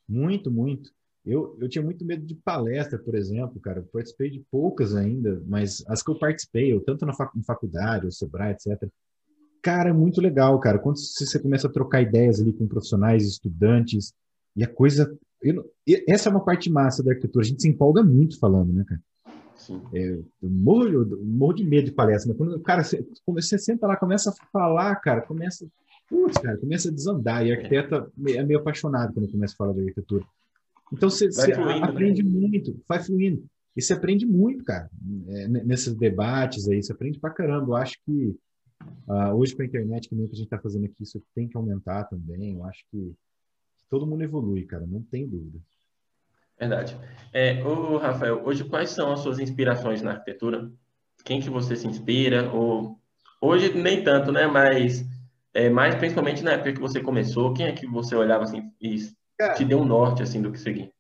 Muito, 0.09 0.51
muito. 0.51 0.91
Eu, 1.27 1.57
eu 1.61 1.69
tinha 1.69 1.83
muito 1.83 2.05
medo 2.05 2.25
de 2.25 2.35
palestra, 2.37 2.99
por 2.99 3.17
exemplo, 3.17 3.61
cara. 3.61 3.81
Eu 3.81 3.85
participei 3.85 4.31
de 4.31 4.45
poucas 4.51 4.95
ainda, 4.95 5.43
mas 5.47 5.85
as 5.89 6.03
que 6.03 6.11
eu 6.11 6.19
participei, 6.19 6.73
eu, 6.73 6.81
tanto 6.81 7.05
na 7.05 7.13
fac, 7.13 7.33
faculdade, 7.45 8.07
o 8.07 8.13
Sebrae, 8.13 8.53
etc. 8.53 8.89
Cara, 9.61 9.91
é 9.91 9.93
muito 9.93 10.21
legal, 10.21 10.59
cara. 10.61 10.79
Quando 10.79 10.99
você 10.99 11.39
começa 11.41 11.67
a 11.67 11.73
trocar 11.73 12.01
ideias 12.01 12.41
ali 12.41 12.53
com 12.53 12.69
profissionais, 12.69 13.27
estudantes, 13.27 14.15
e 14.57 14.65
a 14.65 14.69
coisa. 14.69 15.17
Essa 16.09 16.29
é 16.29 16.33
uma 16.33 16.45
parte 16.45 16.71
massa 16.71 17.03
da 17.03 17.11
arquitetura. 17.11 17.45
A 17.45 17.49
gente 17.49 17.61
se 17.61 17.69
empolga 17.69 18.03
muito 18.03 18.39
falando, 18.39 18.73
né, 18.73 18.85
cara? 18.87 19.01
Sim. 19.57 19.83
É, 19.93 20.11
eu 20.43 20.49
morro, 20.49 20.89
eu 20.89 21.25
morro 21.25 21.55
de 21.55 21.65
medo 21.65 21.87
de 21.87 21.93
palestra, 21.93 22.29
mas 22.29 22.39
quando 22.39 22.61
cara, 22.61 22.83
você, 22.83 23.05
você 23.27 23.59
senta 23.59 23.87
lá, 23.87 23.97
começa 23.97 24.31
a 24.31 24.47
falar, 24.53 24.95
cara, 24.97 25.21
começa. 25.21 25.67
Putz, 26.09 26.39
cara, 26.39 26.57
começa 26.57 26.89
a 26.89 26.93
desandar. 26.93 27.45
E 27.45 27.53
arquiteto 27.53 28.13
é 28.29 28.43
meio 28.45 28.61
apaixonado 28.61 29.13
quando 29.13 29.31
começa 29.31 29.55
a 29.55 29.57
falar 29.57 29.73
de 29.73 29.81
arquitetura. 29.81 30.25
Então 30.93 31.11
você, 31.11 31.27
você 31.31 31.55
fluindo, 31.55 31.81
né? 31.81 31.87
aprende 31.87 32.23
né? 32.23 32.31
muito, 32.31 32.81
vai 32.89 33.03
fluindo. 33.03 33.45
E 33.77 33.83
você 33.83 33.93
aprende 33.93 34.25
muito, 34.25 34.65
cara, 34.65 34.89
é, 35.29 35.49
nesses 35.49 35.95
debates 35.95 36.67
aí, 36.69 36.83
você 36.83 36.93
aprende 36.93 37.19
pra 37.19 37.31
caramba. 37.31 37.73
Eu 37.73 37.77
acho 37.77 37.99
que 38.07 38.35
uh, 39.07 39.35
hoje 39.35 39.55
com 39.55 39.63
a 39.63 39.67
internet, 39.67 40.09
que 40.09 40.15
nem 40.15 40.27
que 40.27 40.33
a 40.33 40.37
gente 40.37 40.47
está 40.47 40.59
fazendo 40.59 40.87
aqui, 40.87 41.03
isso 41.03 41.23
tem 41.35 41.47
que 41.49 41.57
aumentar 41.57 42.05
também. 42.05 42.55
Eu 42.55 42.65
acho 42.65 42.85
que 42.91 43.13
todo 43.91 44.07
mundo 44.07 44.23
evolui, 44.23 44.65
cara, 44.65 44.87
não 44.87 45.03
tem 45.03 45.27
dúvida. 45.27 45.59
Verdade. 46.59 46.97
É, 47.33 47.63
ô, 47.63 47.99
Rafael, 47.99 48.43
hoje 48.45 48.65
quais 48.65 48.91
são 48.91 49.13
as 49.13 49.21
suas 49.21 49.39
inspirações 49.39 50.01
na 50.01 50.13
arquitetura? 50.13 50.71
Quem 51.23 51.41
que 51.41 51.51
você 51.51 51.77
se 51.77 51.87
inspira? 51.87 52.51
Ou 52.51 52.99
hoje 53.43 53.75
nem 53.75 54.03
tanto, 54.03 54.33
né? 54.33 54.47
Mas 54.47 55.05
é, 55.53 55.69
mais 55.69 55.95
principalmente 55.95 56.43
na 56.43 56.53
época 56.53 56.73
que 56.73 56.81
você 56.81 57.01
começou, 57.01 57.53
quem 57.53 57.67
é 57.67 57.73
que 57.73 57.87
você 57.87 58.17
olhava 58.17 58.45
assim 58.45 58.73
e 58.81 58.97
Cara, 59.39 59.55
te 59.55 59.65
deu 59.65 59.81
um 59.81 59.85
norte, 59.85 60.23
assim, 60.23 60.41
do 60.41 60.51
que 60.51 60.59
seguir? 60.59 60.93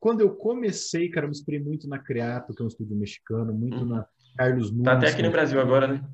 Quando 0.00 0.20
eu 0.20 0.34
comecei, 0.34 1.08
cara, 1.08 1.26
eu 1.26 1.30
me 1.30 1.36
inspirei 1.36 1.60
muito 1.60 1.88
na 1.88 1.98
Creato, 1.98 2.54
que 2.54 2.62
é 2.62 2.64
um 2.64 2.68
estúdio 2.68 2.96
mexicano, 2.96 3.52
muito 3.52 3.78
hum. 3.78 3.86
na 3.86 4.06
Carlos 4.36 4.70
Nunes. 4.70 4.84
Tá 4.84 4.92
até 4.92 5.08
aqui 5.08 5.22
no 5.22 5.30
Brasil 5.30 5.60
agora, 5.60 5.88
né? 5.88 6.08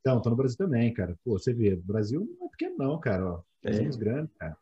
Então, 0.00 0.20
tá 0.20 0.30
no 0.30 0.36
Brasil 0.36 0.56
também, 0.56 0.92
cara. 0.92 1.18
Pô, 1.24 1.38
você 1.38 1.52
vê, 1.52 1.74
o 1.74 1.82
Brasil 1.82 2.20
não 2.38 2.46
é 2.46 2.50
pequeno 2.50 2.76
não, 2.78 2.98
cara, 2.98 3.26
ó. 3.26 3.42
É. 3.62 3.72
Somos 3.72 3.96
grandes, 3.96 4.34
cara. 4.36 4.56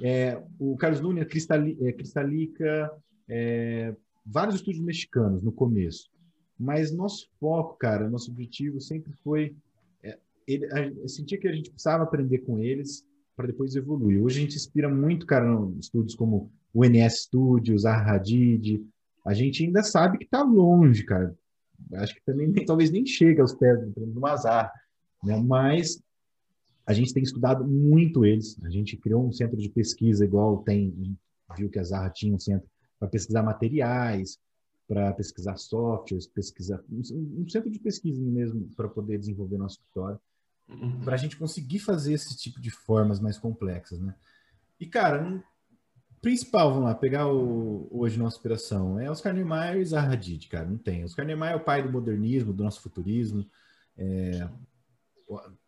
É, 0.00 0.42
o 0.58 0.76
Carlos 0.76 1.00
Nunes, 1.00 1.26
Cristali, 1.26 1.76
é, 1.80 1.92
Cristalica, 1.92 2.92
é, 3.28 3.94
vários 4.24 4.56
estúdios 4.56 4.82
mexicanos 4.82 5.42
no 5.42 5.52
começo. 5.52 6.10
Mas 6.58 6.92
nosso 6.92 7.28
foco, 7.38 7.76
cara, 7.76 8.08
nosso 8.08 8.30
objetivo 8.30 8.80
sempre 8.80 9.12
foi... 9.22 9.56
É, 10.02 10.18
ele, 10.46 10.66
a, 10.72 10.86
eu 10.86 11.08
sentia 11.08 11.38
que 11.38 11.48
a 11.48 11.52
gente 11.52 11.70
precisava 11.70 12.04
aprender 12.04 12.38
com 12.38 12.58
eles 12.58 13.04
para 13.36 13.46
depois 13.46 13.74
evoluir. 13.74 14.22
Hoje 14.22 14.38
a 14.38 14.42
gente 14.42 14.56
inspira 14.56 14.88
muito, 14.88 15.26
cara, 15.26 15.46
em 15.46 15.78
estúdios 15.78 16.14
como 16.14 16.50
o 16.72 16.84
NS 16.84 17.22
Studios, 17.22 17.84
a 17.84 17.96
Hadid. 17.96 18.84
A 19.24 19.34
gente 19.34 19.64
ainda 19.64 19.82
sabe 19.82 20.18
que 20.18 20.24
está 20.24 20.42
longe, 20.42 21.04
cara. 21.04 21.34
Acho 21.94 22.14
que 22.14 22.22
também 22.24 22.48
nem, 22.48 22.64
talvez 22.64 22.90
nem 22.90 23.04
chega 23.04 23.42
aos 23.42 23.54
pés 23.54 23.78
do 23.94 24.20
Mazar, 24.20 24.72
né? 25.22 25.36
Mas 25.40 26.02
a 26.86 26.92
gente 26.92 27.12
tem 27.12 27.22
estudado 27.22 27.66
muito 27.66 28.24
eles. 28.24 28.58
A 28.64 28.70
gente 28.70 28.96
criou 28.96 29.26
um 29.26 29.32
centro 29.32 29.56
de 29.56 29.68
pesquisa 29.68 30.24
igual 30.24 30.62
tem, 30.62 31.16
viu 31.56 31.70
que 31.70 31.78
a 31.78 31.84
Zarra 31.84 32.10
tinha 32.10 32.34
um 32.34 32.38
centro 32.38 32.68
para 32.98 33.08
pesquisar 33.08 33.42
materiais, 33.42 34.38
para 34.88 35.12
pesquisar 35.12 35.56
softwares, 35.56 36.26
pesquisar 36.26 36.82
um, 36.90 37.42
um 37.42 37.48
centro 37.48 37.70
de 37.70 37.78
pesquisa 37.78 38.20
mesmo 38.22 38.68
para 38.76 38.88
poder 38.88 39.18
desenvolver 39.18 39.58
nosso 39.58 39.76
escritório. 39.76 40.20
Uhum. 40.80 41.00
para 41.00 41.14
a 41.14 41.18
gente 41.18 41.36
conseguir 41.36 41.78
fazer 41.78 42.14
esse 42.14 42.36
tipo 42.36 42.60
de 42.60 42.70
formas 42.70 43.20
mais 43.20 43.38
complexas, 43.38 44.00
né? 44.00 44.14
E, 44.80 44.86
cara, 44.86 45.22
um 45.22 45.42
principal, 46.20 46.70
vamos 46.70 46.84
lá, 46.84 46.94
pegar 46.94 47.26
o, 47.26 47.88
hoje 47.90 48.18
nossa 48.18 48.36
inspiração, 48.36 48.98
é 48.98 49.10
Oscar 49.10 49.34
Niemeyer 49.34 49.78
e 49.78 49.84
Zaha 49.84 50.12
Hadid, 50.12 50.48
cara, 50.48 50.66
não 50.66 50.78
tem. 50.78 51.04
Oscar 51.04 51.26
Niemeyer 51.26 51.54
é 51.54 51.56
o 51.56 51.64
pai 51.64 51.82
do 51.82 51.90
modernismo, 51.90 52.52
do 52.52 52.62
nosso 52.62 52.80
futurismo, 52.80 53.44
é, 53.96 54.48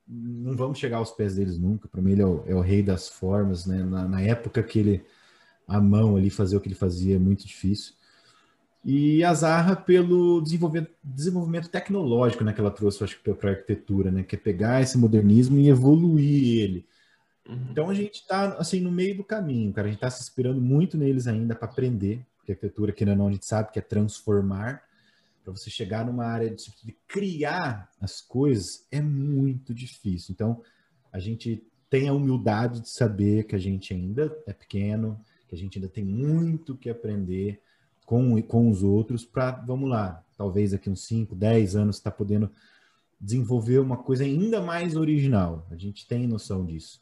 não 0.07 0.57
vamos 0.57 0.79
chegar 0.79 0.99
aos 0.99 1.11
pés 1.11 1.35
deles 1.35 1.59
nunca, 1.59 1.89
para 1.89 2.01
mim 2.01 2.13
ele 2.13 2.23
é 2.23 2.27
o, 2.27 2.45
é 2.47 2.55
o, 2.55 2.61
rei 2.61 2.83
das 2.83 3.09
formas, 3.09 3.67
né? 3.67 3.83
Na, 3.83 4.07
na, 4.07 4.21
época 4.21 4.63
que 4.63 4.79
ele, 4.79 5.05
a 5.67 5.81
mão 5.81 6.17
ali, 6.17 6.31
fazer 6.31 6.57
o 6.57 6.61
que 6.61 6.69
ele 6.69 6.75
fazia 6.75 7.17
é 7.17 7.19
muito 7.19 7.47
difícil. 7.47 7.95
E 8.85 9.25
a 9.25 9.33
Zarra 9.33 9.75
pelo 9.75 10.43
desenvolvimento, 10.43 10.91
desenvolvimento 11.03 11.71
tecnológico 11.71 12.45
né, 12.45 12.53
que 12.53 12.61
ela 12.61 12.71
trouxe, 12.71 13.03
acho 13.03 13.19
que 13.19 13.33
para 13.33 13.51
a 13.51 13.53
arquitetura, 13.55 14.11
né? 14.11 14.23
Que 14.23 14.37
é 14.37 14.39
pegar 14.39 14.83
esse 14.83 14.99
modernismo 14.99 15.59
e 15.59 15.71
evoluir 15.71 16.59
ele. 16.61 16.87
Uhum. 17.49 17.67
Então 17.71 17.89
a 17.89 17.95
gente 17.95 18.17
está 18.17 18.55
assim 18.59 18.81
no 18.81 18.93
meio 18.93 19.17
do 19.17 19.25
caminho, 19.25 19.73
cara. 19.73 19.87
A 19.87 19.91
gente 19.91 19.97
está 19.97 20.11
se 20.11 20.23
inspirando 20.23 20.61
muito 20.61 20.99
neles 20.99 21.27
ainda 21.27 21.55
para 21.55 21.67
aprender, 21.67 22.27
porque 22.37 22.53
a 22.53 22.55
arquitetura, 22.55 22.93
que 22.93 23.07
não, 23.07 23.29
a 23.29 23.33
gente 23.33 23.47
sabe 23.47 23.73
que 23.73 23.79
é 23.79 23.83
transformar. 23.83 24.83
Para 25.43 25.53
você 25.53 25.71
chegar 25.71 26.07
numa 26.07 26.25
área 26.25 26.51
de, 26.51 26.65
de 26.83 26.97
criar 27.07 27.91
as 28.01 28.21
coisas 28.21 28.87
é 28.91 29.01
muito 29.01 29.73
difícil. 29.75 30.33
Então 30.33 30.63
a 31.11 31.19
gente 31.19 31.67
tem 31.89 32.09
a 32.09 32.13
humildade 32.13 32.81
de 32.81 32.91
saber 32.91 33.45
que 33.45 33.55
a 33.55 33.59
gente 33.59 33.95
ainda 33.95 34.37
é 34.47 34.53
pequeno, 34.53 35.19
que 35.49 35.55
a 35.55 35.59
gente 35.59 35.79
ainda 35.79 35.89
tem 35.89 36.05
muito 36.05 36.77
que 36.77 36.91
aprender 36.91 37.63
com, 38.05 38.41
com 38.43 38.71
os 38.71 38.83
outros 38.83 39.25
para, 39.25 39.53
vamos 39.53 39.89
lá, 39.89 40.23
talvez 40.37 40.73
daqui 40.73 40.91
uns 40.91 41.07
5, 41.07 41.35
10 41.35 41.77
anos 41.77 41.97
está 41.97 42.11
podendo 42.11 42.51
desenvolver 43.21 43.79
uma 43.79 43.97
coisa 43.97 44.25
ainda 44.25 44.61
mais 44.61 44.97
original. 44.97 45.67
A 45.71 45.77
gente 45.77 46.07
tem 46.07 46.27
noção 46.27 46.65
disso. 46.65 47.01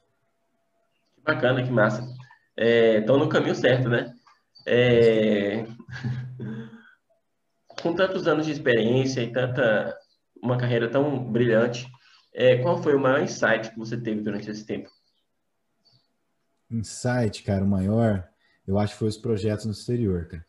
Que 1.17 1.23
bacana, 1.23 1.63
que 1.63 1.71
massa. 1.71 2.03
Estão 2.57 3.17
é, 3.17 3.19
no 3.19 3.29
caminho 3.29 3.55
certo, 3.55 3.89
né? 3.89 4.15
É... 4.67 5.65
com 7.83 7.95
tantos 7.95 8.29
anos 8.29 8.47
de 8.47 8.53
experiência 8.53 9.23
e 9.23 9.33
tanta 9.33 9.99
uma 10.41 10.57
carreira 10.57 10.89
tão 10.89 11.33
brilhante, 11.33 11.91
é, 12.35 12.59
qual 12.59 12.81
foi 12.81 12.95
o 12.95 13.01
maior 13.01 13.23
insight 13.23 13.71
que 13.71 13.79
você 13.79 13.97
teve 13.97 14.23
durante 14.23 14.51
esse 14.51 14.65
tempo? 14.65 14.89
Insight, 16.71 17.43
cara, 17.43 17.65
o 17.65 17.69
maior, 17.69 18.29
eu 18.67 18.79
acho 18.79 18.93
que 18.93 18.99
foi 19.01 19.09
os 19.09 19.17
projetos 19.17 19.67
no 19.67 19.73
exterior, 19.73 20.27
cara 20.27 20.45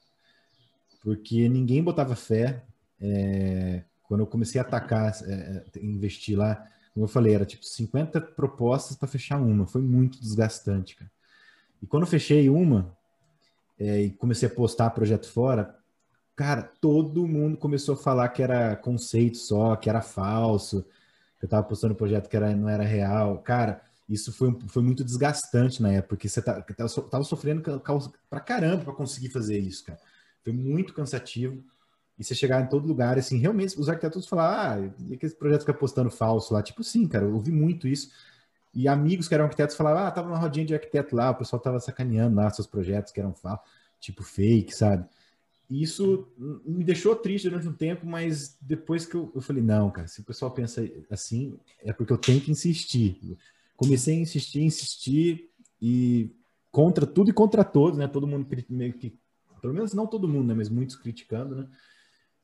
porque 1.03 1.49
ninguém 1.49 1.83
botava 1.83 2.15
fé. 2.15 2.63
É, 2.99 3.83
quando 4.03 4.21
eu 4.21 4.27
comecei 4.27 4.59
a 4.59 4.63
atacar, 4.63 5.13
é, 5.25 5.65
é 5.75 5.85
investir 5.85 6.37
lá, 6.37 6.65
como 6.93 7.05
eu 7.05 7.09
falei, 7.09 7.35
era 7.35 7.45
tipo 7.45 7.65
50 7.65 8.21
propostas 8.21 8.95
para 8.95 9.07
fechar 9.07 9.37
uma. 9.39 9.67
Foi 9.67 9.81
muito 9.81 10.19
desgastante, 10.19 10.95
cara. 10.95 11.11
E 11.81 11.85
quando 11.85 12.03
eu 12.03 12.07
fechei 12.07 12.49
uma 12.49 12.95
é, 13.77 14.03
e 14.03 14.09
comecei 14.11 14.47
a 14.47 14.51
postar 14.51 14.89
projeto 14.91 15.29
fora, 15.29 15.75
cara, 16.35 16.61
todo 16.79 17.27
mundo 17.27 17.57
começou 17.57 17.95
a 17.95 17.97
falar 17.97 18.29
que 18.29 18.41
era 18.41 18.75
conceito 18.75 19.37
só, 19.37 19.75
que 19.75 19.89
era 19.89 20.01
falso, 20.01 20.85
que 21.39 21.45
eu 21.45 21.49
tava 21.49 21.67
postando 21.67 21.95
projeto 21.95 22.29
que 22.29 22.37
era, 22.37 22.55
não 22.55 22.69
era 22.69 22.83
real. 22.83 23.39
Cara, 23.39 23.81
isso 24.07 24.31
foi, 24.31 24.57
foi 24.67 24.83
muito 24.83 25.03
desgastante 25.03 25.81
na 25.81 25.91
época, 25.91 26.09
porque 26.09 26.29
você 26.29 26.41
tá, 26.41 26.61
tava 26.61 27.23
sofrendo 27.23 27.61
pra 28.29 28.39
caramba 28.39 28.85
para 28.85 28.93
conseguir 28.93 29.29
fazer 29.29 29.57
isso, 29.57 29.83
cara. 29.83 29.99
Foi 30.43 30.53
muito 30.53 30.93
cansativo. 30.93 31.63
E 32.17 32.23
você 32.23 32.35
chegar 32.35 32.61
em 32.61 32.67
todo 32.67 32.87
lugar, 32.87 33.17
assim, 33.17 33.37
realmente, 33.37 33.79
os 33.79 33.89
arquitetos 33.89 34.27
falar, 34.27 34.77
ah, 34.77 34.91
e 35.07 35.15
aqueles 35.15 35.33
projetos 35.33 35.65
que 35.65 35.73
postando 35.73 36.11
falso 36.11 36.53
lá, 36.53 36.61
tipo, 36.61 36.83
sim, 36.83 37.07
cara, 37.07 37.25
eu 37.25 37.33
ouvi 37.33 37.51
muito 37.51 37.87
isso. 37.87 38.11
E 38.73 38.87
amigos 38.87 39.27
que 39.27 39.33
eram 39.33 39.45
arquitetos 39.45 39.75
falavam, 39.75 40.03
ah, 40.03 40.11
tava 40.11 40.27
numa 40.27 40.37
rodinha 40.37 40.65
de 40.65 40.73
arquiteto 40.73 41.15
lá, 41.15 41.31
o 41.31 41.35
pessoal 41.35 41.59
tava 41.59 41.79
sacaneando 41.79 42.35
lá 42.35 42.49
seus 42.51 42.67
projetos 42.67 43.11
que 43.11 43.19
eram 43.19 43.33
falsos, 43.33 43.65
tipo 43.99 44.23
fake, 44.23 44.75
sabe? 44.75 45.07
E 45.69 45.81
isso 45.81 46.27
me 46.37 46.83
deixou 46.83 47.15
triste 47.15 47.49
durante 47.49 47.67
um 47.67 47.73
tempo, 47.73 48.05
mas 48.05 48.57
depois 48.61 49.05
que 49.05 49.15
eu, 49.15 49.31
eu 49.33 49.41
falei, 49.41 49.63
não, 49.63 49.89
cara, 49.89 50.07
se 50.07 50.21
o 50.21 50.23
pessoal 50.23 50.51
pensa 50.51 50.87
assim, 51.09 51.57
é 51.79 51.91
porque 51.91 52.13
eu 52.13 52.17
tenho 52.17 52.41
que 52.41 52.51
insistir. 52.51 53.37
Comecei 53.75 54.17
a 54.17 54.19
insistir, 54.19 54.61
insistir, 54.61 55.49
e 55.81 56.29
contra 56.71 57.05
tudo 57.05 57.29
e 57.29 57.33
contra 57.33 57.63
todos, 57.63 57.97
né? 57.97 58.07
Todo 58.07 58.27
mundo 58.27 58.47
meio 58.69 58.93
que 58.93 59.17
pelo 59.63 59.73
menos 59.73 59.93
não 59.93 60.05
todo 60.05 60.27
mundo, 60.27 60.49
né? 60.49 60.53
Mas 60.53 60.67
muitos 60.67 60.97
criticando, 60.97 61.55
né? 61.55 61.67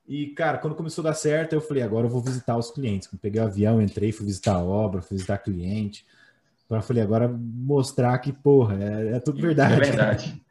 E, 0.07 0.28
cara, 0.28 0.57
quando 0.57 0.74
começou 0.74 1.03
a 1.03 1.09
dar 1.09 1.13
certo, 1.13 1.51
eu 1.51 1.59
falei, 1.59 1.84
agora 1.84 2.07
eu 2.07 2.09
vou 2.09 2.22
visitar 2.22 2.57
os 2.57 2.72
clientes. 2.72 3.09
Eu 3.11 3.20
peguei 3.20 3.41
o 3.41 3.43
avião, 3.43 3.82
entrei, 3.82 4.13
fui 4.13 4.26
visitar 4.26 4.55
a 4.55 4.63
obra, 4.63 5.01
fui 5.01 5.17
visitar 5.17 5.38
cliente. 5.38 6.05
Então 6.65 6.78
eu 6.78 6.82
falei, 6.82 7.03
agora 7.03 7.28
mostrar 7.28 8.17
que, 8.20 8.32
porra, 8.32 8.82
é, 8.82 9.17
é 9.17 9.20
tudo 9.20 9.41
verdade. 9.41 9.74
É 9.74 9.78
verdade. 9.78 10.41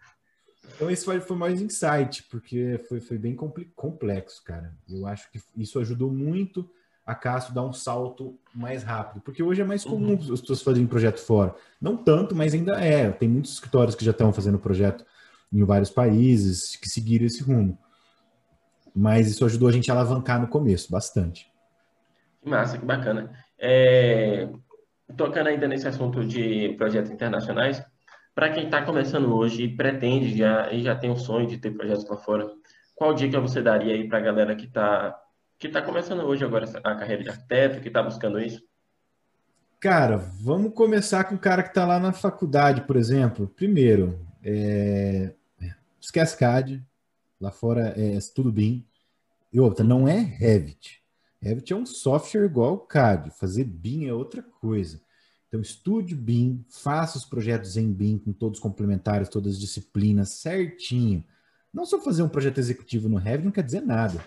Então 0.76 0.88
esse 0.88 1.04
foi, 1.04 1.18
foi 1.18 1.36
mais 1.36 1.60
insight, 1.60 2.22
porque 2.30 2.80
foi, 2.88 3.00
foi 3.00 3.18
bem 3.18 3.34
complexo, 3.74 4.44
cara. 4.44 4.72
Eu 4.88 5.08
acho 5.08 5.28
que 5.32 5.40
isso 5.56 5.76
ajudou 5.80 6.08
muito 6.12 6.70
a 7.04 7.16
Cássio 7.16 7.52
dar 7.52 7.64
um 7.64 7.72
salto 7.72 8.38
mais 8.54 8.84
rápido, 8.84 9.20
porque 9.22 9.42
hoje 9.42 9.60
é 9.60 9.64
mais 9.64 9.82
comum 9.82 10.12
uhum. 10.12 10.32
as 10.32 10.40
pessoas 10.40 10.62
fazerem 10.62 10.86
projeto 10.86 11.18
fora. 11.18 11.52
Não 11.80 11.96
tanto, 11.96 12.32
mas 12.32 12.54
ainda 12.54 12.80
é. 12.80 13.10
Tem 13.10 13.28
muitos 13.28 13.54
escritórios 13.54 13.96
que 13.96 14.04
já 14.04 14.12
estão 14.12 14.32
fazendo 14.32 14.56
projeto 14.56 15.04
em 15.52 15.64
vários 15.64 15.90
países 15.90 16.76
que 16.76 16.88
seguiram 16.88 17.26
esse 17.26 17.42
rumo. 17.42 17.78
Mas 18.94 19.28
isso 19.28 19.44
ajudou 19.44 19.68
a 19.68 19.72
gente 19.72 19.90
a 19.90 19.94
alavancar 19.94 20.40
no 20.40 20.48
começo, 20.48 20.90
bastante. 20.90 21.50
Que 22.42 22.48
massa, 22.48 22.78
que 22.78 22.84
bacana. 22.84 23.32
É... 23.58 24.48
Tocando 25.16 25.48
ainda 25.48 25.66
nesse 25.66 25.88
assunto 25.88 26.24
de 26.24 26.74
projetos 26.76 27.10
internacionais, 27.10 27.82
para 28.34 28.50
quem 28.50 28.64
está 28.64 28.82
começando 28.82 29.34
hoje 29.34 29.64
e 29.64 29.76
pretende 29.76 30.36
já, 30.36 30.70
e 30.72 30.82
já 30.82 30.94
tem 30.94 31.10
o 31.10 31.16
sonho 31.16 31.46
de 31.46 31.58
ter 31.58 31.70
projetos 31.70 32.08
lá 32.08 32.16
fora, 32.16 32.48
qual 32.94 33.14
dica 33.14 33.40
você 33.40 33.62
daria 33.62 33.94
aí 33.94 34.06
para 34.06 34.18
a 34.18 34.22
galera 34.22 34.54
que 34.54 34.66
está 34.66 35.18
que 35.58 35.68
tá 35.68 35.82
começando 35.82 36.20
hoje 36.20 36.44
agora 36.44 36.66
a 36.84 36.94
carreira 36.94 37.24
de 37.24 37.30
arquiteto, 37.30 37.80
que 37.80 37.88
está 37.88 38.00
buscando 38.00 38.40
isso? 38.40 38.62
Cara, 39.80 40.16
vamos 40.16 40.72
começar 40.72 41.24
com 41.24 41.34
o 41.34 41.38
cara 41.38 41.62
que 41.62 41.70
está 41.70 41.84
lá 41.84 41.98
na 41.98 42.12
faculdade, 42.12 42.82
por 42.82 42.96
exemplo. 42.96 43.48
Primeiro, 43.48 44.20
é, 44.42 45.34
esquece 46.00 46.36
CAD, 46.36 46.84
lá 47.40 47.50
fora 47.50 47.94
é 47.96 48.18
tudo 48.34 48.52
BIM. 48.52 48.86
E 49.52 49.58
outra, 49.58 49.84
não 49.84 50.06
é 50.06 50.18
Revit. 50.18 51.02
Revit 51.40 51.72
é 51.72 51.76
um 51.76 51.86
software 51.86 52.44
igual 52.44 52.70
ao 52.70 52.78
CAD, 52.78 53.30
fazer 53.30 53.64
BIM 53.64 54.06
é 54.06 54.12
outra 54.12 54.42
coisa. 54.42 55.00
Então, 55.46 55.60
estude 55.60 56.14
BIM, 56.14 56.64
faça 56.68 57.16
os 57.16 57.24
projetos 57.24 57.76
em 57.76 57.90
BIM 57.90 58.18
com 58.18 58.32
todos 58.32 58.60
complementares, 58.60 59.28
todas 59.28 59.54
as 59.54 59.60
disciplinas, 59.60 60.34
certinho. 60.34 61.24
Não 61.72 61.86
só 61.86 62.00
fazer 62.00 62.22
um 62.22 62.28
projeto 62.28 62.58
executivo 62.58 63.08
no 63.08 63.16
Revit 63.16 63.44
não 63.44 63.52
quer 63.52 63.64
dizer 63.64 63.80
nada. 63.80 64.22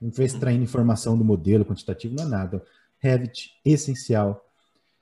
Não 0.00 0.12
foi 0.12 0.26
extraindo 0.26 0.62
informação 0.62 1.16
do 1.16 1.24
modelo 1.24 1.64
quantitativo, 1.64 2.14
não 2.14 2.24
é 2.24 2.28
nada. 2.28 2.62
Revit, 2.98 3.54
essencial. 3.64 4.44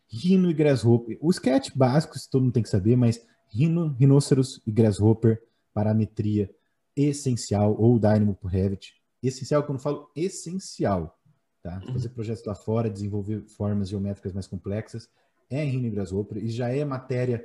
Rhino 0.09 0.51
e 0.51 0.55
Grasshopper. 0.55 1.19
O 1.21 1.31
sketch 1.31 1.71
básico, 1.75 2.14
todo 2.31 2.43
mundo 2.45 2.53
tem 2.53 2.62
que 2.62 2.69
saber, 2.69 2.97
mas 2.97 3.21
Rhino, 3.49 3.89
Rhinoceros 3.99 4.62
e 4.67 4.71
Grasshopper 4.71 5.43
parametria 5.77 6.51
essencial, 6.97 7.77
ou 7.79 7.99
Dynamo 7.99 8.35
por 8.35 8.49
Revit. 8.49 8.95
Essencial, 9.22 9.62
quando 9.62 9.77
eu 9.77 9.83
falo 9.83 10.11
essencial, 10.16 11.20
tá? 11.62 11.83
Uhum. 11.87 11.93
Fazer 11.93 12.09
projetos 12.09 12.47
lá 12.47 12.55
fora, 12.55 12.89
desenvolver 12.89 13.43
formas 13.43 13.91
geométricas 13.91 14.33
mais 14.33 14.47
complexas, 14.47 15.11
é 15.51 15.62
em 15.62 15.68
Rhino 15.68 15.89
e 15.89 15.91
Grasshopper, 15.91 16.43
e 16.43 16.49
já 16.49 16.70
é 16.70 16.83
matéria 16.83 17.45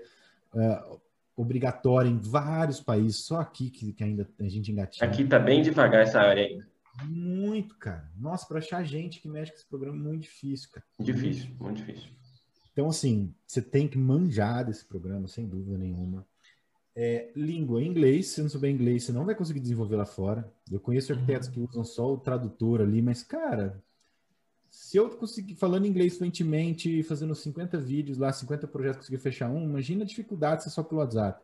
uh, 0.53 1.01
obrigatória 1.36 2.07
em 2.07 2.17
vários 2.17 2.79
países, 2.79 3.17
só 3.17 3.41
aqui 3.41 3.69
que, 3.69 3.91
que 3.91 4.03
ainda 4.03 4.25
a 4.39 4.47
gente 4.47 4.71
engatinha. 4.71 5.09
Aqui 5.09 5.27
tá 5.27 5.38
bem 5.38 5.61
devagar 5.61 6.03
essa 6.03 6.21
área 6.21 6.45
ainda. 6.45 6.65
Muito, 7.05 7.77
cara. 7.77 8.09
Nossa, 8.17 8.47
para 8.47 8.59
achar 8.59 8.82
gente 8.86 9.19
que 9.19 9.27
mexe 9.27 9.51
com 9.51 9.57
esse 9.57 9.67
programa 9.67 9.97
é 9.97 10.01
muito 10.01 10.21
difícil, 10.21 10.69
cara. 10.71 10.86
Difícil, 10.99 11.49
muito 11.59 11.84
difícil. 11.84 12.09
Então, 12.71 12.88
assim, 12.88 13.34
você 13.45 13.61
tem 13.61 13.88
que 13.89 13.97
manjar 13.97 14.65
desse 14.65 14.86
programa, 14.86 15.27
sem 15.27 15.45
dúvida 15.45 15.77
nenhuma. 15.77 16.25
É, 16.93 17.31
língua, 17.35 17.81
inglês, 17.81 18.27
se 18.27 18.41
não 18.41 18.49
souber 18.49 18.69
inglês, 18.69 19.03
você 19.03 19.11
não 19.11 19.25
vai 19.25 19.33
conseguir 19.33 19.61
desenvolver 19.61 19.95
lá 19.95 20.05
fora. 20.05 20.51
Eu 20.69 20.79
conheço 20.79 21.13
arquitetos 21.13 21.47
que 21.47 21.59
usam 21.59 21.85
só 21.85 22.13
o 22.13 22.17
tradutor 22.17 22.81
ali, 22.81 23.01
mas, 23.01 23.23
cara, 23.23 23.81
se 24.69 24.97
eu 24.97 25.09
conseguir 25.09 25.55
falando 25.55 25.85
inglês 25.85 26.17
fluentemente, 26.17 27.03
fazendo 27.03 27.35
50 27.35 27.77
vídeos 27.77 28.17
lá, 28.17 28.31
50 28.31 28.67
projetos, 28.67 28.99
conseguir 28.99 29.19
fechar 29.19 29.49
um, 29.49 29.63
imagina 29.63 30.03
a 30.03 30.07
dificuldade 30.07 30.63
se 30.63 30.69
é 30.69 30.71
só 30.71 30.83
pelo 30.83 31.01
WhatsApp. 31.01 31.41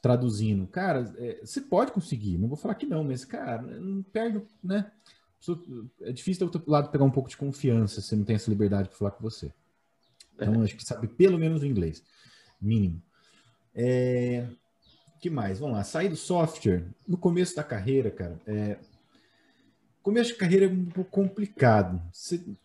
Traduzindo. 0.00 0.66
Cara, 0.66 1.12
é, 1.18 1.40
você 1.44 1.60
pode 1.60 1.92
conseguir, 1.92 2.38
não 2.38 2.48
vou 2.48 2.56
falar 2.56 2.74
que 2.74 2.86
não, 2.86 3.04
mas, 3.04 3.24
cara, 3.26 3.60
não 3.62 4.02
perde, 4.02 4.42
né? 4.62 4.90
É 6.02 6.12
difícil 6.12 6.46
do 6.46 6.54
outro 6.54 6.70
lado 6.70 6.90
pegar 6.90 7.04
um 7.04 7.10
pouco 7.10 7.28
de 7.28 7.36
confiança 7.36 8.00
se 8.00 8.14
não 8.14 8.24
tem 8.24 8.36
essa 8.36 8.48
liberdade 8.48 8.88
para 8.88 8.96
falar 8.96 9.10
com 9.10 9.22
você. 9.22 9.52
Então, 10.34 10.62
acho 10.62 10.76
que 10.76 10.84
sabe 10.84 11.08
pelo 11.08 11.38
menos 11.38 11.62
o 11.62 11.66
inglês, 11.66 12.02
mínimo. 12.60 13.02
É, 13.74 14.46
que 15.20 15.30
mais? 15.30 15.58
Vamos 15.58 15.76
lá, 15.76 15.84
sair 15.84 16.08
do 16.08 16.16
software. 16.16 16.84
No 17.06 17.16
começo 17.16 17.54
da 17.54 17.62
carreira, 17.62 18.10
cara, 18.10 18.40
é, 18.46 18.76
começo 20.02 20.32
de 20.32 20.36
carreira 20.36 20.66
é 20.66 20.68
um 20.68 20.86
pouco 20.86 21.10
complicado. 21.10 22.02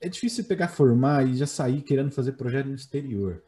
É 0.01 0.09
difícil 0.09 0.43
pegar, 0.45 0.67
formar 0.67 1.27
e 1.27 1.35
já 1.35 1.45
sair 1.45 1.81
querendo 1.81 2.11
fazer 2.11 2.33
projeto 2.33 2.67
no 2.67 2.75
exterior. 2.75 3.43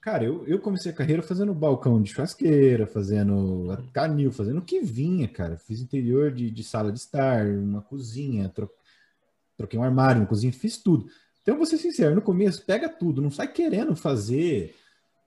Cara, 0.00 0.24
eu, 0.24 0.46
eu 0.46 0.58
comecei 0.60 0.90
a 0.90 0.94
carreira 0.94 1.20
fazendo 1.20 1.52
balcão 1.52 2.00
de 2.00 2.12
churrasqueira, 2.12 2.86
fazendo 2.86 3.76
canil, 3.92 4.32
fazendo 4.32 4.58
o 4.58 4.64
que 4.64 4.80
vinha, 4.80 5.28
cara. 5.28 5.58
Fiz 5.58 5.80
interior 5.80 6.32
de, 6.32 6.50
de 6.50 6.64
sala 6.64 6.90
de 6.90 6.98
estar, 6.98 7.46
uma 7.46 7.82
cozinha, 7.82 8.48
tro, 8.48 8.70
troquei 9.56 9.78
um 9.78 9.82
armário, 9.82 10.22
uma 10.22 10.28
cozinha, 10.28 10.52
fiz 10.52 10.78
tudo. 10.78 11.06
Então, 11.42 11.56
vou 11.56 11.66
ser 11.66 11.78
sincero, 11.78 12.14
no 12.14 12.22
começo, 12.22 12.64
pega 12.64 12.88
tudo, 12.88 13.20
não 13.20 13.30
sai 13.30 13.48
querendo 13.48 13.94
fazer 13.94 14.74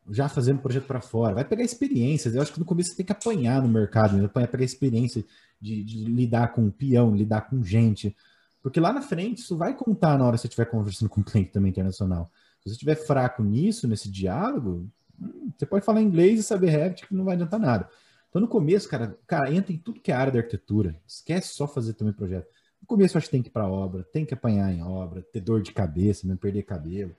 já 0.10 0.28
fazendo 0.28 0.62
projeto 0.62 0.86
para 0.86 1.01
fora, 1.01 1.36
vai 1.36 1.45
pegar 1.45 1.64
experiências. 1.64 2.36
Eu 2.36 2.41
acho 2.41 2.53
que 2.53 2.60
no 2.60 2.66
começo 2.66 2.89
você 2.89 2.97
tem 2.97 3.05
que 3.05 3.12
apanhar 3.12 3.62
no 3.62 3.68
mercado, 3.68 4.18
né? 4.18 4.30
vai 4.34 4.47
pegar 4.47 4.64
experiência 4.64 5.24
de, 5.60 5.84
de, 5.84 6.05
lidar 6.05 6.53
com 6.53 6.70
peão, 6.70 7.16
lidar 7.16 7.41
com 7.49 7.64
gente, 7.64 8.16
porque 8.62 8.80
lá 8.80 8.91
na 8.91 9.01
frente 9.01 9.39
isso 9.39 9.57
vai 9.57 9.76
contar 9.76 10.18
na 10.18 10.26
hora 10.26 10.36
que 10.36 10.41
você 10.41 10.47
estiver 10.47 10.66
conversando 10.66 11.10
com 11.10 11.22
um 11.22 11.24
cliente 11.24 11.51
também 11.51 11.70
internacional. 11.70 12.32
Se 12.62 12.70
você 12.70 12.74
estiver 12.74 12.95
fraco 12.95 13.43
nisso, 13.43 13.88
nesse 13.88 14.10
diálogo, 14.10 14.89
hum, 15.20 15.51
você 15.57 15.66
pode 15.66 15.86
falar 15.86 16.01
inglês 16.01 16.39
e 16.39 16.43
saber 16.43 16.70
Revit 16.70 17.07
que 17.07 17.14
não 17.14 17.26
vai 17.26 17.36
adiantar 17.36 17.60
nada. 17.60 17.89
Então 18.30 18.41
no 18.41 18.47
começo, 18.47 18.88
cara, 18.89 19.18
cara, 19.26 19.53
entra 19.53 19.74
em 19.74 19.78
tudo 19.78 20.01
que 20.01 20.12
é 20.12 20.16
área 20.16 20.32
da 20.32 20.39
arquitetura. 20.39 20.95
Esquece 21.07 21.53
só 21.53 21.68
fazer 21.68 21.93
também 21.93 22.14
projeto. 22.14 22.47
No 22.82 22.88
começo 22.88 23.16
eu 23.16 23.20
acho 23.20 23.28
que 23.28 23.32
tem 23.32 23.41
que 23.41 23.49
ir 23.49 23.51
para 23.51 23.68
obra, 23.68 24.03
tem 24.03 24.26
que 24.26 24.34
apanhar 24.34 24.72
em 24.72 24.82
obra, 24.82 25.22
ter 25.22 25.41
dor 25.41 25.62
de 25.62 25.72
cabeça, 25.72 26.26
mesmo 26.26 26.39
perder 26.39 26.64
cabelo. 26.64 27.16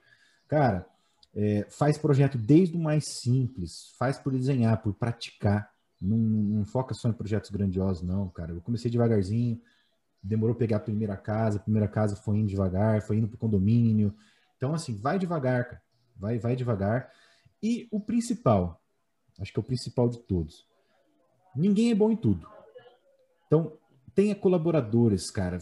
Cara, 0.49 0.87
é, 1.35 1.67
faz 1.71 1.97
projeto 1.97 2.37
desde 2.37 2.77
o 2.77 2.81
mais 2.81 3.05
simples, 3.07 3.93
faz 3.99 4.19
por 4.19 4.33
desenhar, 4.33 4.83
por 4.83 4.95
praticar. 4.95 5.71
Não, 6.01 6.17
não, 6.17 6.65
foca 6.65 6.95
só 6.95 7.09
em 7.09 7.13
projetos 7.13 7.51
grandiosos, 7.51 8.03
não, 8.03 8.29
cara. 8.29 8.53
Eu 8.53 8.61
comecei 8.61 8.91
devagarzinho, 8.91 9.61
demorou 10.23 10.55
pegar 10.55 10.79
a 10.79 10.81
primeira 10.81 11.17
casa, 11.17 11.59
a 11.59 11.63
primeira 11.63 11.89
casa 11.89 12.17
foi 12.17 12.39
indo 12.39 12.49
devagar, 12.49 13.03
foi 13.03 13.19
indo 13.19 13.29
para 13.29 13.37
o 13.37 13.39
condomínio. 13.39 14.15
Então, 14.57 14.75
assim, 14.75 14.95
vai 14.95 15.19
devagar, 15.19 15.65
cara. 15.65 15.83
Vai, 16.17 16.39
vai 16.39 16.57
devagar. 16.57 17.11
E 17.63 17.89
o 17.91 18.01
principal, 18.01 18.83
acho 19.39 19.53
que 19.53 19.59
é 19.59 19.63
o 19.63 19.65
principal 19.65 20.09
de 20.09 20.19
todos. 20.19 20.67
Ninguém 21.55 21.91
é 21.91 21.95
bom 21.95 22.11
em 22.11 22.17
tudo. 22.17 22.47
Então, 23.47 23.77
tenha 24.15 24.35
colaboradores, 24.35 25.31
cara. 25.31 25.59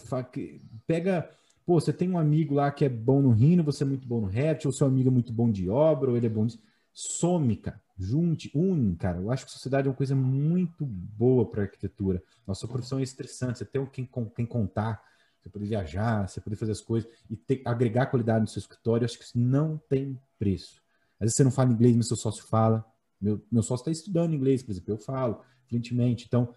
Pega 0.87 1.31
Pô, 1.69 1.79
você 1.79 1.93
tem 1.93 2.09
um 2.11 2.19
amigo 2.19 2.55
lá 2.55 2.71
que 2.71 2.83
é 2.83 2.89
bom 2.89 3.21
no 3.21 3.31
Rhino, 3.31 3.63
você 3.63 3.85
é 3.85 3.87
muito 3.87 4.09
bom 4.09 4.23
no 4.23 4.27
Revit, 4.27 4.67
ou 4.67 4.73
seu 4.73 4.87
amigo 4.87 5.11
é 5.11 5.13
muito 5.13 5.35
bom 5.35 5.51
de 5.51 5.69
obra, 5.69 6.09
ou 6.09 6.17
ele 6.17 6.25
é 6.25 6.31
bom 6.31 6.47
de... 6.47 6.59
Some, 6.95 7.55
cara. 7.57 7.79
Junte, 7.99 8.51
une, 8.55 8.97
cara. 8.97 9.19
Eu 9.19 9.31
acho 9.31 9.45
que 9.45 9.53
sociedade 9.53 9.87
é 9.87 9.91
uma 9.91 9.95
coisa 9.95 10.17
muito 10.17 10.87
boa 10.87 11.45
para 11.45 11.65
arquitetura. 11.65 12.23
Nossa 12.47 12.67
profissão 12.67 13.01
é 13.01 13.03
estressante. 13.03 13.59
Você 13.59 13.67
tem 13.67 13.85
quem, 13.85 14.09
quem 14.35 14.47
contar, 14.47 15.05
você 15.39 15.51
poder 15.51 15.67
viajar, 15.67 16.27
você 16.27 16.41
poder 16.41 16.57
fazer 16.57 16.73
as 16.73 16.81
coisas 16.81 17.11
e 17.29 17.37
ter, 17.37 17.61
agregar 17.67 18.07
qualidade 18.07 18.41
no 18.41 18.49
seu 18.49 18.61
escritório, 18.61 19.03
eu 19.03 19.05
acho 19.05 19.19
que 19.19 19.25
isso 19.25 19.39
não 19.39 19.77
tem 19.91 20.19
preço. 20.39 20.81
Às 21.21 21.27
vezes 21.27 21.37
você 21.37 21.45
não 21.45 21.51
fala 21.51 21.71
inglês, 21.71 21.95
mas 21.95 22.09
seu 22.09 22.17
sócio 22.17 22.45
fala. 22.45 22.83
Meu, 23.21 23.43
meu 23.53 23.63
sócio 23.63 23.83
está 23.83 23.91
estudando 23.91 24.35
inglês, 24.35 24.63
por 24.63 24.71
exemplo, 24.71 24.95
eu 24.95 24.99
falo 24.99 25.43
fluentemente. 25.69 26.25
Então, 26.27 26.49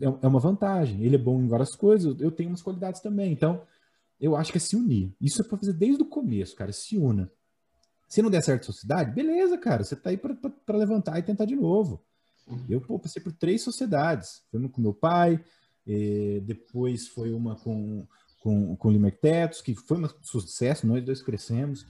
é, 0.00 0.06
é 0.06 0.26
uma 0.26 0.40
vantagem. 0.40 1.04
Ele 1.04 1.14
é 1.14 1.18
bom 1.18 1.40
em 1.40 1.46
várias 1.46 1.76
coisas, 1.76 2.20
eu 2.20 2.32
tenho 2.32 2.50
umas 2.50 2.62
qualidades 2.62 3.00
também. 3.00 3.30
Então, 3.30 3.62
eu 4.20 4.36
acho 4.36 4.52
que 4.52 4.58
é 4.58 4.60
se 4.60 4.76
unir. 4.76 5.14
Isso 5.20 5.42
é 5.42 5.44
para 5.44 5.58
fazer 5.58 5.72
desde 5.72 6.02
o 6.02 6.06
começo, 6.06 6.54
cara. 6.54 6.72
Se 6.72 6.96
una. 6.96 7.30
Se 8.08 8.22
não 8.22 8.30
der 8.30 8.42
certo 8.42 8.62
a 8.62 8.66
sociedade, 8.66 9.12
beleza, 9.12 9.58
cara. 9.58 9.82
Você 9.82 9.96
tá 9.96 10.10
aí 10.10 10.16
para 10.16 10.78
levantar 10.78 11.18
e 11.18 11.22
tentar 11.22 11.44
de 11.44 11.56
novo. 11.56 12.02
Eu 12.68 12.80
pô, 12.80 12.98
passei 12.98 13.22
por 13.22 13.32
três 13.32 13.62
sociedades. 13.62 14.42
Foi 14.50 14.60
uma 14.60 14.68
com 14.68 14.80
meu 14.80 14.94
pai, 14.94 15.42
depois 16.44 17.08
foi 17.08 17.32
uma 17.32 17.56
com, 17.56 18.06
com, 18.40 18.76
com 18.76 18.88
o 18.88 18.90
Limertetos, 18.90 19.60
que 19.60 19.74
foi 19.74 19.98
um 19.98 20.08
sucesso, 20.22 20.86
nós 20.86 21.04
dois 21.04 21.22
crescemos. 21.22 21.86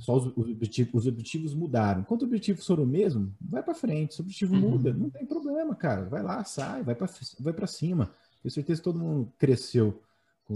Só 0.00 0.16
os, 0.16 0.26
os, 0.36 0.50
objetivos, 0.50 0.94
os 0.94 1.06
objetivos 1.06 1.54
mudaram. 1.54 2.02
Enquanto 2.02 2.22
o 2.22 2.24
objetivo 2.26 2.60
for 2.60 2.80
o 2.80 2.86
mesmo, 2.86 3.32
vai 3.40 3.62
para 3.62 3.74
frente. 3.74 4.14
Se 4.14 4.20
o 4.20 4.24
objetivo 4.24 4.54
uhum. 4.54 4.70
muda, 4.70 4.92
não 4.92 5.08
tem 5.08 5.24
problema, 5.24 5.74
cara. 5.74 6.04
Vai 6.04 6.22
lá, 6.22 6.44
sai, 6.44 6.82
vai 6.82 6.94
para 6.94 7.08
vai 7.38 7.66
cima. 7.66 8.10
Tenho 8.42 8.52
certeza 8.52 8.80
que 8.80 8.84
todo 8.84 8.98
mundo 8.98 9.32
cresceu 9.38 10.02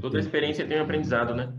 Toda 0.00 0.18
experiência 0.18 0.66
tem 0.66 0.78
um 0.78 0.82
aprendizado, 0.84 1.34
né? 1.34 1.52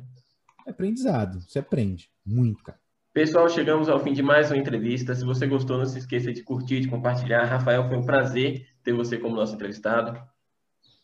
É 0.65 0.69
aprendizado, 0.69 1.41
você 1.41 1.59
aprende 1.59 2.11
muito, 2.25 2.63
cara. 2.63 2.79
Pessoal, 3.11 3.49
chegamos 3.49 3.89
ao 3.89 3.99
fim 3.99 4.13
de 4.13 4.21
mais 4.21 4.51
uma 4.51 4.57
entrevista. 4.57 5.15
Se 5.15 5.25
você 5.25 5.47
gostou, 5.47 5.79
não 5.79 5.85
se 5.85 5.97
esqueça 5.97 6.31
de 6.31 6.43
curtir, 6.43 6.79
de 6.79 6.87
compartilhar. 6.87 7.43
Rafael, 7.45 7.87
foi 7.87 7.97
um 7.97 8.05
prazer 8.05 8.67
ter 8.83 8.93
você 8.93 9.17
como 9.17 9.35
nosso 9.35 9.55
entrevistado. 9.55 10.21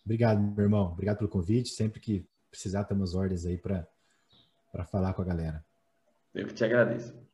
Obrigado, 0.06 0.40
meu 0.40 0.64
irmão. 0.64 0.92
Obrigado 0.92 1.18
pelo 1.18 1.30
convite. 1.30 1.70
Sempre 1.70 2.00
que 2.00 2.24
precisar, 2.52 2.82
estamos 2.82 3.16
ordens 3.16 3.44
aí 3.46 3.58
para 3.58 3.88
falar 4.86 5.14
com 5.14 5.24
a 5.24 5.26
galera. 5.26 5.66
Eu 6.34 6.46
que 6.46 6.54
te 6.54 6.64
agradeço. 6.64 7.25